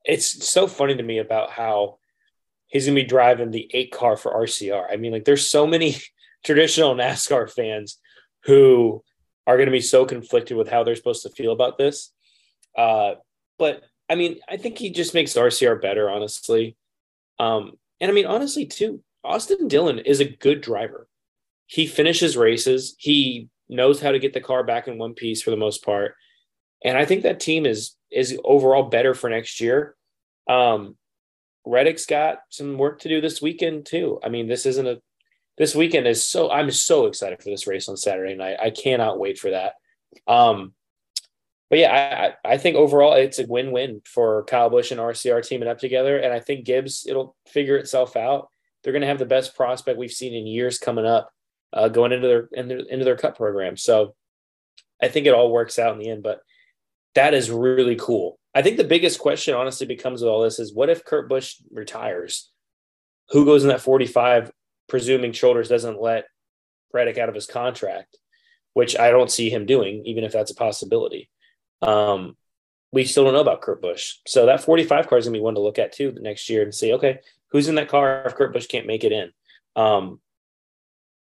it's 0.04 0.48
so 0.48 0.66
funny 0.66 0.96
to 0.96 1.02
me 1.04 1.18
about 1.18 1.50
how 1.50 1.98
he's 2.68 2.86
gonna 2.86 2.94
be 2.94 3.04
driving 3.04 3.50
the 3.50 3.68
eight 3.72 3.92
car 3.92 4.16
for 4.16 4.32
RCR. 4.32 4.86
I 4.90 4.96
mean, 4.96 5.12
like 5.12 5.24
there's 5.24 5.46
so 5.46 5.66
many 5.66 5.96
traditional 6.44 6.94
NASCAR 6.94 7.50
fans 7.50 7.98
who 8.44 9.02
are 9.46 9.56
to 9.56 9.70
be 9.70 9.80
so 9.80 10.04
conflicted 10.04 10.56
with 10.56 10.68
how 10.68 10.82
they're 10.82 10.96
supposed 10.96 11.22
to 11.22 11.30
feel 11.30 11.52
about 11.52 11.78
this. 11.78 12.12
Uh, 12.76 13.14
but 13.58 13.82
I 14.08 14.14
mean, 14.14 14.38
I 14.48 14.56
think 14.56 14.78
he 14.78 14.90
just 14.90 15.14
makes 15.14 15.34
RCR 15.34 15.80
better, 15.80 16.10
honestly. 16.10 16.76
Um, 17.38 17.72
and 18.00 18.10
I 18.10 18.14
mean, 18.14 18.26
honestly, 18.26 18.66
too, 18.66 19.02
Austin 19.24 19.68
Dillon 19.68 19.98
is 19.98 20.20
a 20.20 20.24
good 20.24 20.60
driver. 20.60 21.08
He 21.66 21.86
finishes 21.86 22.36
races. 22.36 22.94
He 22.98 23.48
knows 23.68 24.00
how 24.00 24.12
to 24.12 24.18
get 24.18 24.32
the 24.32 24.40
car 24.40 24.62
back 24.62 24.88
in 24.88 24.98
one 24.98 25.14
piece 25.14 25.42
for 25.42 25.50
the 25.50 25.56
most 25.56 25.84
part. 25.84 26.14
And 26.84 26.96
I 26.96 27.04
think 27.04 27.22
that 27.22 27.40
team 27.40 27.66
is 27.66 27.96
is 28.10 28.38
overall 28.44 28.84
better 28.84 29.14
for 29.14 29.28
next 29.28 29.60
year. 29.60 29.96
Um, 30.48 30.96
Reddick's 31.66 32.06
got 32.06 32.38
some 32.48 32.78
work 32.78 33.00
to 33.00 33.08
do 33.08 33.20
this 33.20 33.42
weekend 33.42 33.86
too. 33.86 34.20
I 34.24 34.28
mean, 34.28 34.46
this 34.46 34.64
isn't 34.66 34.86
a 34.86 35.02
this 35.58 35.74
weekend 35.74 36.06
is 36.06 36.26
so 36.26 36.50
I'm 36.50 36.70
so 36.70 37.06
excited 37.06 37.42
for 37.42 37.50
this 37.50 37.66
race 37.66 37.88
on 37.88 37.96
Saturday 37.96 38.34
night. 38.34 38.56
I 38.62 38.70
cannot 38.70 39.18
wait 39.18 39.38
for 39.38 39.50
that. 39.50 39.74
Um, 40.26 40.72
but 41.68 41.80
yeah, 41.80 42.34
I, 42.44 42.52
I 42.52 42.58
think 42.58 42.76
overall 42.76 43.14
it's 43.14 43.40
a 43.40 43.46
win-win 43.46 44.02
for 44.04 44.44
Kyle 44.44 44.70
Busch 44.70 44.92
and 44.92 45.00
RCR 45.00 45.46
teaming 45.46 45.68
up 45.68 45.78
together, 45.78 46.16
and 46.18 46.32
I 46.32 46.38
think 46.38 46.64
Gibbs 46.64 47.04
it'll 47.08 47.34
figure 47.48 47.76
itself 47.76 48.16
out. 48.16 48.48
They're 48.82 48.92
going 48.92 49.02
to 49.02 49.08
have 49.08 49.18
the 49.18 49.26
best 49.26 49.56
prospect 49.56 49.98
we've 49.98 50.12
seen 50.12 50.32
in 50.32 50.46
years 50.46 50.78
coming 50.78 51.06
up, 51.06 51.30
uh, 51.72 51.88
going 51.88 52.12
into 52.12 52.28
their 52.28 52.48
into, 52.52 52.86
into 52.86 53.04
their 53.04 53.16
Cup 53.16 53.36
program. 53.36 53.76
So 53.76 54.14
I 55.02 55.08
think 55.08 55.26
it 55.26 55.34
all 55.34 55.50
works 55.50 55.78
out 55.78 55.92
in 55.92 55.98
the 55.98 56.10
end. 56.10 56.22
But 56.22 56.40
that 57.16 57.34
is 57.34 57.50
really 57.50 57.96
cool. 57.96 58.38
I 58.56 58.62
think 58.62 58.78
the 58.78 58.84
biggest 58.84 59.18
question, 59.18 59.52
honestly, 59.52 59.86
becomes 59.86 60.22
with 60.22 60.30
all 60.30 60.40
this 60.40 60.58
is 60.58 60.72
what 60.72 60.88
if 60.88 61.04
Kurt 61.04 61.28
Busch 61.28 61.56
retires? 61.70 62.50
Who 63.28 63.44
goes 63.44 63.62
in 63.62 63.68
that 63.68 63.82
45, 63.82 64.50
presuming 64.88 65.32
Childress 65.32 65.68
doesn't 65.68 66.00
let 66.00 66.24
Reddick 66.90 67.18
out 67.18 67.28
of 67.28 67.34
his 67.34 67.46
contract, 67.46 68.16
which 68.72 68.98
I 68.98 69.10
don't 69.10 69.30
see 69.30 69.50
him 69.50 69.66
doing, 69.66 70.06
even 70.06 70.24
if 70.24 70.32
that's 70.32 70.52
a 70.52 70.54
possibility. 70.54 71.28
Um, 71.82 72.34
we 72.92 73.04
still 73.04 73.24
don't 73.24 73.34
know 73.34 73.42
about 73.42 73.60
Kurt 73.60 73.82
Busch. 73.82 74.14
So 74.26 74.46
that 74.46 74.64
45 74.64 75.06
car 75.06 75.18
is 75.18 75.26
going 75.26 75.34
to 75.34 75.38
be 75.38 75.42
one 75.42 75.56
to 75.56 75.60
look 75.60 75.78
at 75.78 75.92
too 75.92 76.10
the 76.10 76.22
next 76.22 76.48
year 76.48 76.62
and 76.62 76.74
see, 76.74 76.94
okay, 76.94 77.18
who's 77.50 77.68
in 77.68 77.74
that 77.74 77.88
car 77.88 78.22
if 78.24 78.36
Kurt 78.36 78.54
Busch 78.54 78.68
can't 78.68 78.86
make 78.86 79.04
it 79.04 79.12
in? 79.12 79.32
Um, 79.76 80.18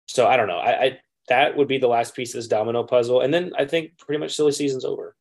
so 0.05 0.27
I 0.27 0.35
don't 0.35 0.49
know. 0.49 0.59
I, 0.59 0.83
I 0.83 0.99
that 1.29 1.55
would 1.55 1.69
be 1.69 1.77
the 1.77 1.87
last 1.87 2.13
piece 2.13 2.33
of 2.33 2.39
this 2.39 2.49
domino 2.49 2.83
puzzle. 2.83 3.21
And 3.21 3.33
then 3.33 3.53
I 3.57 3.63
think 3.63 3.97
pretty 3.97 4.19
much 4.19 4.35
silly 4.35 4.51
season's 4.51 4.83
over. 4.83 5.15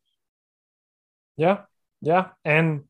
Yeah. 1.37 1.59
Yeah. 2.01 2.29
And 2.45 2.85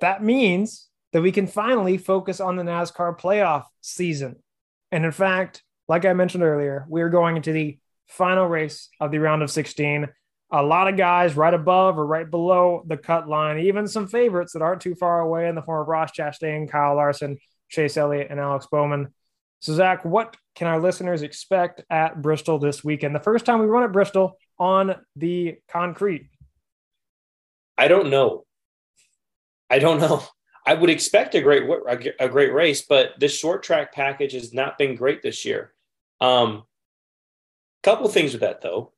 that 0.00 0.22
means 0.22 0.88
that 1.12 1.22
we 1.22 1.32
can 1.32 1.46
finally 1.46 1.98
focus 1.98 2.40
on 2.40 2.56
the 2.56 2.62
NASCAR 2.62 3.18
playoff 3.18 3.64
season. 3.80 4.36
And 4.90 5.04
in 5.04 5.12
fact, 5.12 5.62
like 5.88 6.04
I 6.04 6.12
mentioned 6.12 6.42
earlier, 6.42 6.86
we're 6.88 7.10
going 7.10 7.36
into 7.36 7.52
the 7.52 7.78
final 8.08 8.46
race 8.46 8.88
of 9.00 9.10
the 9.10 9.18
round 9.18 9.42
of 9.42 9.50
16. 9.50 10.08
A 10.50 10.62
lot 10.62 10.88
of 10.88 10.96
guys 10.96 11.36
right 11.36 11.54
above 11.54 11.98
or 11.98 12.06
right 12.06 12.30
below 12.30 12.84
the 12.86 12.96
cut 12.96 13.28
line, 13.28 13.58
even 13.58 13.88
some 13.88 14.06
favorites 14.06 14.52
that 14.52 14.62
aren't 14.62 14.82
too 14.82 14.94
far 14.94 15.20
away 15.20 15.48
in 15.48 15.54
the 15.54 15.62
form 15.62 15.82
of 15.82 15.88
Ross 15.88 16.12
Chastain, 16.12 16.70
Kyle 16.70 16.94
Larson, 16.94 17.38
Chase 17.68 17.96
Elliott, 17.96 18.28
and 18.30 18.38
Alex 18.38 18.66
Bowman. 18.70 19.12
So, 19.60 19.72
Zach, 19.74 20.04
what 20.04 20.36
can 20.54 20.68
our 20.68 20.80
listeners 20.80 21.22
expect 21.22 21.82
at 21.90 22.20
Bristol 22.20 22.58
this 22.58 22.84
weekend? 22.84 23.14
The 23.14 23.20
first 23.20 23.46
time 23.46 23.60
we 23.60 23.66
run 23.66 23.82
at 23.82 23.92
Bristol 23.92 24.38
on 24.58 24.96
the 25.16 25.56
concrete. 25.68 26.28
I 27.76 27.88
don't 27.88 28.10
know. 28.10 28.44
I 29.70 29.78
don't 29.78 30.00
know. 30.00 30.22
I 30.66 30.74
would 30.74 30.90
expect 30.90 31.34
a 31.34 31.42
great 31.42 31.64
a 32.18 32.28
great 32.28 32.52
race, 32.52 32.82
but 32.82 33.12
this 33.18 33.36
short 33.36 33.62
track 33.62 33.92
package 33.92 34.32
has 34.32 34.54
not 34.54 34.78
been 34.78 34.94
great 34.94 35.22
this 35.22 35.44
year. 35.44 35.72
Um, 36.20 36.64
couple 37.82 38.08
things 38.08 38.32
with 38.32 38.40
that 38.40 38.62
though. 38.62 38.92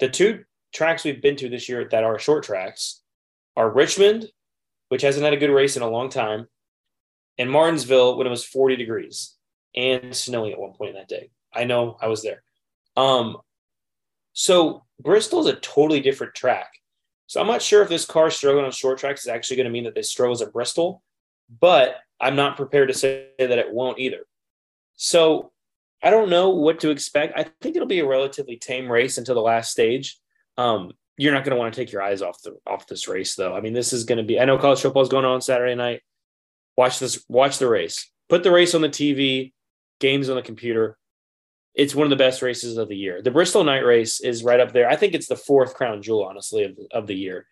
The 0.00 0.08
two 0.08 0.44
tracks 0.72 1.04
we've 1.04 1.20
been 1.20 1.36
to 1.36 1.50
this 1.50 1.68
year 1.68 1.86
that 1.90 2.04
are 2.04 2.18
short 2.18 2.44
tracks 2.44 3.02
are 3.56 3.68
Richmond, 3.68 4.30
which 4.88 5.02
hasn't 5.02 5.24
had 5.24 5.34
a 5.34 5.38
good 5.38 5.50
race 5.50 5.76
in 5.76 5.82
a 5.82 5.90
long 5.90 6.08
time, 6.08 6.48
and 7.36 7.50
Martinsville 7.50 8.16
when 8.16 8.26
it 8.26 8.30
was 8.30 8.44
40 8.44 8.76
degrees 8.76 9.36
and 9.76 10.16
snowing 10.16 10.52
at 10.52 10.58
one 10.58 10.72
point 10.72 10.90
in 10.90 10.96
that 10.96 11.08
day. 11.08 11.30
I 11.52 11.64
know 11.64 11.96
I 12.00 12.08
was 12.08 12.22
there. 12.22 12.42
Um, 12.96 13.36
so 14.32 14.84
Bristol 15.00 15.40
is 15.40 15.46
a 15.46 15.56
totally 15.56 16.00
different 16.00 16.34
track. 16.34 16.70
So 17.30 17.40
I'm 17.40 17.46
not 17.46 17.62
sure 17.62 17.80
if 17.80 17.88
this 17.88 18.04
car 18.04 18.28
struggling 18.28 18.64
on 18.64 18.72
short 18.72 18.98
tracks 18.98 19.20
is 19.20 19.28
actually 19.28 19.58
going 19.58 19.66
to 19.66 19.70
mean 19.70 19.84
that 19.84 19.94
this 19.94 20.10
struggles 20.10 20.42
at 20.42 20.52
Bristol, 20.52 21.00
but 21.60 21.94
I'm 22.20 22.34
not 22.34 22.56
prepared 22.56 22.88
to 22.88 22.94
say 22.94 23.28
that 23.38 23.56
it 23.56 23.72
won't 23.72 24.00
either. 24.00 24.26
So 24.96 25.52
I 26.02 26.10
don't 26.10 26.28
know 26.28 26.50
what 26.50 26.80
to 26.80 26.90
expect. 26.90 27.38
I 27.38 27.46
think 27.60 27.76
it'll 27.76 27.86
be 27.86 28.00
a 28.00 28.04
relatively 28.06 28.56
tame 28.56 28.90
race 28.90 29.16
until 29.16 29.36
the 29.36 29.42
last 29.42 29.70
stage. 29.70 30.18
Um, 30.58 30.90
you're 31.18 31.32
not 31.32 31.44
going 31.44 31.54
to 31.54 31.56
want 31.56 31.72
to 31.72 31.80
take 31.80 31.92
your 31.92 32.02
eyes 32.02 32.20
off 32.20 32.42
the 32.42 32.58
off 32.66 32.88
this 32.88 33.06
race, 33.06 33.36
though. 33.36 33.54
I 33.54 33.60
mean, 33.60 33.74
this 33.74 33.92
is 33.92 34.02
going 34.02 34.18
to 34.18 34.24
be. 34.24 34.40
I 34.40 34.44
know 34.44 34.58
college 34.58 34.80
football 34.80 35.02
is 35.02 35.08
going 35.08 35.24
on 35.24 35.40
Saturday 35.40 35.76
night. 35.76 36.00
Watch 36.76 36.98
this. 36.98 37.24
Watch 37.28 37.58
the 37.58 37.68
race. 37.68 38.10
Put 38.28 38.42
the 38.42 38.50
race 38.50 38.74
on 38.74 38.80
the 38.80 38.88
TV. 38.88 39.52
Games 40.00 40.30
on 40.30 40.34
the 40.34 40.42
computer. 40.42 40.98
It's 41.74 41.94
one 41.94 42.04
of 42.04 42.10
the 42.10 42.16
best 42.16 42.42
races 42.42 42.76
of 42.76 42.88
the 42.88 42.96
year. 42.96 43.22
The 43.22 43.30
Bristol 43.30 43.64
Night 43.64 43.84
Race 43.84 44.20
is 44.20 44.42
right 44.42 44.60
up 44.60 44.72
there. 44.72 44.88
I 44.88 44.96
think 44.96 45.14
it's 45.14 45.28
the 45.28 45.36
fourth 45.36 45.74
crown 45.74 46.02
jewel, 46.02 46.24
honestly, 46.24 46.64
of, 46.64 46.78
of 46.92 47.06
the 47.06 47.14
year. 47.14 47.46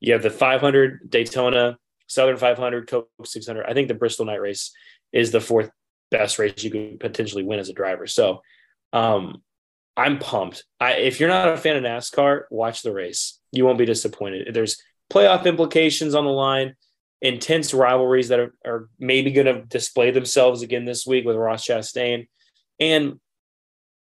You 0.00 0.12
have 0.12 0.22
the 0.22 0.30
500 0.30 1.10
Daytona, 1.10 1.78
Southern 2.06 2.36
500, 2.36 2.88
Coke 2.88 3.08
600. 3.24 3.64
I 3.66 3.74
think 3.74 3.88
the 3.88 3.94
Bristol 3.94 4.26
Night 4.26 4.40
Race 4.40 4.72
is 5.12 5.30
the 5.30 5.40
fourth 5.40 5.70
best 6.10 6.38
race 6.38 6.62
you 6.62 6.70
could 6.70 7.00
potentially 7.00 7.42
win 7.42 7.58
as 7.58 7.68
a 7.68 7.74
driver. 7.74 8.06
So, 8.06 8.42
um, 8.92 9.42
I'm 9.96 10.18
pumped. 10.18 10.64
I, 10.80 10.94
if 10.94 11.20
you're 11.20 11.28
not 11.28 11.48
a 11.48 11.56
fan 11.56 11.76
of 11.76 11.84
NASCAR, 11.84 12.42
watch 12.50 12.82
the 12.82 12.92
race. 12.92 13.38
You 13.52 13.64
won't 13.64 13.78
be 13.78 13.86
disappointed. 13.86 14.52
There's 14.52 14.82
playoff 15.12 15.46
implications 15.46 16.14
on 16.14 16.24
the 16.24 16.30
line, 16.30 16.74
intense 17.22 17.72
rivalries 17.72 18.28
that 18.28 18.40
are, 18.40 18.54
are 18.64 18.88
maybe 18.98 19.30
going 19.30 19.46
to 19.46 19.62
display 19.62 20.10
themselves 20.10 20.62
again 20.62 20.84
this 20.84 21.06
week 21.06 21.24
with 21.24 21.36
Ross 21.36 21.64
Chastain, 21.66 22.26
and 22.80 23.20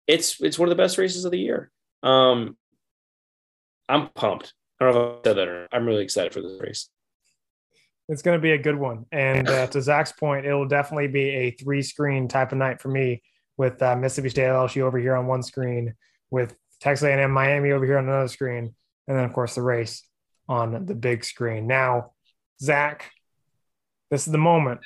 it's 0.08 0.40
it's 0.42 0.60
one 0.60 0.70
of 0.70 0.76
the 0.76 0.82
best 0.82 0.98
races 0.98 1.26
of 1.26 1.32
the 1.32 1.40
year. 1.40 1.72
Um, 2.04 2.58
I'm 3.88 4.10
pumped. 4.10 4.54
I 4.80 4.86
don't 4.86 4.94
know 4.94 5.02
if 5.02 5.20
I 5.20 5.30
said 5.30 5.38
that 5.38 5.48
or 5.48 5.62
not. 5.62 5.70
I'm 5.72 5.86
really 5.86 6.04
excited 6.04 6.34
for 6.34 6.42
this 6.42 6.60
race. 6.60 6.90
It's 8.10 8.22
going 8.22 8.38
to 8.38 8.42
be 8.42 8.52
a 8.52 8.58
good 8.58 8.76
one. 8.76 9.06
And 9.12 9.48
uh, 9.48 9.68
to 9.68 9.82
Zach's 9.82 10.12
point, 10.12 10.46
it 10.46 10.54
will 10.54 10.68
definitely 10.68 11.08
be 11.08 11.30
a 11.30 11.52
three 11.52 11.82
screen 11.82 12.28
type 12.28 12.52
of 12.52 12.58
night 12.58 12.82
for 12.82 12.90
me 12.90 13.22
with 13.58 13.82
uh, 13.82 13.96
Mississippi 13.96 14.30
State 14.30 14.48
LSU 14.48 14.82
over 14.82 14.98
here 14.98 15.16
on 15.16 15.28
one 15.28 15.44
screen, 15.44 15.94
with 16.32 16.56
Texas 16.80 17.06
A&M 17.06 17.32
Miami 17.32 17.72
over 17.72 17.86
here 17.86 17.98
on 17.98 18.06
another 18.06 18.28
screen, 18.28 18.74
and 19.08 19.18
then 19.18 19.24
of 19.24 19.34
course 19.34 19.56
the 19.56 19.62
race 19.62 20.04
on 20.50 20.86
the 20.86 20.96
big 20.96 21.24
screen. 21.24 21.68
Now, 21.68 22.14
Zach, 22.60 23.12
this 24.10 24.26
is 24.26 24.32
the 24.32 24.40
moment 24.40 24.82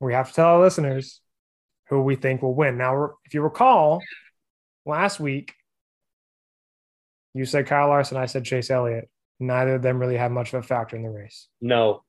we 0.00 0.12
have 0.12 0.28
to 0.28 0.34
tell 0.34 0.46
our 0.48 0.60
listeners 0.60 1.20
who 1.88 2.02
we 2.02 2.16
think 2.16 2.42
will 2.42 2.54
win. 2.54 2.76
Now, 2.76 3.14
if 3.24 3.34
you 3.34 3.42
recall, 3.42 4.02
last 4.84 5.20
week 5.20 5.54
you 7.34 7.44
said 7.44 7.66
Kyle 7.66 7.88
Larson, 7.88 8.16
I 8.16 8.26
said 8.26 8.44
Chase 8.44 8.70
Elliott. 8.70 9.08
Neither 9.38 9.74
of 9.74 9.82
them 9.82 9.98
really 9.98 10.16
had 10.16 10.32
much 10.32 10.54
of 10.54 10.64
a 10.64 10.66
factor 10.66 10.96
in 10.96 11.02
the 11.02 11.10
race. 11.10 11.48
No, 11.60 12.02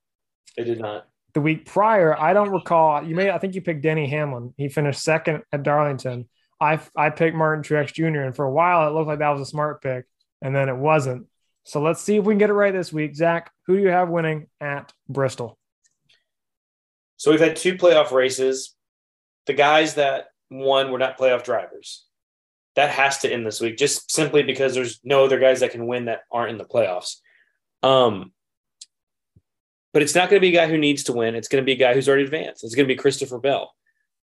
they 0.55 0.63
did 0.63 0.79
not. 0.79 1.07
The 1.33 1.41
week 1.41 1.65
prior, 1.65 2.17
I 2.17 2.33
don't 2.33 2.49
recall. 2.49 3.03
You 3.03 3.13
may, 3.13 3.29
I 3.29 3.37
think 3.37 3.53
you 3.53 3.61
picked 3.61 3.81
Denny 3.81 4.07
Hamlin. 4.07 4.53
He 4.57 4.69
finished 4.69 5.01
second 5.01 5.43
at 5.51 5.63
Darlington. 5.63 6.29
I 6.59 6.79
I 6.95 7.09
picked 7.09 7.35
Martin 7.35 7.63
Truex 7.63 7.93
Jr. 7.93 8.21
and 8.21 8.35
for 8.35 8.45
a 8.45 8.51
while 8.51 8.87
it 8.87 8.91
looked 8.91 9.07
like 9.07 9.19
that 9.19 9.29
was 9.29 9.41
a 9.41 9.45
smart 9.45 9.81
pick, 9.81 10.05
and 10.41 10.55
then 10.55 10.69
it 10.69 10.77
wasn't. 10.77 11.27
So 11.65 11.81
let's 11.81 12.01
see 12.01 12.15
if 12.15 12.23
we 12.23 12.33
can 12.33 12.39
get 12.39 12.49
it 12.49 12.53
right 12.53 12.73
this 12.73 12.93
week. 12.93 13.13
Zach, 13.13 13.51
who 13.65 13.75
do 13.75 13.83
you 13.83 13.89
have 13.89 14.07
winning 14.07 14.47
at 14.61 14.93
Bristol? 15.09 15.59
So 17.17 17.31
we've 17.31 17.41
had 17.41 17.57
two 17.57 17.75
playoff 17.75 18.11
races. 18.11 18.76
The 19.47 19.53
guys 19.53 19.95
that 19.95 20.27
won 20.49 20.91
were 20.91 20.99
not 20.99 21.17
playoff 21.17 21.43
drivers. 21.43 22.05
That 22.75 22.91
has 22.91 23.19
to 23.19 23.31
end 23.31 23.45
this 23.45 23.59
week, 23.59 23.77
just 23.77 24.11
simply 24.11 24.43
because 24.43 24.75
there's 24.75 24.99
no 25.03 25.25
other 25.25 25.39
guys 25.39 25.61
that 25.61 25.71
can 25.71 25.87
win 25.87 26.05
that 26.05 26.21
aren't 26.31 26.51
in 26.51 26.57
the 26.57 26.65
playoffs. 26.65 27.15
Um, 27.81 28.31
but 29.93 30.03
it's 30.03 30.13
not 30.13 30.29
going 30.29 30.39
to 30.39 30.45
be 30.45 30.55
a 30.55 30.59
guy 30.59 30.67
who 30.67 30.77
needs 30.77 31.03
to 31.03 31.13
win. 31.13 31.33
It's 31.33 31.47
going 31.47 31.63
to 31.63 31.65
be 31.65 31.71
a 31.71 31.77
guy 31.77 31.93
who's 31.93 32.07
already 32.07 32.25
advanced. 32.25 32.63
It's 32.63 32.75
going 32.75 32.87
to 32.87 32.93
be 32.93 32.97
Christopher 32.97 33.39
Bell. 33.39 33.73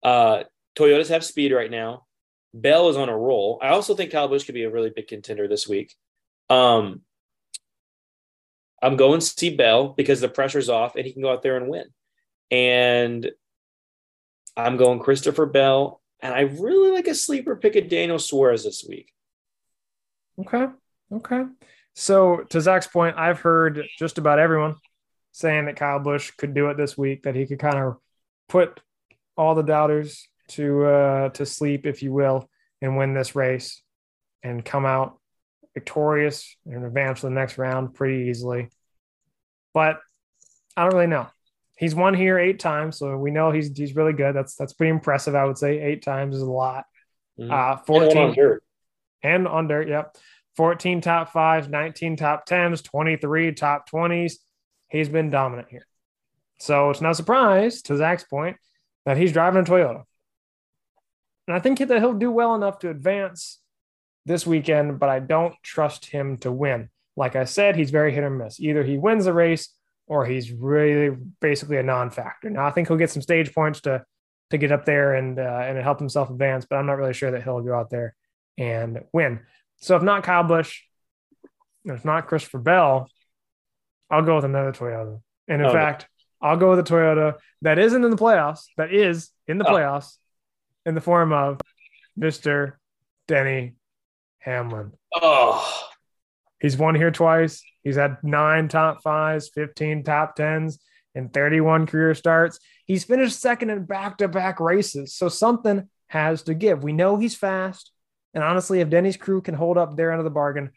Uh, 0.02 0.42
Toyotas 0.76 1.10
have 1.10 1.24
speed 1.24 1.52
right 1.52 1.70
now. 1.70 2.06
Bell 2.52 2.88
is 2.88 2.96
on 2.96 3.08
a 3.08 3.16
roll. 3.16 3.60
I 3.62 3.68
also 3.68 3.94
think 3.94 4.10
Kyle 4.10 4.26
Busch 4.26 4.44
could 4.44 4.54
be 4.54 4.64
a 4.64 4.70
really 4.70 4.90
big 4.90 5.06
contender 5.06 5.46
this 5.46 5.68
week. 5.68 5.94
Um, 6.48 7.02
I'm 8.82 8.96
going 8.96 9.20
to 9.20 9.26
see 9.26 9.54
Bell 9.54 9.90
because 9.90 10.20
the 10.20 10.28
pressure's 10.28 10.68
off 10.68 10.96
and 10.96 11.06
he 11.06 11.12
can 11.12 11.22
go 11.22 11.32
out 11.32 11.42
there 11.42 11.56
and 11.56 11.68
win. 11.68 11.84
And 12.50 13.30
I'm 14.56 14.76
going 14.76 14.98
Christopher 14.98 15.46
Bell. 15.46 16.00
And 16.22 16.34
I 16.34 16.40
really 16.40 16.90
like 16.90 17.06
a 17.06 17.14
sleeper 17.14 17.56
pick 17.56 17.76
of 17.76 17.88
Daniel 17.88 18.18
Suarez 18.18 18.64
this 18.64 18.84
week. 18.86 19.10
Okay. 20.38 20.66
Okay. 21.12 21.44
So 21.94 22.44
to 22.50 22.60
Zach's 22.60 22.86
point, 22.86 23.16
I've 23.18 23.40
heard 23.40 23.86
just 23.98 24.18
about 24.18 24.38
everyone 24.38 24.76
saying 25.32 25.66
that 25.66 25.76
Kyle 25.76 25.98
Busch 25.98 26.30
could 26.32 26.54
do 26.54 26.68
it 26.68 26.76
this 26.76 26.96
week, 26.96 27.22
that 27.22 27.34
he 27.34 27.46
could 27.46 27.58
kind 27.58 27.78
of 27.78 27.96
put 28.48 28.80
all 29.36 29.54
the 29.54 29.62
doubters 29.62 30.28
to 30.48 30.84
uh, 30.84 31.28
to 31.30 31.46
sleep, 31.46 31.86
if 31.86 32.02
you 32.02 32.12
will, 32.12 32.48
and 32.82 32.96
win 32.96 33.14
this 33.14 33.34
race 33.34 33.82
and 34.42 34.64
come 34.64 34.84
out 34.84 35.18
victorious 35.74 36.56
and 36.66 36.84
advance 36.84 37.20
to 37.20 37.26
the 37.26 37.30
next 37.30 37.58
round 37.58 37.94
pretty 37.94 38.28
easily. 38.28 38.68
But 39.72 40.00
I 40.76 40.84
don't 40.84 40.94
really 40.94 41.06
know. 41.06 41.28
He's 41.80 41.94
won 41.94 42.12
here 42.12 42.38
eight 42.38 42.58
times, 42.58 42.98
so 42.98 43.16
we 43.16 43.30
know 43.30 43.50
he's 43.50 43.74
he's 43.74 43.96
really 43.96 44.12
good. 44.12 44.36
That's 44.36 44.54
that's 44.54 44.74
pretty 44.74 44.90
impressive. 44.90 45.34
I 45.34 45.46
would 45.46 45.56
say 45.56 45.80
eight 45.80 46.02
times 46.02 46.36
is 46.36 46.42
a 46.42 46.44
lot. 46.44 46.84
Mm-hmm. 47.40 47.50
Uh, 47.50 47.76
fourteen 47.86 48.18
and 48.18 48.28
on 48.28 48.34
dirt. 48.34 48.62
and 49.22 49.48
on 49.48 49.66
dirt. 49.66 49.88
Yep, 49.88 50.16
fourteen 50.58 51.00
top 51.00 51.32
fives, 51.32 51.68
nineteen 51.68 52.16
top 52.16 52.44
tens, 52.44 52.82
twenty 52.82 53.16
three 53.16 53.52
top 53.52 53.88
twenties. 53.88 54.40
He's 54.90 55.08
been 55.08 55.30
dominant 55.30 55.68
here. 55.70 55.86
So 56.58 56.90
it's 56.90 57.00
no 57.00 57.14
surprise, 57.14 57.80
to 57.82 57.96
Zach's 57.96 58.24
point, 58.24 58.58
that 59.06 59.16
he's 59.16 59.32
driving 59.32 59.62
a 59.62 59.64
Toyota. 59.64 60.04
And 61.48 61.56
I 61.56 61.60
think 61.60 61.78
that 61.78 61.98
he'll 61.98 62.12
do 62.12 62.30
well 62.30 62.54
enough 62.54 62.80
to 62.80 62.90
advance 62.90 63.58
this 64.26 64.46
weekend, 64.46 64.98
but 64.98 65.08
I 65.08 65.20
don't 65.20 65.54
trust 65.62 66.04
him 66.04 66.36
to 66.38 66.52
win. 66.52 66.90
Like 67.16 67.36
I 67.36 67.44
said, 67.44 67.74
he's 67.74 67.90
very 67.90 68.12
hit 68.12 68.22
or 68.22 68.28
miss. 68.28 68.60
Either 68.60 68.84
he 68.84 68.98
wins 68.98 69.24
the 69.24 69.32
race 69.32 69.70
or 70.10 70.26
he's 70.26 70.50
really 70.50 71.16
basically 71.40 71.76
a 71.76 71.84
non-factor. 71.84 72.50
Now 72.50 72.66
I 72.66 72.72
think 72.72 72.88
he'll 72.88 72.96
get 72.96 73.10
some 73.10 73.22
stage 73.22 73.54
points 73.54 73.80
to 73.82 74.04
to 74.50 74.58
get 74.58 74.72
up 74.72 74.84
there 74.84 75.14
and 75.14 75.38
uh, 75.38 75.62
and 75.64 75.78
help 75.78 76.00
himself 76.00 76.28
advance, 76.30 76.66
but 76.68 76.76
I'm 76.76 76.86
not 76.86 76.98
really 76.98 77.14
sure 77.14 77.30
that 77.30 77.44
he'll 77.44 77.62
go 77.62 77.74
out 77.74 77.90
there 77.90 78.16
and 78.58 79.02
win. 79.12 79.38
So 79.76 79.94
if 79.94 80.02
not 80.02 80.24
Kyle 80.24 80.42
Busch, 80.42 80.82
if 81.84 82.04
not 82.04 82.26
Christopher 82.26 82.58
Bell, 82.58 83.08
I'll 84.10 84.24
go 84.24 84.34
with 84.34 84.44
another 84.44 84.72
Toyota. 84.72 85.20
And 85.46 85.62
in 85.62 85.68
oh, 85.68 85.72
fact, 85.72 86.08
I'll 86.42 86.56
go 86.56 86.70
with 86.70 86.80
a 86.80 86.82
Toyota 86.82 87.36
that 87.62 87.78
isn't 87.78 88.02
in 88.02 88.10
the 88.10 88.16
playoffs, 88.16 88.64
that 88.76 88.92
is 88.92 89.30
in 89.46 89.58
the 89.58 89.64
oh. 89.64 89.72
playoffs 89.72 90.16
in 90.84 90.96
the 90.96 91.00
form 91.00 91.32
of 91.32 91.60
Mr. 92.18 92.72
Denny 93.28 93.74
Hamlin. 94.40 94.90
Oh. 95.14 95.88
He's 96.60 96.76
won 96.76 96.96
here 96.96 97.12
twice. 97.12 97.62
He's 97.82 97.96
had 97.96 98.22
nine 98.22 98.68
top 98.68 99.02
fives, 99.02 99.48
15 99.48 100.04
top 100.04 100.36
tens, 100.36 100.78
and 101.14 101.32
31 101.32 101.86
career 101.86 102.14
starts. 102.14 102.58
He's 102.86 103.04
finished 103.04 103.40
second 103.40 103.70
in 103.70 103.84
back 103.84 104.18
to 104.18 104.28
back 104.28 104.60
races. 104.60 105.14
So 105.14 105.28
something 105.28 105.88
has 106.08 106.42
to 106.44 106.54
give. 106.54 106.82
We 106.82 106.92
know 106.92 107.16
he's 107.16 107.36
fast. 107.36 107.92
And 108.34 108.44
honestly, 108.44 108.80
if 108.80 108.90
Denny's 108.90 109.16
crew 109.16 109.40
can 109.40 109.54
hold 109.54 109.78
up 109.78 109.96
their 109.96 110.12
end 110.12 110.20
of 110.20 110.24
the 110.24 110.30
bargain, 110.30 110.70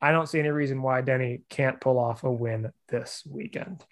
I 0.00 0.12
don't 0.12 0.28
see 0.28 0.38
any 0.38 0.50
reason 0.50 0.82
why 0.82 1.00
Denny 1.00 1.40
can't 1.48 1.80
pull 1.80 1.98
off 1.98 2.24
a 2.24 2.30
win 2.30 2.72
this 2.88 3.22
weekend. 3.28 3.84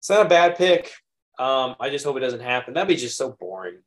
It's 0.00 0.10
not 0.10 0.26
a 0.26 0.28
bad 0.28 0.56
pick. 0.56 0.90
Um, 1.38 1.76
I 1.80 1.90
just 1.90 2.04
hope 2.04 2.16
it 2.16 2.20
doesn't 2.20 2.40
happen. 2.40 2.74
That'd 2.74 2.88
be 2.88 2.96
just 2.96 3.16
so 3.16 3.30
boring. 3.38 3.78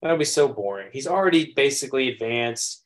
That'd 0.00 0.18
be 0.18 0.24
so 0.24 0.48
boring. 0.48 0.90
He's 0.92 1.06
already 1.06 1.52
basically 1.54 2.08
advanced. 2.08 2.84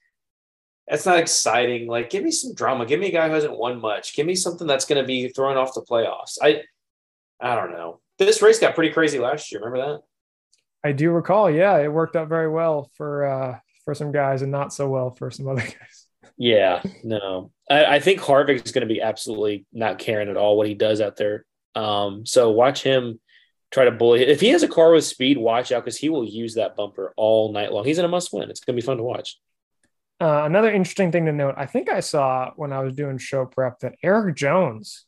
That's 0.88 1.06
not 1.06 1.18
exciting. 1.18 1.86
Like, 1.86 2.10
give 2.10 2.24
me 2.24 2.30
some 2.30 2.54
drama. 2.54 2.86
Give 2.86 3.00
me 3.00 3.08
a 3.08 3.12
guy 3.12 3.28
who 3.28 3.34
hasn't 3.34 3.56
won 3.56 3.80
much. 3.80 4.14
Give 4.14 4.26
me 4.26 4.34
something 4.34 4.66
that's 4.66 4.84
going 4.84 5.00
to 5.00 5.06
be 5.06 5.28
thrown 5.28 5.56
off 5.56 5.74
the 5.74 5.82
playoffs. 5.82 6.38
I, 6.42 6.62
I 7.40 7.54
don't 7.54 7.72
know. 7.72 8.00
This 8.18 8.42
race 8.42 8.58
got 8.58 8.74
pretty 8.74 8.92
crazy 8.92 9.18
last 9.18 9.50
year. 9.52 9.62
Remember 9.62 9.92
that? 9.92 10.02
I 10.84 10.92
do 10.92 11.10
recall. 11.10 11.50
Yeah, 11.50 11.78
it 11.78 11.92
worked 11.92 12.16
out 12.16 12.28
very 12.28 12.48
well 12.48 12.90
for 12.96 13.24
uh, 13.24 13.58
for 13.84 13.94
some 13.94 14.12
guys 14.12 14.42
and 14.42 14.50
not 14.50 14.72
so 14.72 14.88
well 14.88 15.10
for 15.10 15.30
some 15.30 15.48
other 15.48 15.62
guys. 15.62 16.06
Yeah, 16.36 16.82
no, 17.04 17.52
I, 17.70 17.84
I 17.84 18.00
think 18.00 18.20
Harvick 18.20 18.64
is 18.64 18.72
going 18.72 18.86
to 18.86 18.92
be 18.92 19.00
absolutely 19.00 19.64
not 19.72 19.98
caring 19.98 20.28
at 20.28 20.36
all 20.36 20.56
what 20.56 20.66
he 20.66 20.74
does 20.74 21.00
out 21.00 21.16
there. 21.16 21.44
Um, 21.74 22.26
so 22.26 22.50
watch 22.50 22.82
him 22.82 23.20
try 23.70 23.84
to 23.84 23.90
bully. 23.90 24.22
If 24.22 24.40
he 24.40 24.48
has 24.48 24.62
a 24.62 24.68
car 24.68 24.92
with 24.92 25.04
speed, 25.04 25.38
watch 25.38 25.72
out 25.72 25.84
because 25.84 25.96
he 25.96 26.08
will 26.08 26.24
use 26.24 26.54
that 26.54 26.76
bumper 26.76 27.12
all 27.16 27.52
night 27.52 27.72
long. 27.72 27.84
He's 27.84 27.98
in 27.98 28.04
a 28.04 28.08
must 28.08 28.32
win. 28.32 28.50
It's 28.50 28.60
going 28.60 28.76
to 28.76 28.82
be 28.82 28.86
fun 28.86 28.96
to 28.96 29.02
watch. 29.02 29.38
Uh, 30.22 30.44
another 30.44 30.72
interesting 30.72 31.10
thing 31.10 31.26
to 31.26 31.32
note, 31.32 31.54
I 31.56 31.66
think 31.66 31.90
I 31.90 32.00
saw 32.00 32.52
when 32.56 32.72
I 32.72 32.80
was 32.80 32.92
doing 32.94 33.18
show 33.18 33.44
prep 33.44 33.80
that 33.80 33.96
Erik 34.02 34.36
Jones 34.36 35.04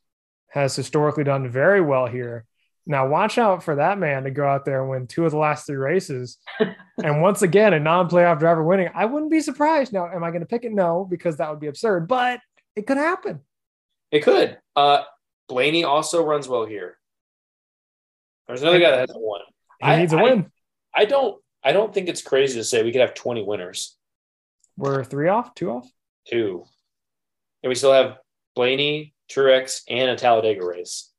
has 0.49 0.75
historically 0.75 1.25
done 1.25 1.49
very 1.49 1.81
well 1.81 2.07
here 2.07 2.47
now, 2.87 3.09
watch 3.09 3.39
out 3.39 3.63
for 3.63 3.77
that 3.77 3.99
man 3.99 4.25
to 4.25 4.31
go 4.31 4.47
out 4.47 4.65
there 4.67 4.83
and 4.83 4.91
win 4.91 5.07
two 5.07 5.25
of 5.25 5.31
the 5.31 5.39
last 5.39 5.67
three 5.67 5.77
races. 5.77 6.39
and 7.03 7.23
once 7.23 7.41
again, 7.41 7.73
a 7.73 7.81
non 7.81 8.11
playoff 8.11 8.39
driver 8.39 8.63
winning. 8.63 8.91
I 8.95 9.07
wouldn't 9.07 9.31
be 9.31 9.41
surprised. 9.41 9.93
Now, 9.93 10.07
am 10.07 10.23
I 10.23 10.31
going 10.31 10.41
to 10.41 10.47
pick 10.47 10.65
it? 10.65 10.73
No, 10.73 11.07
because 11.09 11.39
that 11.39 11.51
would 11.51 11.61
be 11.61 11.67
absurd, 11.69 12.09
but 12.09 12.41
it 12.77 12.87
could 12.87 12.99
happen. 12.99 13.41
It 14.11 14.23
could. 14.23 14.59
Uh, 14.77 15.03
Blaney 15.49 15.85
also 15.85 16.25
runs 16.25 16.47
well 16.47 16.67
here. 16.67 16.99
There's 18.47 18.61
another 18.61 18.81
guy 18.81 18.91
that 18.91 19.01
hasn't 19.01 19.21
won. 19.21 19.41
He 19.81 19.87
I, 19.87 19.97
needs 19.97 20.13
a 20.13 20.19
win. 20.19 20.51
I, 20.95 21.03
I 21.03 21.05
don't. 21.07 21.41
I 21.63 21.73
don't 21.73 21.95
think 21.95 22.09
it's 22.09 22.21
crazy 22.21 22.59
to 22.59 22.65
say 22.65 22.83
we 22.83 22.93
could 22.93 23.01
have 23.01 23.15
20 23.15 23.43
winners. 23.45 23.94
We're 24.77 25.05
three 25.05 25.29
off, 25.29 25.55
two 25.55 25.71
off, 25.71 25.89
two, 26.29 26.65
and 27.63 27.69
we 27.69 27.75
still 27.75 27.93
have 27.93 28.19
Blaney, 28.57 29.15
Truex, 29.31 29.83
and 29.89 30.11
a 30.11 30.17
Talladega 30.17 30.65
race. 30.65 31.11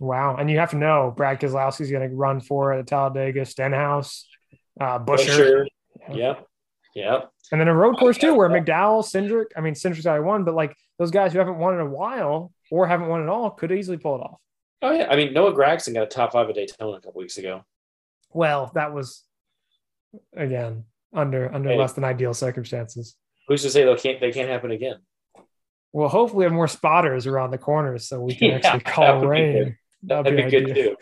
Wow. 0.00 0.36
And 0.36 0.50
you 0.50 0.58
have 0.58 0.70
to 0.70 0.76
know 0.76 1.12
Brad 1.16 1.40
Keselowski's 1.40 1.90
going 1.90 2.08
to 2.08 2.14
run 2.14 2.40
for 2.40 2.76
the 2.76 2.82
Talladega, 2.82 3.44
Stenhouse, 3.44 4.26
uh, 4.80 4.98
Buescher. 4.98 5.66
Buescher. 6.08 6.16
Yep. 6.16 6.46
Yep. 6.96 7.30
And 7.52 7.60
then 7.60 7.68
a 7.68 7.74
road 7.74 7.96
course 7.98 8.18
too, 8.18 8.34
where 8.34 8.48
McDowell, 8.48 9.04
Cindric, 9.04 9.46
I 9.56 9.60
mean, 9.60 9.74
Cindric's 9.74 10.06
already 10.06 10.24
won, 10.24 10.44
but 10.44 10.54
like 10.54 10.76
those 10.98 11.12
guys 11.12 11.32
who 11.32 11.38
haven't 11.38 11.58
won 11.58 11.74
in 11.74 11.80
a 11.80 11.88
while 11.88 12.52
or 12.70 12.86
haven't 12.86 13.08
won 13.08 13.22
at 13.22 13.28
all 13.28 13.50
could 13.50 13.70
easily 13.70 13.96
pull 13.96 14.16
it 14.16 14.22
off. 14.22 14.40
Oh, 14.82 14.90
yeah. 14.90 15.06
I 15.08 15.14
mean, 15.14 15.32
Noah 15.32 15.54
Gragson 15.54 15.94
got 15.94 16.02
a 16.02 16.06
top 16.06 16.32
five 16.32 16.48
at 16.48 16.56
Daytona 16.56 16.96
a 16.96 17.00
couple 17.00 17.20
weeks 17.20 17.38
ago. 17.38 17.64
Well, 18.32 18.72
that 18.74 18.92
was, 18.92 19.22
again, 20.36 20.84
under 21.12 21.52
under 21.54 21.70
Hey. 21.70 21.78
less 21.78 21.92
than 21.92 22.04
ideal 22.04 22.34
circumstances. 22.34 23.16
Who's 23.48 23.62
to 23.62 23.70
say 23.70 23.84
they 23.84 23.94
can't 23.96 24.20
they 24.20 24.32
can't 24.32 24.48
happen 24.48 24.70
again? 24.70 24.96
Well, 25.92 26.08
hopefully, 26.08 26.38
we 26.38 26.44
have 26.44 26.52
more 26.54 26.68
spotters 26.68 27.26
around 27.26 27.50
the 27.50 27.58
corners 27.58 28.08
so 28.08 28.20
we 28.20 28.34
can 28.34 28.48
Yeah, 28.50 28.56
actually 28.56 28.80
call 28.80 29.20
be 29.20 29.26
rain. 29.26 29.76
That'd, 30.02 30.36
That'd 30.36 30.50
be 30.50 30.72
good 30.72 30.74
too. 30.74 30.96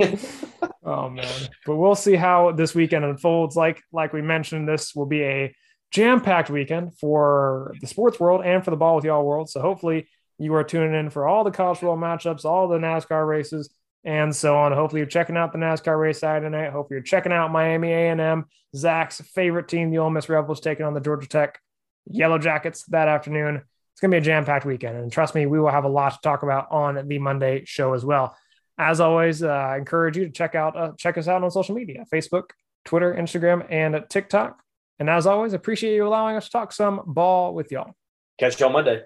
Oh 0.82 1.08
man. 1.10 1.26
But 1.66 1.76
we'll 1.76 1.94
see 1.94 2.16
how 2.16 2.52
this 2.52 2.74
weekend 2.74 3.04
unfolds. 3.04 3.54
Like 3.56 3.80
like 3.92 4.12
we 4.12 4.22
mentioned, 4.22 4.66
this 4.68 4.94
will 4.94 5.06
be 5.06 5.22
a 5.22 5.54
jam-packed 5.90 6.50
weekend 6.50 6.96
for 6.98 7.74
the 7.80 7.86
sports 7.86 8.18
world 8.20 8.44
and 8.44 8.64
for 8.64 8.70
the 8.70 8.76
ball 8.76 8.96
with 8.96 9.04
y'all 9.04 9.24
world. 9.24 9.50
So 9.50 9.60
hopefully 9.60 10.08
you 10.38 10.54
are 10.54 10.64
tuning 10.64 10.94
in 10.98 11.10
for 11.10 11.26
all 11.28 11.44
the 11.44 11.50
college 11.50 11.78
football 11.78 11.98
matchups, 11.98 12.44
all 12.44 12.68
the 12.68 12.78
NASCAR 12.78 13.26
races, 13.26 13.68
and 14.04 14.34
so 14.34 14.56
on. 14.56 14.72
Hopefully 14.72 15.00
you're 15.00 15.08
checking 15.08 15.36
out 15.36 15.52
the 15.52 15.58
NASCAR 15.58 15.98
race 15.98 16.20
Saturday 16.20 16.48
night. 16.48 16.72
Hopefully 16.72 16.96
you're 16.96 17.02
checking 17.02 17.32
out 17.32 17.50
Miami 17.50 17.92
A&M, 17.92 18.46
Zach's 18.74 19.20
favorite 19.20 19.68
team, 19.68 19.90
the 19.90 19.98
Ole 19.98 20.10
Miss 20.10 20.28
Rebels, 20.28 20.60
taking 20.60 20.86
on 20.86 20.94
the 20.94 21.00
Georgia 21.00 21.28
Tech 21.28 21.60
Yellow 22.06 22.38
Jackets 22.38 22.84
that 22.86 23.08
afternoon. 23.08 23.56
It's 23.56 24.00
going 24.00 24.10
to 24.10 24.14
be 24.14 24.18
a 24.18 24.24
jam-packed 24.24 24.64
weekend, 24.64 24.96
and 24.96 25.12
trust 25.12 25.34
me, 25.34 25.44
we 25.46 25.60
will 25.60 25.70
have 25.70 25.84
a 25.84 25.88
lot 25.88 26.12
to 26.12 26.18
talk 26.22 26.42
about 26.42 26.70
on 26.70 27.06
the 27.06 27.18
Monday 27.18 27.64
show 27.66 27.92
as 27.92 28.04
well. 28.04 28.34
As 28.78 28.98
always, 28.98 29.42
uh, 29.42 29.48
I 29.48 29.76
encourage 29.76 30.16
you 30.16 30.24
to 30.24 30.30
check 30.30 30.54
out 30.54 30.74
uh, 30.74 30.92
check 30.96 31.18
us 31.18 31.28
out 31.28 31.44
on 31.44 31.50
social 31.50 31.74
media: 31.74 32.06
Facebook, 32.10 32.50
Twitter, 32.86 33.14
Instagram, 33.14 33.66
and 33.68 34.02
TikTok. 34.08 34.62
And 34.98 35.10
as 35.10 35.26
always, 35.26 35.52
appreciate 35.52 35.96
you 35.96 36.06
allowing 36.06 36.36
us 36.36 36.46
to 36.46 36.50
talk 36.50 36.72
some 36.72 37.02
ball 37.06 37.52
with 37.52 37.70
y'all. 37.72 37.94
Catch 38.38 38.62
on 38.62 38.72
Monday. 38.72 39.02